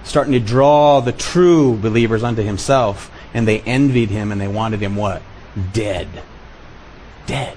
starting 0.05 0.33
to 0.33 0.41
draw 0.41 1.01
the 1.01 1.13
true 1.13 1.77
believers 1.77 2.23
unto 2.23 2.43
himself. 2.43 3.11
And 3.35 3.47
they 3.47 3.61
envied 3.61 4.09
him 4.09 4.33
and 4.33 4.41
they 4.41 4.49
wanted 4.49 4.81
him 4.81 4.97
what? 4.97 5.23
Dead. 5.73 6.09
Dead. 7.29 7.57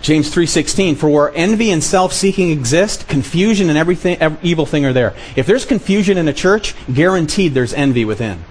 James 0.00 0.30
3:16 0.30 0.96
for 0.96 1.08
where 1.08 1.32
envy 1.34 1.72
and 1.72 1.82
self-seeking 1.82 2.50
exist 2.50 3.08
confusion 3.08 3.68
and 3.68 3.76
everything 3.76 4.16
every 4.18 4.38
evil 4.42 4.64
thing 4.64 4.86
are 4.86 4.94
there 4.94 5.14
if 5.36 5.46
there's 5.46 5.66
confusion 5.66 6.16
in 6.16 6.26
a 6.26 6.32
church 6.32 6.74
guaranteed 6.92 7.52
there's 7.52 7.74
envy 7.74 8.04
within 8.04 8.42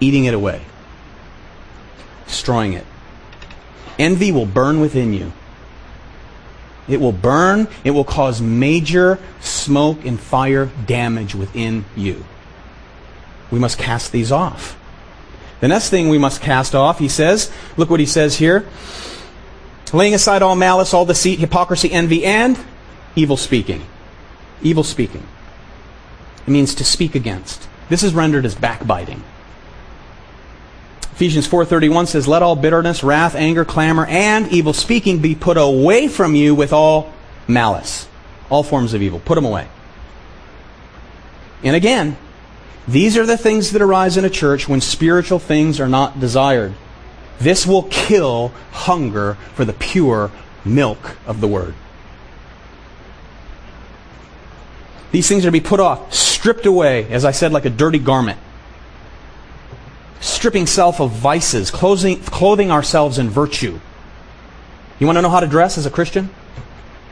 eating 0.00 0.24
it 0.24 0.34
away, 0.34 0.60
destroying 2.26 2.74
it. 2.74 2.86
Envy 3.98 4.32
will 4.32 4.46
burn 4.46 4.80
within 4.80 5.12
you. 5.12 5.32
It 6.88 7.00
will 7.00 7.12
burn, 7.12 7.66
it 7.82 7.90
will 7.90 8.04
cause 8.04 8.40
major 8.40 9.18
smoke 9.40 10.04
and 10.04 10.20
fire 10.20 10.70
damage 10.86 11.34
within 11.34 11.84
you. 11.96 12.24
We 13.50 13.58
must 13.58 13.78
cast 13.78 14.12
these 14.12 14.30
off. 14.30 14.76
The 15.60 15.68
next 15.68 15.88
thing 15.90 16.08
we 16.08 16.18
must 16.18 16.42
cast 16.42 16.74
off, 16.74 16.98
he 16.98 17.08
says, 17.08 17.50
look 17.76 17.88
what 17.88 18.00
he 18.00 18.06
says 18.06 18.36
here. 18.36 18.66
Laying 19.92 20.14
aside 20.14 20.42
all 20.42 20.56
malice, 20.56 20.92
all 20.92 21.06
deceit, 21.06 21.38
hypocrisy, 21.38 21.90
envy, 21.92 22.24
and 22.24 22.58
evil 23.14 23.36
speaking. 23.36 23.86
Evil 24.62 24.84
speaking. 24.84 25.26
It 26.46 26.50
means 26.50 26.74
to 26.74 26.84
speak 26.84 27.14
against. 27.14 27.68
This 27.88 28.02
is 28.02 28.14
rendered 28.14 28.44
as 28.44 28.54
backbiting. 28.54 29.22
Ephesians 31.12 31.46
4:31 31.46 32.06
says, 32.06 32.28
"Let 32.28 32.42
all 32.42 32.56
bitterness, 32.56 33.02
wrath, 33.02 33.34
anger, 33.34 33.64
clamor, 33.64 34.04
and 34.06 34.52
evil 34.52 34.74
speaking 34.74 35.18
be 35.20 35.34
put 35.34 35.56
away 35.56 36.08
from 36.08 36.34
you 36.34 36.54
with 36.54 36.74
all 36.74 37.12
malice." 37.48 38.06
All 38.50 38.62
forms 38.62 38.92
of 38.92 39.00
evil. 39.00 39.20
Put 39.24 39.36
them 39.36 39.46
away. 39.46 39.66
And 41.64 41.74
again, 41.74 42.18
these 42.88 43.16
are 43.16 43.26
the 43.26 43.36
things 43.36 43.72
that 43.72 43.82
arise 43.82 44.16
in 44.16 44.24
a 44.24 44.30
church 44.30 44.68
when 44.68 44.80
spiritual 44.80 45.38
things 45.38 45.80
are 45.80 45.88
not 45.88 46.20
desired. 46.20 46.74
This 47.38 47.66
will 47.66 47.84
kill 47.84 48.52
hunger 48.72 49.36
for 49.54 49.64
the 49.64 49.72
pure 49.72 50.30
milk 50.64 51.16
of 51.26 51.40
the 51.40 51.48
word. 51.48 51.74
These 55.12 55.28
things 55.28 55.44
are 55.44 55.48
to 55.48 55.52
be 55.52 55.60
put 55.60 55.80
off, 55.80 56.12
stripped 56.12 56.66
away, 56.66 57.08
as 57.10 57.24
I 57.24 57.30
said, 57.30 57.52
like 57.52 57.64
a 57.64 57.70
dirty 57.70 57.98
garment 57.98 58.38
stripping 60.20 60.66
self 60.66 61.00
of 61.00 61.10
vices, 61.12 61.70
clothing, 61.70 62.20
clothing 62.20 62.70
ourselves 62.70 63.18
in 63.18 63.30
virtue. 63.30 63.78
You 64.98 65.06
want 65.06 65.16
to 65.16 65.22
know 65.22 65.30
how 65.30 65.40
to 65.40 65.46
dress 65.46 65.78
as 65.78 65.86
a 65.86 65.90
Christian? 65.90 66.30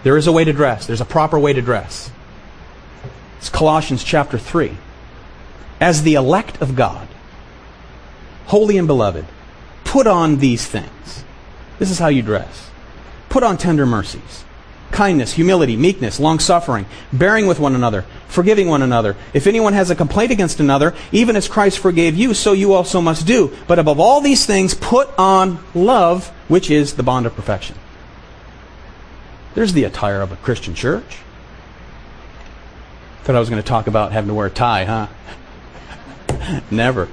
There 0.02 0.16
is 0.16 0.26
a 0.26 0.32
way 0.32 0.44
to 0.44 0.52
dress. 0.52 0.86
There's 0.86 1.00
a 1.00 1.06
proper 1.06 1.38
way 1.38 1.52
to 1.52 1.62
dress. 1.62 2.10
It's 3.38 3.48
Colossians 3.48 4.04
chapter 4.04 4.38
3. 4.38 4.76
As 5.80 6.02
the 6.02 6.14
elect 6.14 6.60
of 6.60 6.76
God, 6.76 7.08
holy 8.46 8.78
and 8.78 8.86
beloved, 8.86 9.26
put 9.84 10.06
on 10.06 10.38
these 10.38 10.66
things. 10.66 11.24
This 11.78 11.90
is 11.90 11.98
how 11.98 12.08
you 12.08 12.22
dress. 12.22 12.70
Put 13.28 13.42
on 13.42 13.56
tender 13.56 13.86
mercies 13.86 14.44
kindness, 14.94 15.32
humility, 15.32 15.76
meekness, 15.76 16.20
long 16.20 16.38
suffering, 16.38 16.86
bearing 17.12 17.46
with 17.46 17.58
one 17.58 17.74
another, 17.74 18.04
forgiving 18.28 18.68
one 18.68 18.80
another. 18.80 19.16
If 19.34 19.48
anyone 19.48 19.72
has 19.72 19.90
a 19.90 19.96
complaint 19.96 20.30
against 20.30 20.60
another, 20.60 20.94
even 21.10 21.34
as 21.34 21.48
Christ 21.48 21.80
forgave 21.80 22.14
you, 22.14 22.32
so 22.32 22.52
you 22.52 22.72
also 22.72 23.00
must 23.00 23.26
do. 23.26 23.52
But 23.66 23.80
above 23.80 23.98
all 23.98 24.20
these 24.20 24.46
things, 24.46 24.72
put 24.72 25.08
on 25.18 25.58
love, 25.74 26.28
which 26.46 26.70
is 26.70 26.94
the 26.94 27.02
bond 27.02 27.26
of 27.26 27.34
perfection. 27.34 27.76
There's 29.54 29.72
the 29.72 29.84
attire 29.84 30.20
of 30.20 30.30
a 30.30 30.36
Christian 30.36 30.74
church. 30.74 31.18
Thought 33.24 33.36
I 33.36 33.40
was 33.40 33.50
going 33.50 33.62
to 33.62 33.68
talk 33.68 33.88
about 33.88 34.12
having 34.12 34.28
to 34.28 34.34
wear 34.34 34.46
a 34.46 34.50
tie, 34.50 34.84
huh? 34.84 35.08
Never. 36.70 37.08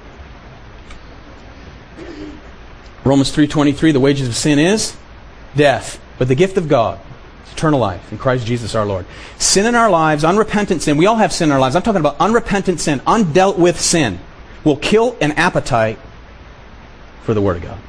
Romans 3.03 3.31
3:23 3.31 3.93
the 3.93 3.99
wages 3.99 4.27
of 4.27 4.35
sin 4.35 4.59
is 4.59 4.95
death, 5.55 5.99
but 6.17 6.27
the 6.27 6.35
gift 6.35 6.57
of 6.57 6.67
God 6.67 6.99
is 7.45 7.53
eternal 7.53 7.79
life 7.79 8.11
in 8.11 8.17
Christ 8.17 8.45
Jesus 8.45 8.75
our 8.75 8.85
Lord. 8.85 9.05
Sin 9.37 9.65
in 9.65 9.75
our 9.75 9.89
lives, 9.89 10.23
unrepentant 10.23 10.81
sin, 10.81 10.97
we 10.97 11.07
all 11.07 11.15
have 11.15 11.33
sin 11.33 11.49
in 11.49 11.53
our 11.53 11.59
lives. 11.59 11.75
I'm 11.75 11.81
talking 11.81 11.99
about 11.99 12.17
unrepentant 12.19 12.79
sin, 12.79 12.99
undealt 13.01 13.57
with 13.57 13.79
sin, 13.79 14.19
will 14.63 14.77
kill 14.77 15.17
an 15.19 15.31
appetite 15.33 15.97
for 17.23 17.33
the 17.33 17.41
Word 17.41 17.57
of 17.57 17.63
God. 17.63 17.79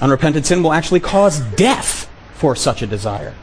Unrepentant 0.00 0.46
sin 0.46 0.62
will 0.62 0.72
actually 0.72 1.00
cause 1.00 1.40
death 1.40 2.08
for 2.34 2.56
such 2.56 2.80
a 2.80 2.86
desire. 2.86 3.34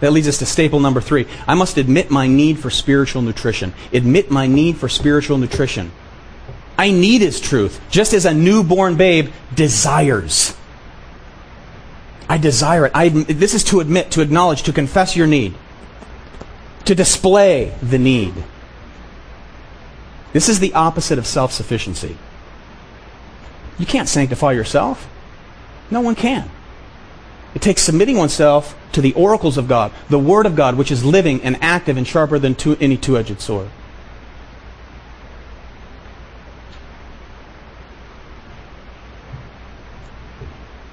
That 0.00 0.12
leads 0.12 0.28
us 0.28 0.38
to 0.38 0.46
staple 0.46 0.80
number 0.80 1.00
three. 1.00 1.26
I 1.46 1.54
must 1.54 1.78
admit 1.78 2.10
my 2.10 2.26
need 2.26 2.58
for 2.58 2.70
spiritual 2.70 3.22
nutrition. 3.22 3.72
Admit 3.92 4.30
my 4.30 4.46
need 4.46 4.76
for 4.76 4.88
spiritual 4.88 5.38
nutrition. 5.38 5.92
I 6.76 6.90
need 6.90 7.20
His 7.20 7.40
truth, 7.40 7.80
just 7.90 8.12
as 8.12 8.24
a 8.24 8.34
newborn 8.34 8.96
babe 8.96 9.30
desires. 9.54 10.56
I 12.28 12.38
desire 12.38 12.86
it. 12.86 12.92
I, 12.94 13.08
this 13.08 13.54
is 13.54 13.64
to 13.64 13.80
admit, 13.80 14.10
to 14.12 14.20
acknowledge, 14.20 14.62
to 14.64 14.72
confess 14.72 15.14
your 15.14 15.26
need, 15.26 15.54
to 16.86 16.94
display 16.94 17.74
the 17.82 17.98
need. 17.98 18.34
This 20.32 20.48
is 20.48 20.58
the 20.58 20.74
opposite 20.74 21.18
of 21.18 21.26
self 21.26 21.52
sufficiency. 21.52 22.16
You 23.78 23.86
can't 23.86 24.08
sanctify 24.08 24.52
yourself. 24.52 25.08
No 25.90 26.00
one 26.00 26.14
can. 26.14 26.50
It 27.54 27.62
takes 27.62 27.82
submitting 27.82 28.16
oneself 28.16 28.76
to 28.92 29.00
the 29.00 29.12
oracles 29.14 29.56
of 29.56 29.68
God, 29.68 29.92
the 30.08 30.18
Word 30.18 30.46
of 30.46 30.56
God, 30.56 30.76
which 30.76 30.90
is 30.90 31.04
living 31.04 31.42
and 31.42 31.56
active 31.62 31.96
and 31.96 32.06
sharper 32.06 32.38
than 32.38 32.54
two, 32.54 32.76
any 32.80 32.96
two 32.96 33.16
edged 33.16 33.40
sword. 33.40 33.68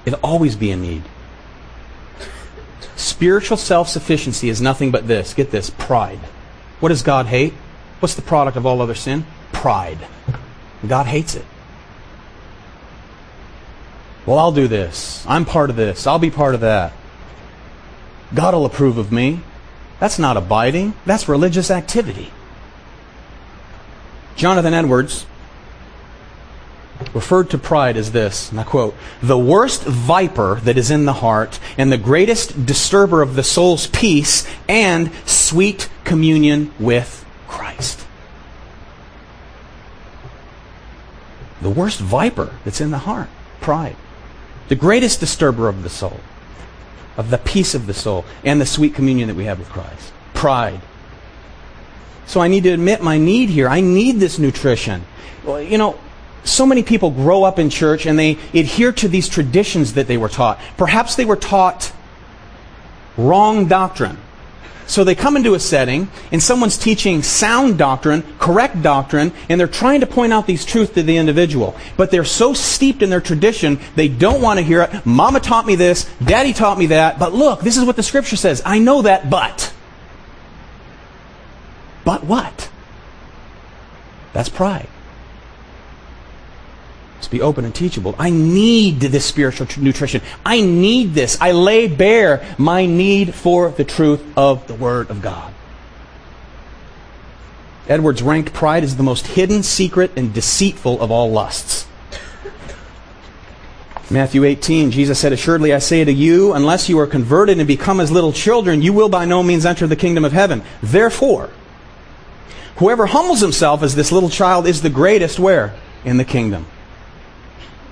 It'll 0.06 0.20
always 0.24 0.56
be 0.56 0.72
a 0.72 0.76
need. 0.76 1.04
Spiritual 2.96 3.58
self 3.58 3.88
sufficiency 3.88 4.50
is 4.50 4.62
nothing 4.62 4.92
but 4.92 5.08
this. 5.08 5.34
Get 5.34 5.52
this 5.52 5.70
pride. 5.70 6.20
What 6.80 6.90
does 6.90 7.04
God 7.04 7.28
hate? 7.28 7.54
What's 8.00 8.16
the 8.16 8.22
product 8.22 8.58
of 8.58 8.66
all 8.66 8.82
other 8.82 8.96
sin? 8.96 9.26
Pride. 9.52 10.00
God 10.88 11.06
hates 11.06 11.36
it. 11.36 11.46
Well, 14.26 14.38
I'll 14.38 14.52
do 14.52 14.68
this. 14.68 15.26
I'm 15.28 15.46
part 15.46 15.70
of 15.70 15.76
this. 15.76 16.06
I'll 16.06 16.20
be 16.20 16.32
part 16.32 16.56
of 16.56 16.62
that. 16.62 16.94
God 18.34 18.54
will 18.54 18.66
approve 18.66 18.98
of 18.98 19.12
me. 19.12 19.42
That's 20.00 20.18
not 20.18 20.36
abiding, 20.36 20.96
that's 21.06 21.30
religious 21.30 21.70
activity. 21.70 22.32
Jonathan 24.36 24.74
Edwards 24.74 25.28
referred 27.14 27.52
to 27.52 27.60
pride 27.60 27.98
as 27.98 28.12
this, 28.12 28.50
and 28.50 28.60
I 28.60 28.64
quote, 28.64 28.96
the 29.22 29.38
worst 29.38 29.84
viper 29.84 30.56
that 30.62 30.76
is 30.76 30.90
in 30.90 31.06
the 31.06 31.14
heart, 31.14 31.60
and 31.78 31.92
the 31.92 32.00
greatest 32.00 32.66
disturber 32.66 33.22
of 33.22 33.36
the 33.36 33.44
soul's 33.44 33.86
peace 33.88 34.48
and 34.68 35.12
sweet 35.26 35.88
communion 36.04 36.74
with 36.80 37.24
Christ. 37.48 38.04
The 41.62 41.70
worst 41.70 42.00
viper 42.00 42.56
that's 42.66 42.82
in 42.82 42.90
the 42.90 43.00
heart, 43.00 43.30
pride. 43.60 43.96
The 44.72 44.78
greatest 44.78 45.20
disturber 45.20 45.68
of 45.68 45.84
the 45.84 45.90
soul, 45.90 46.22
of 47.18 47.30
the 47.30 47.38
peace 47.38 47.76
of 47.76 47.88
the 47.88 47.94
soul, 47.94 48.24
and 48.46 48.62
the 48.62 48.66
sweet 48.66 48.96
communion 48.96 49.28
that 49.28 49.36
we 49.36 49.44
have 49.44 49.60
with 49.60 49.68
Christ. 49.68 50.14
Pride. 50.34 50.80
So 52.26 52.40
I 52.40 52.48
need 52.48 52.64
to 52.64 52.70
admit 52.70 53.04
my 53.04 53.18
need 53.18 53.50
here. 53.50 53.68
I 53.68 53.82
need 53.82 54.22
this 54.22 54.40
nutrition. 54.40 55.04
You 55.46 55.78
know, 55.78 56.00
so 56.46 56.66
many 56.66 56.84
people 56.84 57.12
grow 57.12 57.44
up 57.44 57.60
in 57.60 57.70
church 57.70 58.06
and 58.06 58.18
they 58.18 58.38
adhere 58.54 58.94
to 58.94 59.10
these 59.10 59.28
traditions 59.28 59.96
that 59.96 60.08
they 60.08 60.16
were 60.16 60.30
taught. 60.30 60.58
Perhaps 60.78 61.16
they 61.16 61.26
were 61.26 61.36
taught 61.36 61.92
wrong 63.18 63.68
doctrine. 63.68 64.20
So 64.92 65.06
they 65.06 65.16
come 65.16 65.38
into 65.38 65.54
a 65.54 65.60
setting 65.62 66.10
and 66.34 66.44
someone's 66.44 66.78
teaching 66.78 67.24
sound 67.24 67.78
doctrine, 67.78 68.26
correct 68.40 68.82
doctrine, 68.82 69.32
and 69.48 69.58
they're 69.58 69.66
trying 69.66 70.02
to 70.02 70.06
point 70.06 70.34
out 70.34 70.48
these 70.48 70.66
truths 70.66 70.92
to 70.96 71.02
the 71.02 71.16
individual. 71.16 71.78
But 71.96 72.12
they're 72.12 72.26
so 72.26 72.54
steeped 72.54 73.02
in 73.02 73.10
their 73.10 73.22
tradition, 73.22 73.80
they 73.96 74.10
don't 74.10 74.42
want 74.42 74.60
to 74.60 74.66
hear 74.66 74.82
it. 74.82 75.06
Mama 75.06 75.40
taught 75.40 75.66
me 75.66 75.76
this, 75.76 76.10
daddy 76.22 76.52
taught 76.52 76.78
me 76.78 76.88
that, 76.88 77.20
but 77.20 77.32
look, 77.32 77.62
this 77.62 77.78
is 77.78 77.86
what 77.86 77.96
the 77.96 78.04
scripture 78.04 78.36
says. 78.36 78.62
I 78.66 78.80
know 78.80 79.04
that, 79.04 79.30
but. 79.30 79.74
But 82.04 82.26
what? 82.26 82.70
That's 84.34 84.50
pride 84.50 84.90
to 87.24 87.32
be 87.32 87.42
open 87.42 87.66
and 87.66 87.74
teachable. 87.74 88.16
I 88.18 88.30
need 88.30 89.00
this 89.00 89.26
spiritual 89.26 89.68
nutrition. 89.82 90.22
I 90.46 90.62
need 90.62 91.14
this. 91.14 91.40
I 91.42 91.52
lay 91.52 91.88
bare 91.88 92.56
my 92.58 92.86
need 92.86 93.34
for 93.34 93.70
the 93.70 93.84
truth 93.84 94.22
of 94.38 94.68
the 94.68 94.74
Word 94.74 95.10
of 95.10 95.22
God. 95.22 95.54
Edwards 97.88 98.22
ranked 98.22 98.54
pride 98.54 98.84
as 98.84 98.96
the 98.96 99.04
most 99.04 99.28
hidden, 99.28 99.64
secret, 99.64 100.12
and 100.16 100.34
deceitful 100.34 101.02
of 101.02 101.12
all 101.12 101.32
lusts. 101.32 101.88
Matthew 104.12 104.44
18, 104.44 104.92
Jesus 104.92 105.20
said, 105.20 105.32
Assuredly 105.32 105.74
I 105.74 105.80
say 105.80 106.04
to 106.04 106.12
you, 106.12 106.52
unless 106.52 106.90
you 106.90 107.00
are 107.00 107.08
converted 107.08 107.60
and 107.60 107.68
become 107.68 108.02
as 108.02 108.12
little 108.12 108.34
children, 108.34 108.82
you 108.82 108.92
will 108.92 109.08
by 109.08 109.24
no 109.24 109.42
means 109.42 109.66
enter 109.66 109.88
the 109.88 109.96
kingdom 109.96 110.26
of 110.26 110.34
heaven. 110.34 110.64
Therefore, 110.84 111.50
whoever 112.76 113.06
humbles 113.06 113.40
himself 113.40 113.82
as 113.82 113.96
this 113.96 114.12
little 114.12 114.30
child 114.30 114.68
is 114.68 114.82
the 114.82 114.90
greatest 114.90 115.40
where? 115.40 115.74
In 116.04 116.18
the 116.18 116.26
kingdom. 116.26 116.66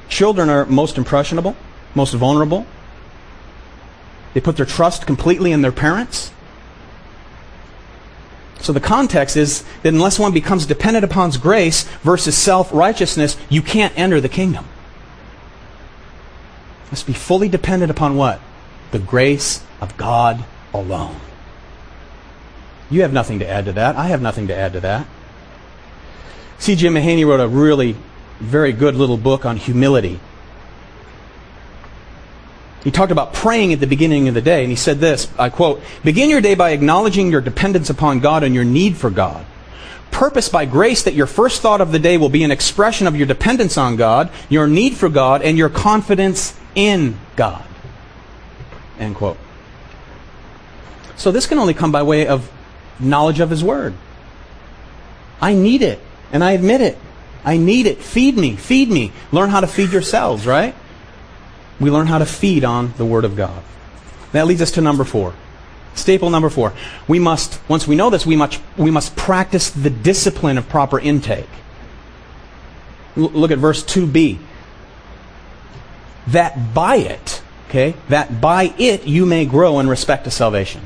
Children 0.10 0.50
are 0.50 0.66
most 0.66 0.98
impressionable, 0.98 1.56
most 1.96 2.14
vulnerable. 2.14 2.66
They 4.34 4.42
put 4.42 4.58
their 4.58 4.66
trust 4.66 5.06
completely 5.08 5.52
in 5.52 5.62
their 5.62 5.72
parents. 5.72 6.32
So 8.60 8.74
the 8.74 8.82
context 8.82 9.38
is 9.38 9.64
that 9.84 9.94
unless 9.94 10.20
one 10.20 10.34
becomes 10.34 10.66
dependent 10.66 11.06
upon 11.06 11.32
grace 11.32 11.84
versus 12.02 12.38
self 12.38 12.74
righteousness, 12.74 13.38
you 13.48 13.62
can't 13.62 13.98
enter 13.98 14.20
the 14.20 14.28
kingdom. 14.30 14.66
You 16.86 16.92
must 16.92 17.08
be 17.08 17.14
fully 17.14 17.48
dependent 17.48 17.90
upon 17.90 18.18
what? 18.18 18.42
The 18.92 19.00
grace 19.00 19.64
of 19.80 19.96
God 19.96 20.44
alone. 20.74 21.16
You 22.90 23.04
have 23.04 23.14
nothing 23.14 23.40
to 23.40 23.48
add 23.48 23.66
to 23.66 23.74
that. 23.74 23.96
I 23.96 24.08
have 24.08 24.22
nothing 24.22 24.48
to 24.48 24.56
add 24.56 24.74
to 24.74 24.80
that. 24.82 25.08
C.J. 26.58 26.88
Mahaney 26.88 27.26
wrote 27.26 27.40
a 27.40 27.48
really 27.48 27.96
very 28.40 28.72
good 28.72 28.96
little 28.96 29.18
book 29.18 29.46
on 29.46 29.58
humility. 29.58 30.20
He 32.84 32.92
talked 32.92 33.12
about 33.12 33.34
praying 33.34 33.74
at 33.74 33.82
the 33.82 33.88
beginning 33.88 34.30
of 34.30 34.34
the 34.34 34.42
day, 34.42 34.62
and 34.62 34.70
he 34.70 34.78
said 34.78 35.00
this, 35.00 35.30
I 35.38 35.50
quote, 35.50 35.82
Begin 36.04 36.30
your 36.30 36.40
day 36.40 36.56
by 36.56 36.72
acknowledging 36.72 37.30
your 37.30 37.42
dependence 37.42 37.90
upon 37.90 38.20
God 38.20 38.44
and 38.44 38.56
your 38.56 38.64
need 38.64 38.96
for 38.96 39.10
God. 39.10 39.46
Purpose 40.12 40.50
by 40.50 40.66
grace 40.66 41.04
that 41.04 41.14
your 41.14 41.28
first 41.28 41.62
thought 41.62 41.82
of 41.82 41.92
the 41.92 42.00
day 42.00 42.18
will 42.18 42.30
be 42.30 42.44
an 42.44 42.52
expression 42.52 43.06
of 43.06 43.16
your 43.16 43.28
dependence 43.28 43.78
on 43.78 43.96
God, 43.96 44.32
your 44.48 44.66
need 44.66 44.96
for 44.96 45.10
God, 45.10 45.42
and 45.42 45.58
your 45.58 45.70
confidence 45.70 46.58
in 46.74 47.20
God. 47.36 47.64
End 48.98 49.16
quote. 49.16 49.38
So 51.16 51.32
this 51.32 51.48
can 51.48 51.60
only 51.60 51.74
come 51.74 51.92
by 51.92 52.04
way 52.04 52.28
of 52.28 52.50
knowledge 53.00 53.42
of 53.42 53.50
His 53.50 53.64
Word. 53.64 53.94
I 55.42 55.54
need 55.54 55.82
it, 55.82 56.00
and 56.32 56.44
I 56.44 56.52
admit 56.52 56.82
it. 56.82 56.98
I 57.44 57.58
need 57.58 57.86
it. 57.86 58.00
Feed 58.00 58.38
me, 58.38 58.56
feed 58.56 58.90
me. 58.90 59.12
Learn 59.32 59.50
how 59.50 59.62
to 59.62 59.68
feed 59.68 59.92
yourselves, 59.92 60.46
right? 60.46 60.76
We 61.80 61.90
learn 61.90 62.08
how 62.08 62.18
to 62.18 62.26
feed 62.26 62.64
on 62.64 62.94
the 62.98 63.06
Word 63.06 63.26
of 63.26 63.36
God. 63.36 63.64
That 64.34 64.46
leads 64.48 64.62
us 64.62 64.72
to 64.72 64.82
number 64.82 65.04
four. 65.04 65.34
Staple 65.96 66.30
number 66.30 66.50
four. 66.50 66.74
We 67.08 67.20
must, 67.20 67.60
once 67.68 67.88
we 67.88 67.96
know 67.96 68.10
this, 68.10 68.26
we 68.26 68.36
must, 68.36 68.62
we 68.78 68.92
must 68.92 69.16
practice 69.16 69.70
the 69.70 69.90
discipline 69.90 70.58
of 70.58 70.70
proper 70.70 71.00
intake. 71.00 71.50
L- 73.18 73.32
look 73.32 73.52
at 73.52 73.58
verse 73.58 73.84
2b. 73.84 74.40
That 76.28 76.74
by 76.74 76.98
it, 76.98 77.42
okay, 77.70 77.96
that 78.10 78.40
by 78.40 78.74
it 78.78 79.08
you 79.08 79.26
may 79.26 79.46
grow 79.46 79.80
in 79.80 79.90
respect 79.90 80.26
to 80.26 80.32
salvation. 80.32 80.82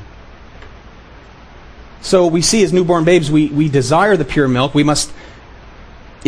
So 2.00 2.26
we 2.26 2.42
see 2.42 2.62
as 2.62 2.72
newborn 2.72 3.04
babes, 3.04 3.30
we, 3.30 3.48
we 3.48 3.68
desire 3.68 4.16
the 4.16 4.24
pure 4.24 4.48
milk. 4.48 4.74
We 4.74 4.84
must 4.84 5.12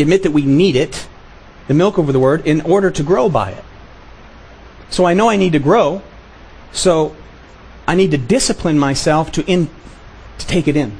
admit 0.03 0.23
that 0.23 0.31
we 0.31 0.43
need 0.43 0.75
it, 0.75 1.07
the 1.67 1.73
milk 1.73 1.97
over 1.97 2.11
the 2.11 2.19
word, 2.19 2.45
in 2.45 2.61
order 2.61 2.91
to 2.91 3.03
grow 3.03 3.29
by 3.29 3.51
it. 3.51 3.63
So 4.89 5.05
I 5.05 5.13
know 5.13 5.29
I 5.29 5.37
need 5.37 5.53
to 5.53 5.59
grow. 5.59 6.01
So 6.71 7.15
I 7.87 7.95
need 7.95 8.11
to 8.11 8.17
discipline 8.17 8.77
myself 8.77 9.31
to 9.33 9.45
in 9.45 9.69
to 10.37 10.47
take 10.47 10.67
it 10.67 10.75
in. 10.75 10.95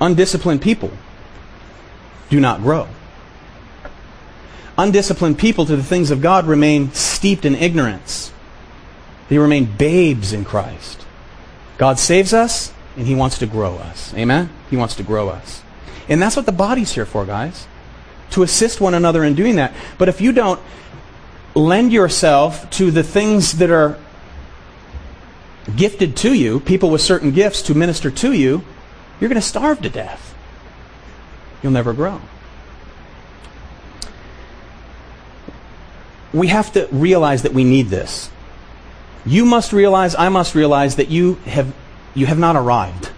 Undisciplined 0.00 0.62
people 0.62 0.90
do 2.30 2.40
not 2.40 2.62
grow. 2.62 2.88
Undisciplined 4.78 5.38
people 5.38 5.66
to 5.66 5.76
the 5.76 5.82
things 5.82 6.10
of 6.10 6.22
God 6.22 6.46
remain 6.46 6.92
steeped 6.92 7.44
in 7.44 7.54
ignorance. 7.54 8.32
They 9.28 9.38
remain 9.38 9.66
babes 9.76 10.32
in 10.32 10.44
Christ. 10.44 11.04
God 11.76 11.98
saves 11.98 12.32
us, 12.32 12.72
and 12.96 13.06
He 13.06 13.14
wants 13.14 13.38
to 13.38 13.46
grow 13.46 13.76
us. 13.76 14.14
Amen? 14.14 14.48
He 14.70 14.76
wants 14.76 14.94
to 14.96 15.02
grow 15.02 15.28
us. 15.28 15.62
And 16.10 16.20
that's 16.20 16.36
what 16.36 16.44
the 16.44 16.52
body's 16.52 16.92
here 16.92 17.06
for, 17.06 17.24
guys. 17.24 17.66
To 18.32 18.42
assist 18.42 18.80
one 18.80 18.94
another 18.94 19.24
in 19.24 19.34
doing 19.34 19.56
that. 19.56 19.72
But 19.96 20.08
if 20.08 20.20
you 20.20 20.32
don't 20.32 20.60
lend 21.54 21.92
yourself 21.92 22.68
to 22.70 22.90
the 22.90 23.02
things 23.02 23.52
that 23.58 23.70
are 23.70 23.98
gifted 25.76 26.16
to 26.18 26.34
you, 26.34 26.60
people 26.60 26.90
with 26.90 27.00
certain 27.00 27.30
gifts 27.30 27.62
to 27.62 27.74
minister 27.74 28.10
to 28.10 28.32
you, 28.32 28.64
you're 29.20 29.28
going 29.28 29.40
to 29.40 29.46
starve 29.46 29.80
to 29.82 29.88
death. 29.88 30.34
You'll 31.62 31.72
never 31.72 31.92
grow. 31.92 32.20
We 36.32 36.48
have 36.48 36.72
to 36.72 36.88
realize 36.90 37.42
that 37.42 37.52
we 37.52 37.64
need 37.64 37.88
this. 37.88 38.30
You 39.26 39.44
must 39.44 39.72
realize, 39.72 40.14
I 40.14 40.28
must 40.28 40.54
realize 40.54 40.96
that 40.96 41.08
you 41.08 41.34
have, 41.44 41.74
you 42.14 42.26
have 42.26 42.38
not 42.38 42.56
arrived. 42.56 43.10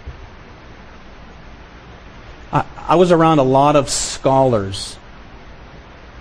I, 2.89 2.97
was 2.97 3.13
around 3.13 3.39
a 3.39 3.45
lot 3.45 3.77
of 3.77 3.89
scholars 3.89 4.97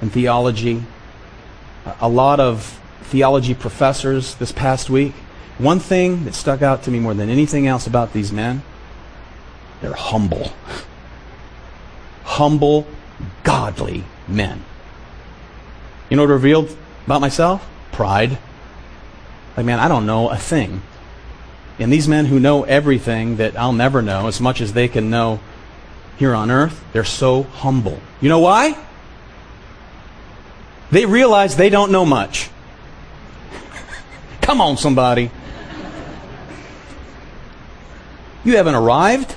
in 0.02 0.10
theology, 0.10 0.84
a 2.00 2.10
lot 2.10 2.40
of 2.40 2.80
theology 3.04 3.54
professors 3.54 4.36
this 4.36 4.52
past 4.52 4.90
week. 4.90 5.14
One 5.58 5.80
thing 5.80 6.26
that 6.26 6.34
stuck 6.34 6.62
out 6.62 6.84
to 6.84 6.92
me 6.92 7.00
more 7.00 7.14
than 7.14 7.30
anything 7.30 7.68
else 7.68 7.88
about 7.88 8.14
these 8.14 8.32
men, 8.32 8.64
they're 9.82 9.94
humble. 9.94 10.54
Humble, 12.24 12.88
godly 13.44 14.04
men. 14.28 14.64
You 16.10 16.18
know 16.18 16.24
what 16.24 16.30
revealed 16.30 16.76
about 17.06 17.22
myself? 17.22 17.68
Pride. 17.92 18.38
Like, 19.58 19.66
man, 19.66 19.80
I 19.80 19.88
don't 19.88 20.06
know 20.06 20.30
a 20.30 20.38
thing. 20.38 20.82
And 21.80 21.92
these 21.92 22.08
men 22.08 22.26
who 22.26 22.40
know 22.40 22.64
everything 22.64 23.38
that 23.38 23.58
I'll 23.58 23.74
never 23.74 24.02
know, 24.02 24.28
as 24.28 24.40
much 24.40 24.62
as 24.62 24.74
they 24.74 24.88
can 24.88 25.10
know 25.10 25.40
here 26.22 26.36
on 26.36 26.52
earth, 26.52 26.86
they're 26.94 27.04
so 27.04 27.42
humble. 27.42 28.00
You 28.22 28.30
know 28.30 28.38
why? 28.38 28.78
They 30.92 31.08
realize 31.08 31.56
they 31.56 31.72
don't 31.72 31.92
know 31.92 32.06
much. 32.06 32.48
Come 34.42 34.62
on, 34.62 34.78
somebody. 34.78 35.32
You 38.44 38.56
haven't 38.56 38.76
arrived. 38.76 39.36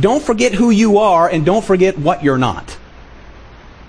Don't 0.00 0.22
forget 0.22 0.54
who 0.54 0.70
you 0.70 0.96
are 0.96 1.28
and 1.28 1.44
don't 1.44 1.62
forget 1.62 1.98
what 1.98 2.24
you're 2.24 2.38
not. 2.38 2.78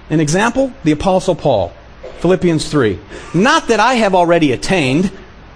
An 0.10 0.20
example, 0.20 0.74
the 0.84 0.92
Apostle 0.92 1.36
Paul, 1.36 1.72
Philippians 2.20 2.68
3. 2.68 3.00
Not 3.34 3.70
that 3.70 3.80
I 3.80 3.94
have 3.94 4.14
already 4.14 4.52
attained 4.52 5.10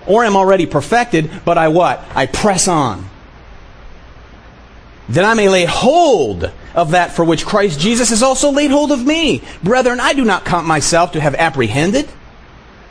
or 0.08 0.24
am 0.24 0.38
already 0.38 0.66
perfected, 0.66 1.30
but 1.44 1.58
I 1.58 1.68
what? 1.68 2.02
I 2.16 2.26
press 2.26 2.70
on. 2.70 3.04
That 5.10 5.26
I 5.26 5.34
may 5.34 5.50
lay 5.50 5.66
hold 5.66 6.52
of 6.76 6.92
that 6.92 7.12
for 7.12 7.26
which 7.26 7.46
Christ 7.46 7.80
Jesus 7.80 8.10
has 8.12 8.22
also 8.22 8.52
laid 8.52 8.72
hold 8.72 8.92
of 8.92 9.06
me. 9.06 9.42
Brethren, 9.64 10.00
I 10.00 10.14
do 10.14 10.24
not 10.24 10.46
count 10.46 10.68
myself 10.68 11.14
to 11.14 11.22
have 11.22 11.34
apprehended, 11.36 12.08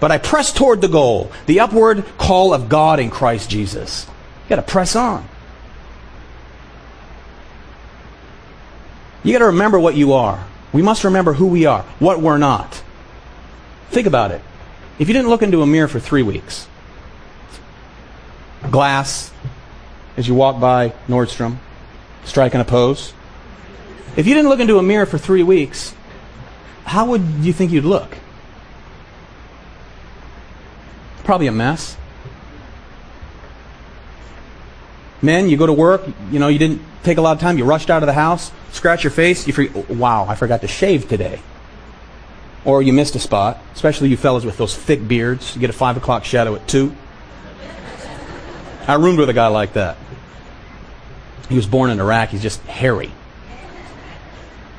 but 0.00 0.10
I 0.10 0.18
press 0.18 0.52
toward 0.52 0.80
the 0.80 0.88
goal, 0.88 1.30
the 1.46 1.60
upward 1.60 2.04
call 2.18 2.52
of 2.52 2.68
God 2.68 2.98
in 2.98 3.10
Christ 3.10 3.48
Jesus. 3.48 4.06
You 4.44 4.50
got 4.50 4.56
to 4.56 4.62
press 4.62 4.96
on. 4.96 5.28
You 9.22 9.32
got 9.32 9.40
to 9.40 9.46
remember 9.46 9.78
what 9.78 9.94
you 9.94 10.12
are. 10.14 10.44
We 10.72 10.82
must 10.82 11.04
remember 11.04 11.32
who 11.32 11.46
we 11.46 11.66
are, 11.66 11.82
what 11.98 12.20
we're 12.20 12.38
not. 12.38 12.82
Think 13.90 14.06
about 14.06 14.32
it. 14.32 14.42
If 14.98 15.08
you 15.08 15.14
didn't 15.14 15.30
look 15.30 15.42
into 15.42 15.62
a 15.62 15.66
mirror 15.66 15.88
for 15.88 16.00
three 16.00 16.22
weeks, 16.22 16.66
glass, 18.70 19.30
as 20.16 20.26
you 20.26 20.34
walk 20.34 20.60
by 20.60 20.90
Nordstrom, 21.08 21.58
striking 22.24 22.60
a 22.60 22.64
pose, 22.64 23.12
if 24.16 24.26
you 24.26 24.34
didn't 24.34 24.48
look 24.48 24.60
into 24.60 24.78
a 24.78 24.82
mirror 24.82 25.06
for 25.06 25.18
three 25.18 25.42
weeks, 25.42 25.94
how 26.84 27.06
would 27.06 27.22
you 27.40 27.52
think 27.52 27.70
you'd 27.70 27.84
look? 27.84 28.16
Probably 31.24 31.46
a 31.46 31.52
mess. 31.52 31.96
Men, 35.20 35.48
you 35.48 35.56
go 35.56 35.66
to 35.66 35.72
work, 35.72 36.02
you 36.30 36.38
know, 36.38 36.48
you 36.48 36.58
didn't 36.58 36.80
take 37.02 37.18
a 37.18 37.20
lot 37.20 37.32
of 37.32 37.40
time, 37.40 37.58
you 37.58 37.64
rushed 37.64 37.90
out 37.90 38.02
of 38.02 38.06
the 38.06 38.12
house, 38.12 38.50
scratch 38.72 39.04
your 39.04 39.10
face, 39.10 39.46
you 39.46 39.52
forget, 39.52 39.90
wow, 39.90 40.26
I 40.28 40.34
forgot 40.34 40.60
to 40.62 40.68
shave 40.68 41.08
today. 41.08 41.40
Or 42.64 42.82
you 42.82 42.92
missed 42.92 43.14
a 43.14 43.20
spot, 43.20 43.58
especially 43.74 44.08
you 44.08 44.16
fellas 44.16 44.44
with 44.44 44.56
those 44.58 44.76
thick 44.76 45.06
beards. 45.06 45.54
You 45.54 45.60
get 45.60 45.70
a 45.70 45.74
5 45.74 45.96
o'clock 45.96 46.24
shadow 46.24 46.54
at 46.54 46.66
2. 46.66 46.94
I 48.86 48.94
roomed 48.94 49.18
with 49.18 49.28
a 49.28 49.34
guy 49.34 49.48
like 49.48 49.74
that. 49.74 49.96
He 51.48 51.56
was 51.56 51.66
born 51.66 51.90
in 51.90 52.00
Iraq, 52.00 52.30
he's 52.30 52.42
just 52.42 52.60
hairy. 52.62 53.10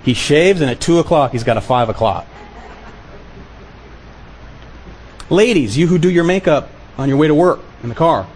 He 0.04 0.14
shaves, 0.14 0.62
and 0.62 0.70
at 0.70 0.80
2 0.80 1.00
o'clock, 1.00 1.32
he's 1.32 1.44
got 1.44 1.58
a 1.58 1.62
5 1.62 1.90
o'clock. 1.90 2.26
Ladies, 5.30 5.78
you 5.78 5.88
who 5.88 5.98
do 5.98 6.10
your 6.10 6.24
makeup 6.24 6.70
on 6.98 7.10
your 7.10 7.18
way 7.18 7.28
to 7.28 7.36
work 7.36 7.60
in 7.84 7.90
the 7.90 7.96
car, 7.96 8.28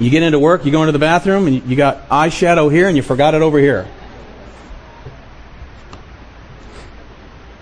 You 0.00 0.08
get 0.08 0.22
into 0.22 0.38
work, 0.38 0.64
you 0.64 0.72
go 0.72 0.80
into 0.80 0.92
the 0.92 0.98
bathroom, 0.98 1.46
and 1.46 1.62
you 1.68 1.76
got 1.76 2.08
eyeshadow 2.08 2.72
here, 2.72 2.88
and 2.88 2.96
you 2.96 3.02
forgot 3.02 3.34
it 3.34 3.42
over 3.42 3.58
here. 3.58 3.86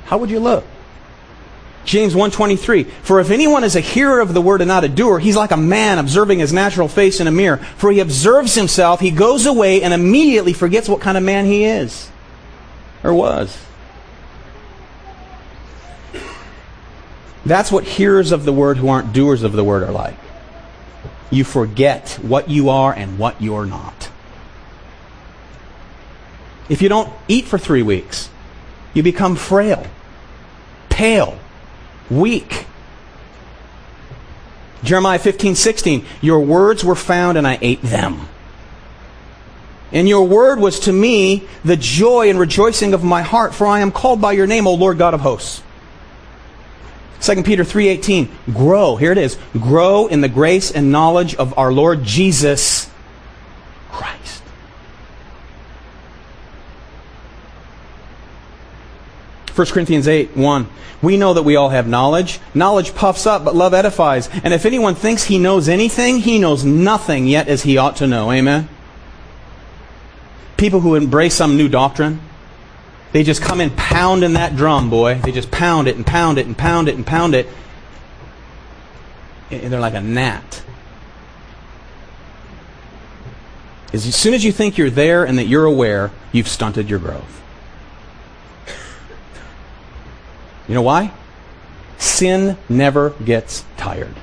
How 0.05 0.19
would 0.19 0.31
you 0.31 0.39
look? 0.39 0.65
James 1.89 2.15
1:23 2.15 2.85
For 3.03 3.19
if 3.19 3.31
anyone 3.31 3.65
is 3.65 3.75
a 3.75 3.81
hearer 3.81 4.21
of 4.21 4.35
the 4.35 4.43
word 4.43 4.61
and 4.61 4.69
not 4.69 4.85
a 4.85 4.89
doer 4.89 5.19
he's 5.19 5.37
like 5.37 5.53
a 5.53 5.57
man 5.57 5.99
observing 5.99 6.39
his 6.39 6.53
natural 6.53 6.87
face 6.87 7.19
in 7.19 7.27
a 7.27 7.31
mirror. 7.31 7.57
For 7.79 7.91
he 7.91 8.01
observes 8.01 8.55
himself 8.55 9.01
he 9.01 9.11
goes 9.11 9.47
away 9.47 9.83
and 9.83 9.95
immediately 9.95 10.53
forgets 10.53 10.87
what 10.87 11.01
kind 11.01 11.17
of 11.17 11.25
man 11.25 11.47
he 11.47 11.65
is 11.65 12.11
or 13.03 13.15
was. 13.15 13.57
That's 17.47 17.73
what 17.73 17.85
hearers 17.85 18.33
of 18.33 18.45
the 18.45 18.53
word 18.53 18.77
who 18.77 18.91
aren't 18.91 19.15
doers 19.15 19.43
of 19.43 19.53
the 19.53 19.65
word 19.65 19.83
are 19.83 19.91
like. 19.91 20.19
You 21.31 21.43
forget 21.43 22.19
what 22.21 22.51
you 22.51 22.69
are 22.69 22.93
and 22.93 23.19
what 23.19 23.41
you're 23.41 23.65
not. 23.65 24.11
If 26.69 26.83
you 26.83 26.91
don't 26.91 27.11
eat 27.29 27.47
for 27.47 27.57
three 27.57 27.83
weeks, 27.83 28.29
you 28.93 29.03
become 29.03 29.37
frail, 29.37 29.87
pale, 30.91 31.39
weak. 32.11 32.67
Jeremiah 34.85 35.19
15, 35.19 35.55
16, 35.55 36.07
your 36.21 36.41
words 36.41 36.85
were 36.85 36.95
found 36.95 37.37
and 37.37 37.47
I 37.47 37.59
ate 37.61 37.83
them. 37.83 38.29
And 39.91 40.09
your 40.09 40.27
word 40.27 40.61
was 40.61 40.81
to 40.81 40.93
me 40.93 41.49
the 41.65 41.77
joy 41.77 42.29
and 42.29 42.39
rejoicing 42.39 42.93
of 42.95 43.03
my 43.03 43.23
heart, 43.23 43.55
for 43.55 43.67
I 43.67 43.81
am 43.81 43.91
called 43.91 44.21
by 44.21 44.33
your 44.33 44.47
name, 44.47 44.67
O 44.67 44.75
Lord 44.75 44.99
God 44.99 45.15
of 45.15 45.21
hosts. 45.21 45.63
2 47.21 47.43
Peter 47.43 47.65
3:18, 47.65 48.29
grow, 48.53 48.97
here 48.97 49.11
it 49.11 49.19
is, 49.19 49.37
grow 49.55 50.07
in 50.07 50.21
the 50.21 50.29
grace 50.29 50.71
and 50.71 50.93
knowledge 50.93 51.35
of 51.35 51.57
our 51.59 51.73
Lord 51.73 52.05
Jesus 52.05 52.89
Christ. 53.91 54.38
First 59.59 59.73
Corinthians 59.73 60.07
8, 60.07 60.37
1. 60.37 60.69
We 61.03 61.17
know 61.17 61.35
that 61.35 61.43
we 61.43 61.57
all 61.57 61.71
have 61.71 61.89
knowledge. 61.89 62.39
Knowledge 62.55 62.95
puffs 62.95 63.27
up, 63.27 63.45
but 63.45 63.57
love 63.57 63.75
edifies. 63.75 64.29
And 64.45 64.55
if 64.55 64.65
anyone 64.65 64.95
thinks 64.95 65.25
he 65.25 65.37
knows 65.37 65.69
anything, 65.69 66.21
he 66.21 66.39
knows 66.39 66.65
nothing 66.65 67.27
yet 67.27 67.49
as 67.49 67.65
he 67.65 67.77
ought 67.77 67.97
to 67.97 68.07
know. 68.07 68.31
Amen? 68.31 68.69
People 70.59 70.79
who 70.79 70.95
embrace 70.95 71.35
some 71.35 71.57
new 71.57 71.69
doctrine, 71.69 72.21
they 73.11 73.25
just 73.25 73.43
come 73.43 73.61
in 73.61 73.71
pounding 73.71 74.35
that 74.35 74.55
drum, 74.55 74.91
boy. 74.91 75.17
They 75.17 75.33
just 75.33 75.51
pound 75.51 75.89
it 75.89 75.97
and 75.97 76.07
pound 76.07 76.39
it 76.39 76.47
and 76.47 76.57
pound 76.57 76.89
it 76.89 76.95
and 76.95 77.05
pound 77.05 77.35
it. 77.35 77.49
And 79.51 79.73
they're 79.73 79.81
like 79.81 79.95
a 79.95 80.01
gnat. 80.01 80.63
As 83.93 84.15
soon 84.15 84.35
as 84.35 84.45
you 84.45 84.53
think 84.53 84.79
you're 84.79 84.89
there 84.89 85.25
and 85.25 85.37
that 85.37 85.49
you're 85.49 85.65
aware, 85.65 86.13
you've 86.31 86.47
stunted 86.47 86.89
your 86.89 87.01
growth. 87.01 87.39
You 90.69 90.75
know 90.75 90.83
why? 90.83 91.13
Sin 91.97 92.57
never 92.69 93.11
gets 93.11 93.65
tired. 93.77 94.15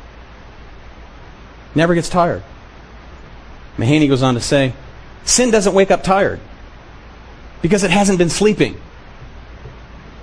Never 1.73 1.93
gets 1.95 2.07
tired. 2.07 2.43
Mahaney 3.77 4.07
goes 4.07 4.23
on 4.23 4.35
to 4.35 4.41
say, 4.41 4.73
sin 5.25 5.51
doesn't 5.51 5.73
wake 5.73 5.91
up 5.91 6.03
tired 6.03 6.39
because 7.61 7.83
it 7.83 7.91
hasn't 7.91 8.17
been 8.17 8.29
sleeping. 8.29 8.79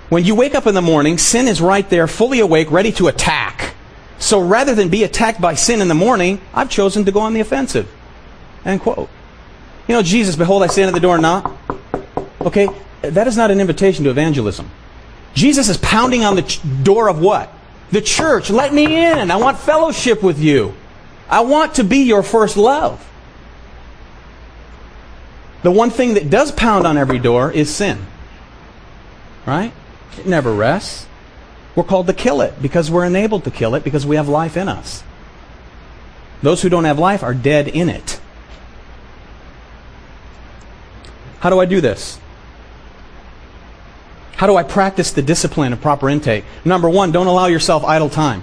When 0.09 0.25
you 0.25 0.35
wake 0.35 0.55
up 0.55 0.67
in 0.67 0.75
the 0.75 0.83
morning, 0.83 1.19
sin 1.19 1.49
is 1.49 1.61
right 1.61 1.89
there, 1.91 2.07
fully 2.07 2.41
awake, 2.41 2.71
ready 2.71 2.93
to 2.93 3.09
attack. 3.09 3.75
So 4.19 4.41
rather 4.41 4.75
than 4.75 4.89
be 4.89 5.05
attacked 5.05 5.41
by 5.41 5.55
sin 5.55 5.83
in 5.83 5.89
the 5.89 5.95
morning, 5.95 6.41
I've 6.55 6.71
chosen 6.71 7.05
to 7.07 7.13
go 7.13 7.21
on 7.21 7.35
the 7.35 7.41
offensive. 7.41 7.91
End 8.65 8.81
quote. 8.81 9.11
You 9.89 9.95
know, 9.95 10.03
Jesus, 10.03 10.37
behold, 10.37 10.63
I 10.63 10.69
stand 10.69 10.89
at 10.89 10.95
the 10.95 11.01
door 11.01 11.15
and 11.17 11.23
knock. 11.23 11.57
Okay, 12.41 12.69
that 13.03 13.27
is 13.27 13.37
not 13.37 13.51
an 13.51 13.61
invitation 13.61 14.05
to 14.05 14.11
evangelism. 14.11 14.71
Jesus 15.35 15.69
is 15.69 15.79
pounding 15.79 16.25
on 16.25 16.37
the 16.37 16.43
ch- 16.43 16.61
door 16.83 17.09
of 17.09 17.21
what? 17.21 17.53
The 17.91 18.01
church. 18.01 18.51
Let 18.51 18.73
me 18.73 18.85
in. 19.05 19.31
I 19.31 19.37
want 19.37 19.59
fellowship 19.59 20.23
with 20.23 20.39
you. 20.39 20.75
I 21.29 21.41
want 21.41 21.77
to 21.77 21.85
be 21.85 21.99
your 21.99 22.23
first 22.23 22.57
love. 22.57 23.09
The 25.63 25.71
one 25.71 25.91
thing 25.91 26.15
that 26.15 26.29
does 26.29 26.53
pound 26.53 26.87
on 26.87 26.99
every 26.99 27.19
door 27.19 27.51
is 27.51 27.75
sin. 27.75 28.07
Right? 29.47 29.73
It 30.19 30.27
never 30.27 30.53
rests. 30.53 31.07
We're 31.75 31.85
called 31.85 32.07
to 32.09 32.13
kill 32.13 32.43
it 32.43 32.61
because 32.61 32.91
we're 32.91 33.07
enabled 33.07 33.45
to 33.45 33.51
kill 33.51 33.75
it 33.75 33.85
because 33.85 34.05
we 34.05 34.17
have 34.17 34.29
life 34.29 34.57
in 34.57 34.69
us. 34.69 35.03
Those 36.43 36.61
who 36.61 36.69
don't 36.69 36.85
have 36.85 36.99
life 36.99 37.23
are 37.23 37.35
dead 37.35 37.69
in 37.69 37.89
it. 37.89 38.21
How 41.41 41.51
do 41.51 41.61
I 41.61 41.65
do 41.65 41.81
this? 41.81 42.19
How 44.43 44.49
do 44.49 44.57
I 44.57 44.65
practice 44.65 45.13
the 45.13 45.23
discipline 45.23 45.73
of 45.73 45.81
proper 45.81 46.11
intake? 46.11 46.45
Number 46.65 46.91
one, 46.91 47.13
don't 47.13 47.29
allow 47.29 47.47
yourself 47.47 47.85
idle 47.85 48.09
time. 48.09 48.43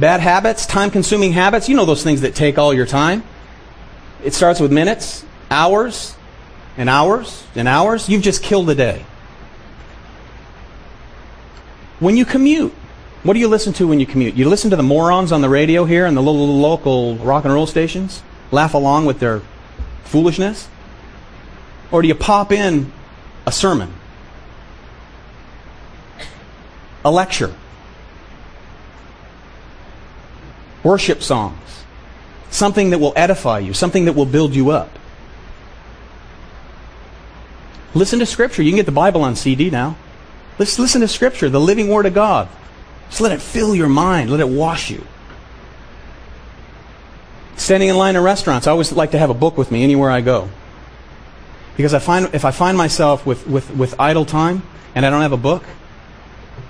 Bad 0.00 0.18
habits, 0.18 0.66
time 0.66 0.90
consuming 0.90 1.30
habits, 1.30 1.68
you 1.68 1.76
know 1.76 1.84
those 1.84 2.02
things 2.02 2.22
that 2.22 2.34
take 2.34 2.58
all 2.58 2.74
your 2.74 2.86
time. 2.86 3.22
It 4.24 4.34
starts 4.34 4.58
with 4.58 4.72
minutes, 4.72 5.24
hours 5.48 6.16
and 6.76 6.90
hours 6.90 7.46
and 7.54 7.68
hours, 7.68 8.08
you've 8.08 8.24
just 8.24 8.42
killed 8.42 8.68
a 8.68 8.74
day. 8.74 9.04
When 12.00 12.16
you 12.16 12.24
commute, 12.24 12.72
what 13.22 13.34
do 13.34 13.38
you 13.38 13.46
listen 13.46 13.72
to 13.74 13.86
when 13.86 14.00
you 14.00 14.06
commute? 14.06 14.34
You 14.34 14.48
listen 14.48 14.70
to 14.70 14.76
the 14.76 14.82
morons 14.82 15.30
on 15.30 15.40
the 15.40 15.48
radio 15.48 15.84
here 15.84 16.04
and 16.04 16.16
the 16.16 16.20
little 16.20 16.48
local 16.48 17.14
rock 17.18 17.44
and 17.44 17.54
roll 17.54 17.68
stations? 17.68 18.24
Laugh 18.50 18.74
along 18.74 19.06
with 19.06 19.20
their 19.20 19.42
foolishness? 20.02 20.68
Or 21.92 22.02
do 22.02 22.08
you 22.08 22.16
pop 22.16 22.50
in 22.50 22.92
a 23.46 23.52
sermon? 23.52 23.94
A 27.06 27.10
lecture? 27.10 27.54
Worship 30.82 31.22
songs? 31.22 31.84
Something 32.50 32.90
that 32.90 32.98
will 32.98 33.12
edify 33.14 33.60
you, 33.60 33.74
something 33.74 34.06
that 34.06 34.14
will 34.14 34.26
build 34.26 34.56
you 34.56 34.70
up. 34.70 34.90
Listen 37.94 38.18
to 38.18 38.26
Scripture. 38.26 38.60
You 38.60 38.72
can 38.72 38.76
get 38.78 38.86
the 38.86 38.92
Bible 38.92 39.22
on 39.22 39.36
CD 39.36 39.70
now. 39.70 39.96
Let's 40.58 40.80
listen 40.80 41.00
to 41.00 41.06
Scripture, 41.06 41.48
the 41.48 41.60
living 41.60 41.86
Word 41.86 42.06
of 42.06 42.14
God. 42.14 42.48
Just 43.08 43.20
let 43.20 43.30
it 43.30 43.40
fill 43.40 43.76
your 43.76 43.88
mind. 43.88 44.28
Let 44.28 44.40
it 44.40 44.48
wash 44.48 44.90
you. 44.90 45.06
Standing 47.56 47.88
in 47.88 47.96
line 47.96 48.16
in 48.16 48.22
restaurants, 48.22 48.66
I 48.66 48.72
always 48.72 48.90
like 48.90 49.12
to 49.12 49.18
have 49.18 49.30
a 49.30 49.34
book 49.34 49.56
with 49.56 49.70
me 49.70 49.84
anywhere 49.84 50.10
I 50.10 50.22
go. 50.22 50.48
Because 51.76 51.94
I 51.94 52.00
find 52.00 52.34
if 52.34 52.44
I 52.44 52.50
find 52.50 52.76
myself 52.76 53.24
with, 53.24 53.46
with, 53.46 53.70
with 53.70 53.94
idle 54.00 54.24
time 54.24 54.64
and 54.96 55.06
I 55.06 55.10
don't 55.10 55.22
have 55.22 55.32
a 55.32 55.36
book, 55.36 55.62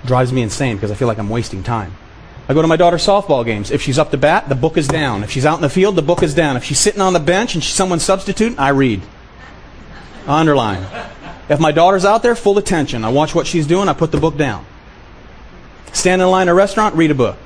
drives 0.05 0.31
me 0.31 0.41
insane 0.41 0.75
because 0.77 0.91
I 0.91 0.95
feel 0.95 1.07
like 1.07 1.17
I'm 1.17 1.29
wasting 1.29 1.63
time. 1.63 1.93
I 2.49 2.53
go 2.53 2.61
to 2.61 2.67
my 2.67 2.77
daughter's 2.77 3.05
softball 3.05 3.45
games. 3.45 3.71
If 3.71 3.81
she's 3.81 3.99
up 3.99 4.11
to 4.11 4.17
bat, 4.17 4.47
the 4.47 4.55
book 4.55 4.77
is 4.77 4.87
down. 4.87 5.23
If 5.23 5.31
she's 5.31 5.45
out 5.45 5.57
in 5.57 5.61
the 5.61 5.69
field, 5.69 5.95
the 5.95 6.01
book 6.01 6.23
is 6.23 6.33
down. 6.33 6.55
If 6.55 6.63
she's 6.63 6.79
sitting 6.79 7.01
on 7.01 7.13
the 7.13 7.19
bench 7.19 7.55
and 7.55 7.63
she's 7.63 7.75
someone's 7.75 8.03
substitute, 8.03 8.57
I 8.57 8.69
read. 8.69 9.01
Underline. 10.25 10.85
If 11.49 11.59
my 11.59 11.71
daughter's 11.71 12.05
out 12.05 12.23
there, 12.23 12.35
full 12.35 12.57
attention. 12.57 13.03
I 13.03 13.09
watch 13.09 13.35
what 13.35 13.47
she's 13.47 13.67
doing, 13.67 13.89
I 13.89 13.93
put 13.93 14.11
the 14.11 14.19
book 14.19 14.37
down. 14.37 14.65
Stand 15.91 16.21
in 16.21 16.29
line 16.29 16.47
at 16.47 16.51
a 16.51 16.53
restaurant, 16.53 16.95
read 16.95 17.11
a 17.11 17.15
book. 17.15 17.37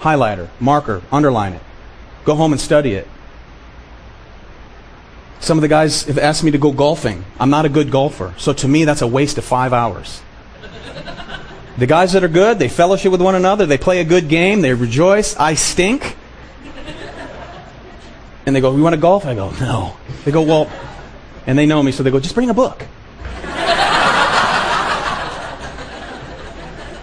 Highlighter, 0.00 0.48
marker, 0.58 1.02
underline 1.12 1.52
it. 1.52 1.62
Go 2.24 2.34
home 2.34 2.52
and 2.52 2.60
study 2.60 2.94
it. 2.94 3.06
Some 5.40 5.58
of 5.58 5.62
the 5.62 5.68
guys 5.68 6.04
have 6.04 6.18
asked 6.18 6.44
me 6.44 6.50
to 6.50 6.58
go 6.58 6.72
golfing. 6.72 7.24
I'm 7.38 7.50
not 7.50 7.64
a 7.64 7.68
good 7.68 7.90
golfer, 7.90 8.34
so 8.36 8.52
to 8.52 8.68
me 8.68 8.84
that's 8.84 9.02
a 9.02 9.06
waste 9.06 9.38
of 9.38 9.44
five 9.44 9.72
hours. 9.72 10.22
The 11.80 11.86
guys 11.86 12.12
that 12.12 12.22
are 12.22 12.28
good, 12.28 12.58
they 12.58 12.68
fellowship 12.68 13.10
with 13.10 13.22
one 13.22 13.34
another, 13.34 13.64
they 13.64 13.78
play 13.78 14.00
a 14.00 14.04
good 14.04 14.28
game, 14.28 14.60
they 14.60 14.74
rejoice. 14.74 15.34
I 15.36 15.54
stink. 15.54 16.14
And 18.44 18.54
they 18.54 18.60
go, 18.60 18.74
"We 18.74 18.82
want 18.82 18.92
to 18.92 19.00
golf? 19.00 19.24
I 19.24 19.34
go, 19.34 19.48
No. 19.52 19.96
They 20.26 20.30
go, 20.30 20.42
Well, 20.42 20.70
and 21.46 21.58
they 21.58 21.64
know 21.64 21.82
me, 21.82 21.90
so 21.90 22.02
they 22.02 22.10
go, 22.10 22.20
Just 22.20 22.34
bring 22.34 22.50
a 22.50 22.54
book. 22.54 22.84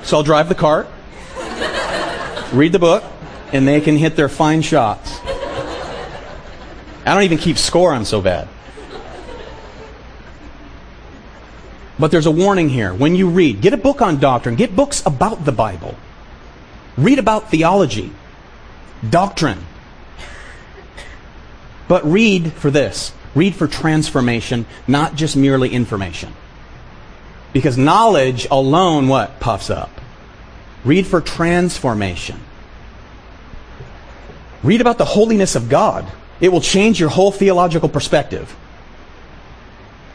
So 0.04 0.18
I'll 0.18 0.24
drive 0.24 0.48
the 0.48 0.54
cart, 0.54 0.88
read 2.54 2.72
the 2.72 2.78
book, 2.80 3.04
and 3.52 3.68
they 3.68 3.82
can 3.82 3.98
hit 3.98 4.16
their 4.16 4.30
fine 4.30 4.62
shots. 4.62 5.20
I 7.04 7.16
don't 7.16 7.24
even 7.24 7.40
keep 7.40 7.58
score, 7.58 7.94
I'm 7.94 8.06
so 8.06 8.22
bad. 8.22 8.48
But 12.00 12.12
there's 12.12 12.26
a 12.26 12.32
warning 12.32 12.70
here. 12.70 12.94
When 12.94 13.16
you 13.16 13.30
read, 13.30 13.62
get 13.62 13.74
a 13.74 13.78
book 13.78 14.02
on 14.02 14.20
doctrine, 14.20 14.56
get 14.56 14.76
books 14.76 15.04
about 15.06 15.46
the 15.46 15.52
Bible. 15.52 15.96
Read 16.96 17.20
about 17.20 17.50
theology, 17.50 18.12
doctrine. 19.08 19.66
But 21.88 22.06
read 22.06 22.54
for 22.54 22.70
this. 22.70 23.14
Read 23.34 23.56
for 23.56 23.68
transformation, 23.68 24.66
not 24.88 25.16
just 25.16 25.36
merely 25.36 25.70
information. 25.70 26.34
Because 27.54 27.78
knowledge 27.78 28.48
alone, 28.50 29.08
what? 29.08 29.40
Puffs 29.40 29.70
up. 29.70 30.02
Read 30.84 31.08
for 31.08 31.22
transformation. 31.22 32.40
Read 34.64 34.82
about 34.82 34.98
the 34.98 35.06
holiness 35.06 35.56
of 35.56 35.70
God. 35.70 36.06
It 36.40 36.50
will 36.50 36.62
change 36.62 37.00
your 37.00 37.10
whole 37.10 37.32
theological 37.32 37.90
perspective. 37.90 38.56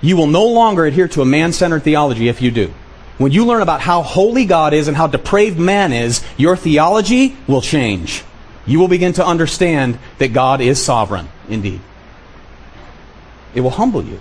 You 0.03 0.17
will 0.17 0.27
no 0.27 0.47
longer 0.47 0.85
adhere 0.85 1.09
to 1.09 1.23
a 1.23 1.25
man 1.25 1.53
centered 1.53 1.85
theology 1.85 2.29
if 2.29 2.43
you 2.43 2.51
do. 2.51 2.75
When 3.19 3.31
you 3.31 3.47
learn 3.47 3.63
about 3.63 3.81
how 3.81 4.03
holy 4.03 4.45
God 4.45 4.75
is 4.75 4.89
and 4.89 4.97
how 4.97 5.07
depraved 5.07 5.59
man 5.59 5.93
is, 5.93 6.25
your 6.37 6.57
theology 6.57 7.37
will 7.47 7.63
change. 7.63 8.25
You 8.67 8.81
will 8.81 8.89
begin 8.89 9.13
to 9.15 9.27
understand 9.27 9.99
that 10.19 10.33
God 10.33 10.61
is 10.61 10.83
sovereign, 10.83 11.29
indeed. 11.49 11.81
It 13.55 13.61
will 13.61 13.71
humble 13.71 14.05
you 14.05 14.21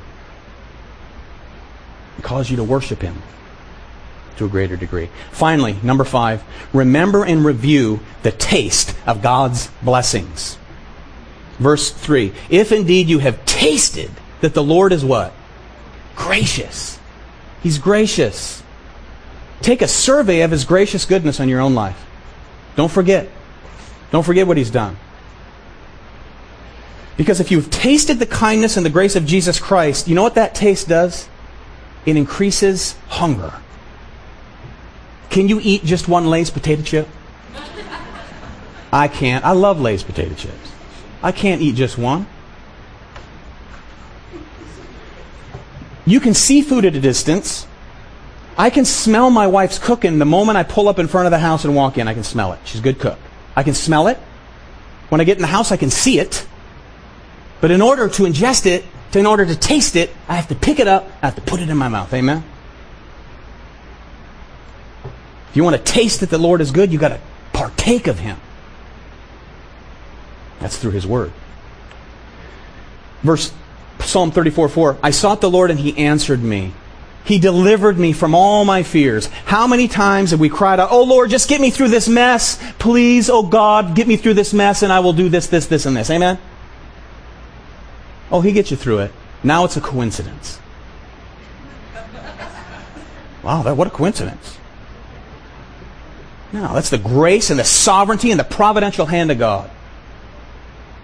and 2.15 2.23
cause 2.23 2.49
you 2.49 2.57
to 2.57 2.63
worship 2.63 3.01
Him 3.01 3.21
to 4.37 4.45
a 4.45 4.49
greater 4.49 4.75
degree. 4.75 5.09
Finally, 5.31 5.77
number 5.81 6.03
five, 6.03 6.43
remember 6.73 7.23
and 7.23 7.43
review 7.43 8.01
the 8.23 8.31
taste 8.31 8.95
of 9.07 9.21
God's 9.21 9.69
blessings. 9.81 10.57
Verse 11.59 11.91
3 11.91 12.33
If 12.49 12.71
indeed 12.71 13.07
you 13.07 13.19
have 13.19 13.43
tasted 13.45 14.11
that 14.41 14.53
the 14.53 14.63
Lord 14.63 14.91
is 14.91 15.05
what? 15.05 15.33
Gracious. 16.21 16.99
He's 17.63 17.79
gracious. 17.79 18.61
Take 19.61 19.81
a 19.81 19.87
survey 19.87 20.41
of 20.41 20.51
His 20.51 20.65
gracious 20.65 21.05
goodness 21.05 21.39
on 21.39 21.49
your 21.49 21.59
own 21.59 21.73
life. 21.73 22.05
Don't 22.75 22.91
forget. 22.91 23.27
Don't 24.11 24.23
forget 24.23 24.45
what 24.45 24.57
He's 24.57 24.69
done. 24.69 24.97
Because 27.17 27.39
if 27.39 27.51
you've 27.51 27.69
tasted 27.71 28.19
the 28.19 28.25
kindness 28.25 28.77
and 28.77 28.85
the 28.85 28.89
grace 28.89 29.15
of 29.15 29.25
Jesus 29.25 29.59
Christ, 29.59 30.07
you 30.07 30.15
know 30.15 30.23
what 30.23 30.35
that 30.35 30.53
taste 30.53 30.87
does? 30.87 31.27
It 32.05 32.15
increases 32.15 32.95
hunger. 33.09 33.53
Can 35.31 35.47
you 35.47 35.59
eat 35.61 35.83
just 35.83 36.07
one 36.07 36.27
Lay's 36.27 36.51
potato 36.51 36.83
chip? 36.83 37.07
I 38.93 39.07
can't. 39.07 39.43
I 39.43 39.51
love 39.51 39.81
Lay's 39.81 40.03
potato 40.03 40.35
chips. 40.35 40.71
I 41.23 41.31
can't 41.31 41.61
eat 41.61 41.75
just 41.75 41.97
one. 41.97 42.27
You 46.05 46.19
can 46.19 46.33
see 46.33 46.61
food 46.61 46.85
at 46.85 46.95
a 46.95 47.01
distance. 47.01 47.67
I 48.57 48.69
can 48.69 48.85
smell 48.85 49.29
my 49.29 49.47
wife's 49.47 49.79
cooking 49.79 50.19
the 50.19 50.25
moment 50.25 50.57
I 50.57 50.63
pull 50.63 50.87
up 50.87 50.99
in 50.99 51.07
front 51.07 51.27
of 51.27 51.31
the 51.31 51.39
house 51.39 51.63
and 51.65 51.75
walk 51.75 51.97
in. 51.97 52.07
I 52.07 52.13
can 52.13 52.23
smell 52.23 52.53
it. 52.53 52.59
She's 52.65 52.79
a 52.79 52.83
good 52.83 52.99
cook. 52.99 53.19
I 53.55 53.63
can 53.63 53.73
smell 53.73 54.07
it. 54.07 54.17
When 55.09 55.21
I 55.21 55.23
get 55.23 55.37
in 55.37 55.41
the 55.41 55.47
house, 55.47 55.71
I 55.71 55.77
can 55.77 55.89
see 55.89 56.19
it. 56.19 56.45
But 57.59 57.71
in 57.71 57.81
order 57.81 58.09
to 58.09 58.23
ingest 58.23 58.65
it, 58.65 58.85
in 59.13 59.25
order 59.25 59.45
to 59.45 59.55
taste 59.55 59.95
it, 59.95 60.09
I 60.27 60.35
have 60.35 60.47
to 60.47 60.55
pick 60.55 60.79
it 60.79 60.87
up, 60.87 61.09
I 61.21 61.27
have 61.27 61.35
to 61.35 61.41
put 61.41 61.59
it 61.59 61.69
in 61.69 61.77
my 61.77 61.89
mouth. 61.89 62.13
Amen? 62.13 62.43
If 65.49 65.57
you 65.57 65.63
want 65.63 65.75
to 65.75 65.83
taste 65.83 66.21
that 66.21 66.29
the 66.29 66.37
Lord 66.37 66.61
is 66.61 66.71
good, 66.71 66.91
you've 66.91 67.01
got 67.01 67.09
to 67.09 67.19
partake 67.51 68.07
of 68.07 68.19
Him. 68.19 68.37
That's 70.59 70.77
through 70.77 70.91
His 70.91 71.05
Word. 71.05 71.33
Verse 73.21 73.53
Psalm 74.03 74.31
34 74.31 74.69
4 74.69 74.97
I 75.03 75.11
sought 75.11 75.41
the 75.41 75.49
Lord 75.49 75.71
and 75.71 75.79
He 75.79 75.97
answered 75.97 76.43
me. 76.43 76.73
He 77.23 77.37
delivered 77.37 77.99
me 77.99 78.13
from 78.13 78.33
all 78.33 78.65
my 78.65 78.81
fears. 78.83 79.27
How 79.45 79.67
many 79.67 79.87
times 79.87 80.31
have 80.31 80.39
we 80.39 80.49
cried 80.49 80.79
out, 80.79 80.89
Oh 80.91 81.03
Lord, 81.03 81.29
just 81.29 81.47
get 81.47 81.61
me 81.61 81.69
through 81.69 81.89
this 81.89 82.07
mess. 82.07 82.61
Please, 82.79 83.29
oh 83.29 83.43
God, 83.43 83.95
get 83.95 84.07
me 84.07 84.17
through 84.17 84.33
this 84.33 84.53
mess 84.53 84.81
and 84.83 84.91
I 84.91 84.99
will 84.99 85.13
do 85.13 85.29
this, 85.29 85.47
this, 85.47 85.67
this, 85.67 85.85
and 85.85 85.95
this. 85.95 86.09
Amen? 86.09 86.39
Oh, 88.31 88.41
He 88.41 88.51
gets 88.51 88.71
you 88.71 88.77
through 88.77 88.99
it. 88.99 89.11
Now 89.43 89.65
it's 89.65 89.77
a 89.77 89.81
coincidence. 89.81 90.59
Wow, 93.43 93.63
that, 93.63 93.75
what 93.75 93.87
a 93.87 93.91
coincidence. 93.91 94.57
No, 96.53 96.73
that's 96.73 96.89
the 96.89 96.97
grace 96.97 97.49
and 97.49 97.59
the 97.59 97.63
sovereignty 97.63 98.29
and 98.29 98.39
the 98.39 98.43
providential 98.43 99.05
hand 99.05 99.31
of 99.31 99.39
God 99.39 99.69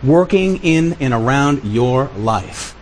working 0.03 0.57
in 0.57 0.93
and 0.99 1.13
around 1.13 1.63
your 1.63 2.05
life. 2.17 2.76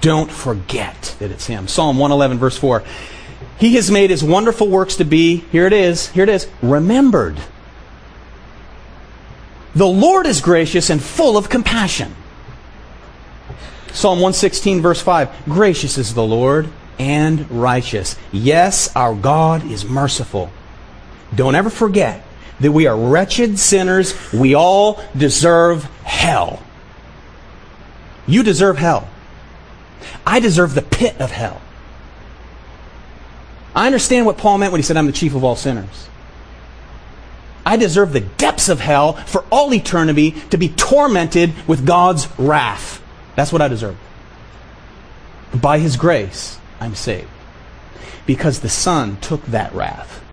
Don't 0.00 0.30
forget 0.30 1.16
that 1.18 1.30
it's 1.30 1.46
Him. 1.46 1.68
Psalm 1.68 1.98
111, 1.98 2.38
verse 2.38 2.58
4. 2.58 2.82
He 3.58 3.74
has 3.76 3.90
made 3.90 4.10
His 4.10 4.22
wonderful 4.22 4.68
works 4.68 4.96
to 4.96 5.04
be, 5.04 5.36
here 5.36 5.66
it 5.66 5.72
is, 5.72 6.08
here 6.08 6.24
it 6.24 6.28
is, 6.28 6.48
remembered. 6.62 7.38
The 9.74 9.86
Lord 9.86 10.26
is 10.26 10.40
gracious 10.40 10.88
and 10.90 11.02
full 11.02 11.36
of 11.36 11.48
compassion. 11.48 12.14
Psalm 13.92 14.18
116, 14.18 14.80
verse 14.80 15.00
5. 15.00 15.44
Gracious 15.46 15.98
is 15.98 16.14
the 16.14 16.22
Lord 16.22 16.68
and 16.98 17.50
righteous. 17.50 18.16
Yes, 18.32 18.94
our 18.96 19.14
God 19.14 19.64
is 19.70 19.84
merciful. 19.84 20.50
Don't 21.34 21.54
ever 21.54 21.70
forget 21.70 22.24
that 22.60 22.72
we 22.72 22.86
are 22.86 22.96
wretched 22.96 23.58
sinners. 23.58 24.14
We 24.32 24.54
all 24.54 25.02
deserve 25.16 25.84
hell. 26.04 26.62
You 28.26 28.42
deserve 28.42 28.78
hell. 28.78 29.08
I 30.26 30.40
deserve 30.40 30.74
the 30.74 30.82
pit 30.82 31.20
of 31.20 31.30
hell. 31.30 31.60
I 33.74 33.86
understand 33.86 34.26
what 34.26 34.38
Paul 34.38 34.58
meant 34.58 34.72
when 34.72 34.78
he 34.78 34.82
said, 34.82 34.96
I'm 34.96 35.06
the 35.06 35.12
chief 35.12 35.34
of 35.34 35.44
all 35.44 35.56
sinners. 35.56 36.08
I 37.66 37.76
deserve 37.76 38.12
the 38.12 38.20
depths 38.20 38.68
of 38.68 38.78
hell 38.78 39.14
for 39.14 39.44
all 39.50 39.74
eternity 39.74 40.30
to 40.50 40.56
be 40.56 40.68
tormented 40.68 41.52
with 41.68 41.84
God's 41.84 42.28
wrath. 42.38 43.02
That's 43.34 43.52
what 43.52 43.60
I 43.60 43.66
deserve. 43.66 43.98
By 45.52 45.80
His 45.80 45.96
grace, 45.96 46.58
I'm 46.80 46.94
saved. 46.94 47.28
Because 48.24 48.60
the 48.60 48.68
Son 48.68 49.16
took 49.20 49.44
that 49.46 49.74
wrath. 49.74 50.24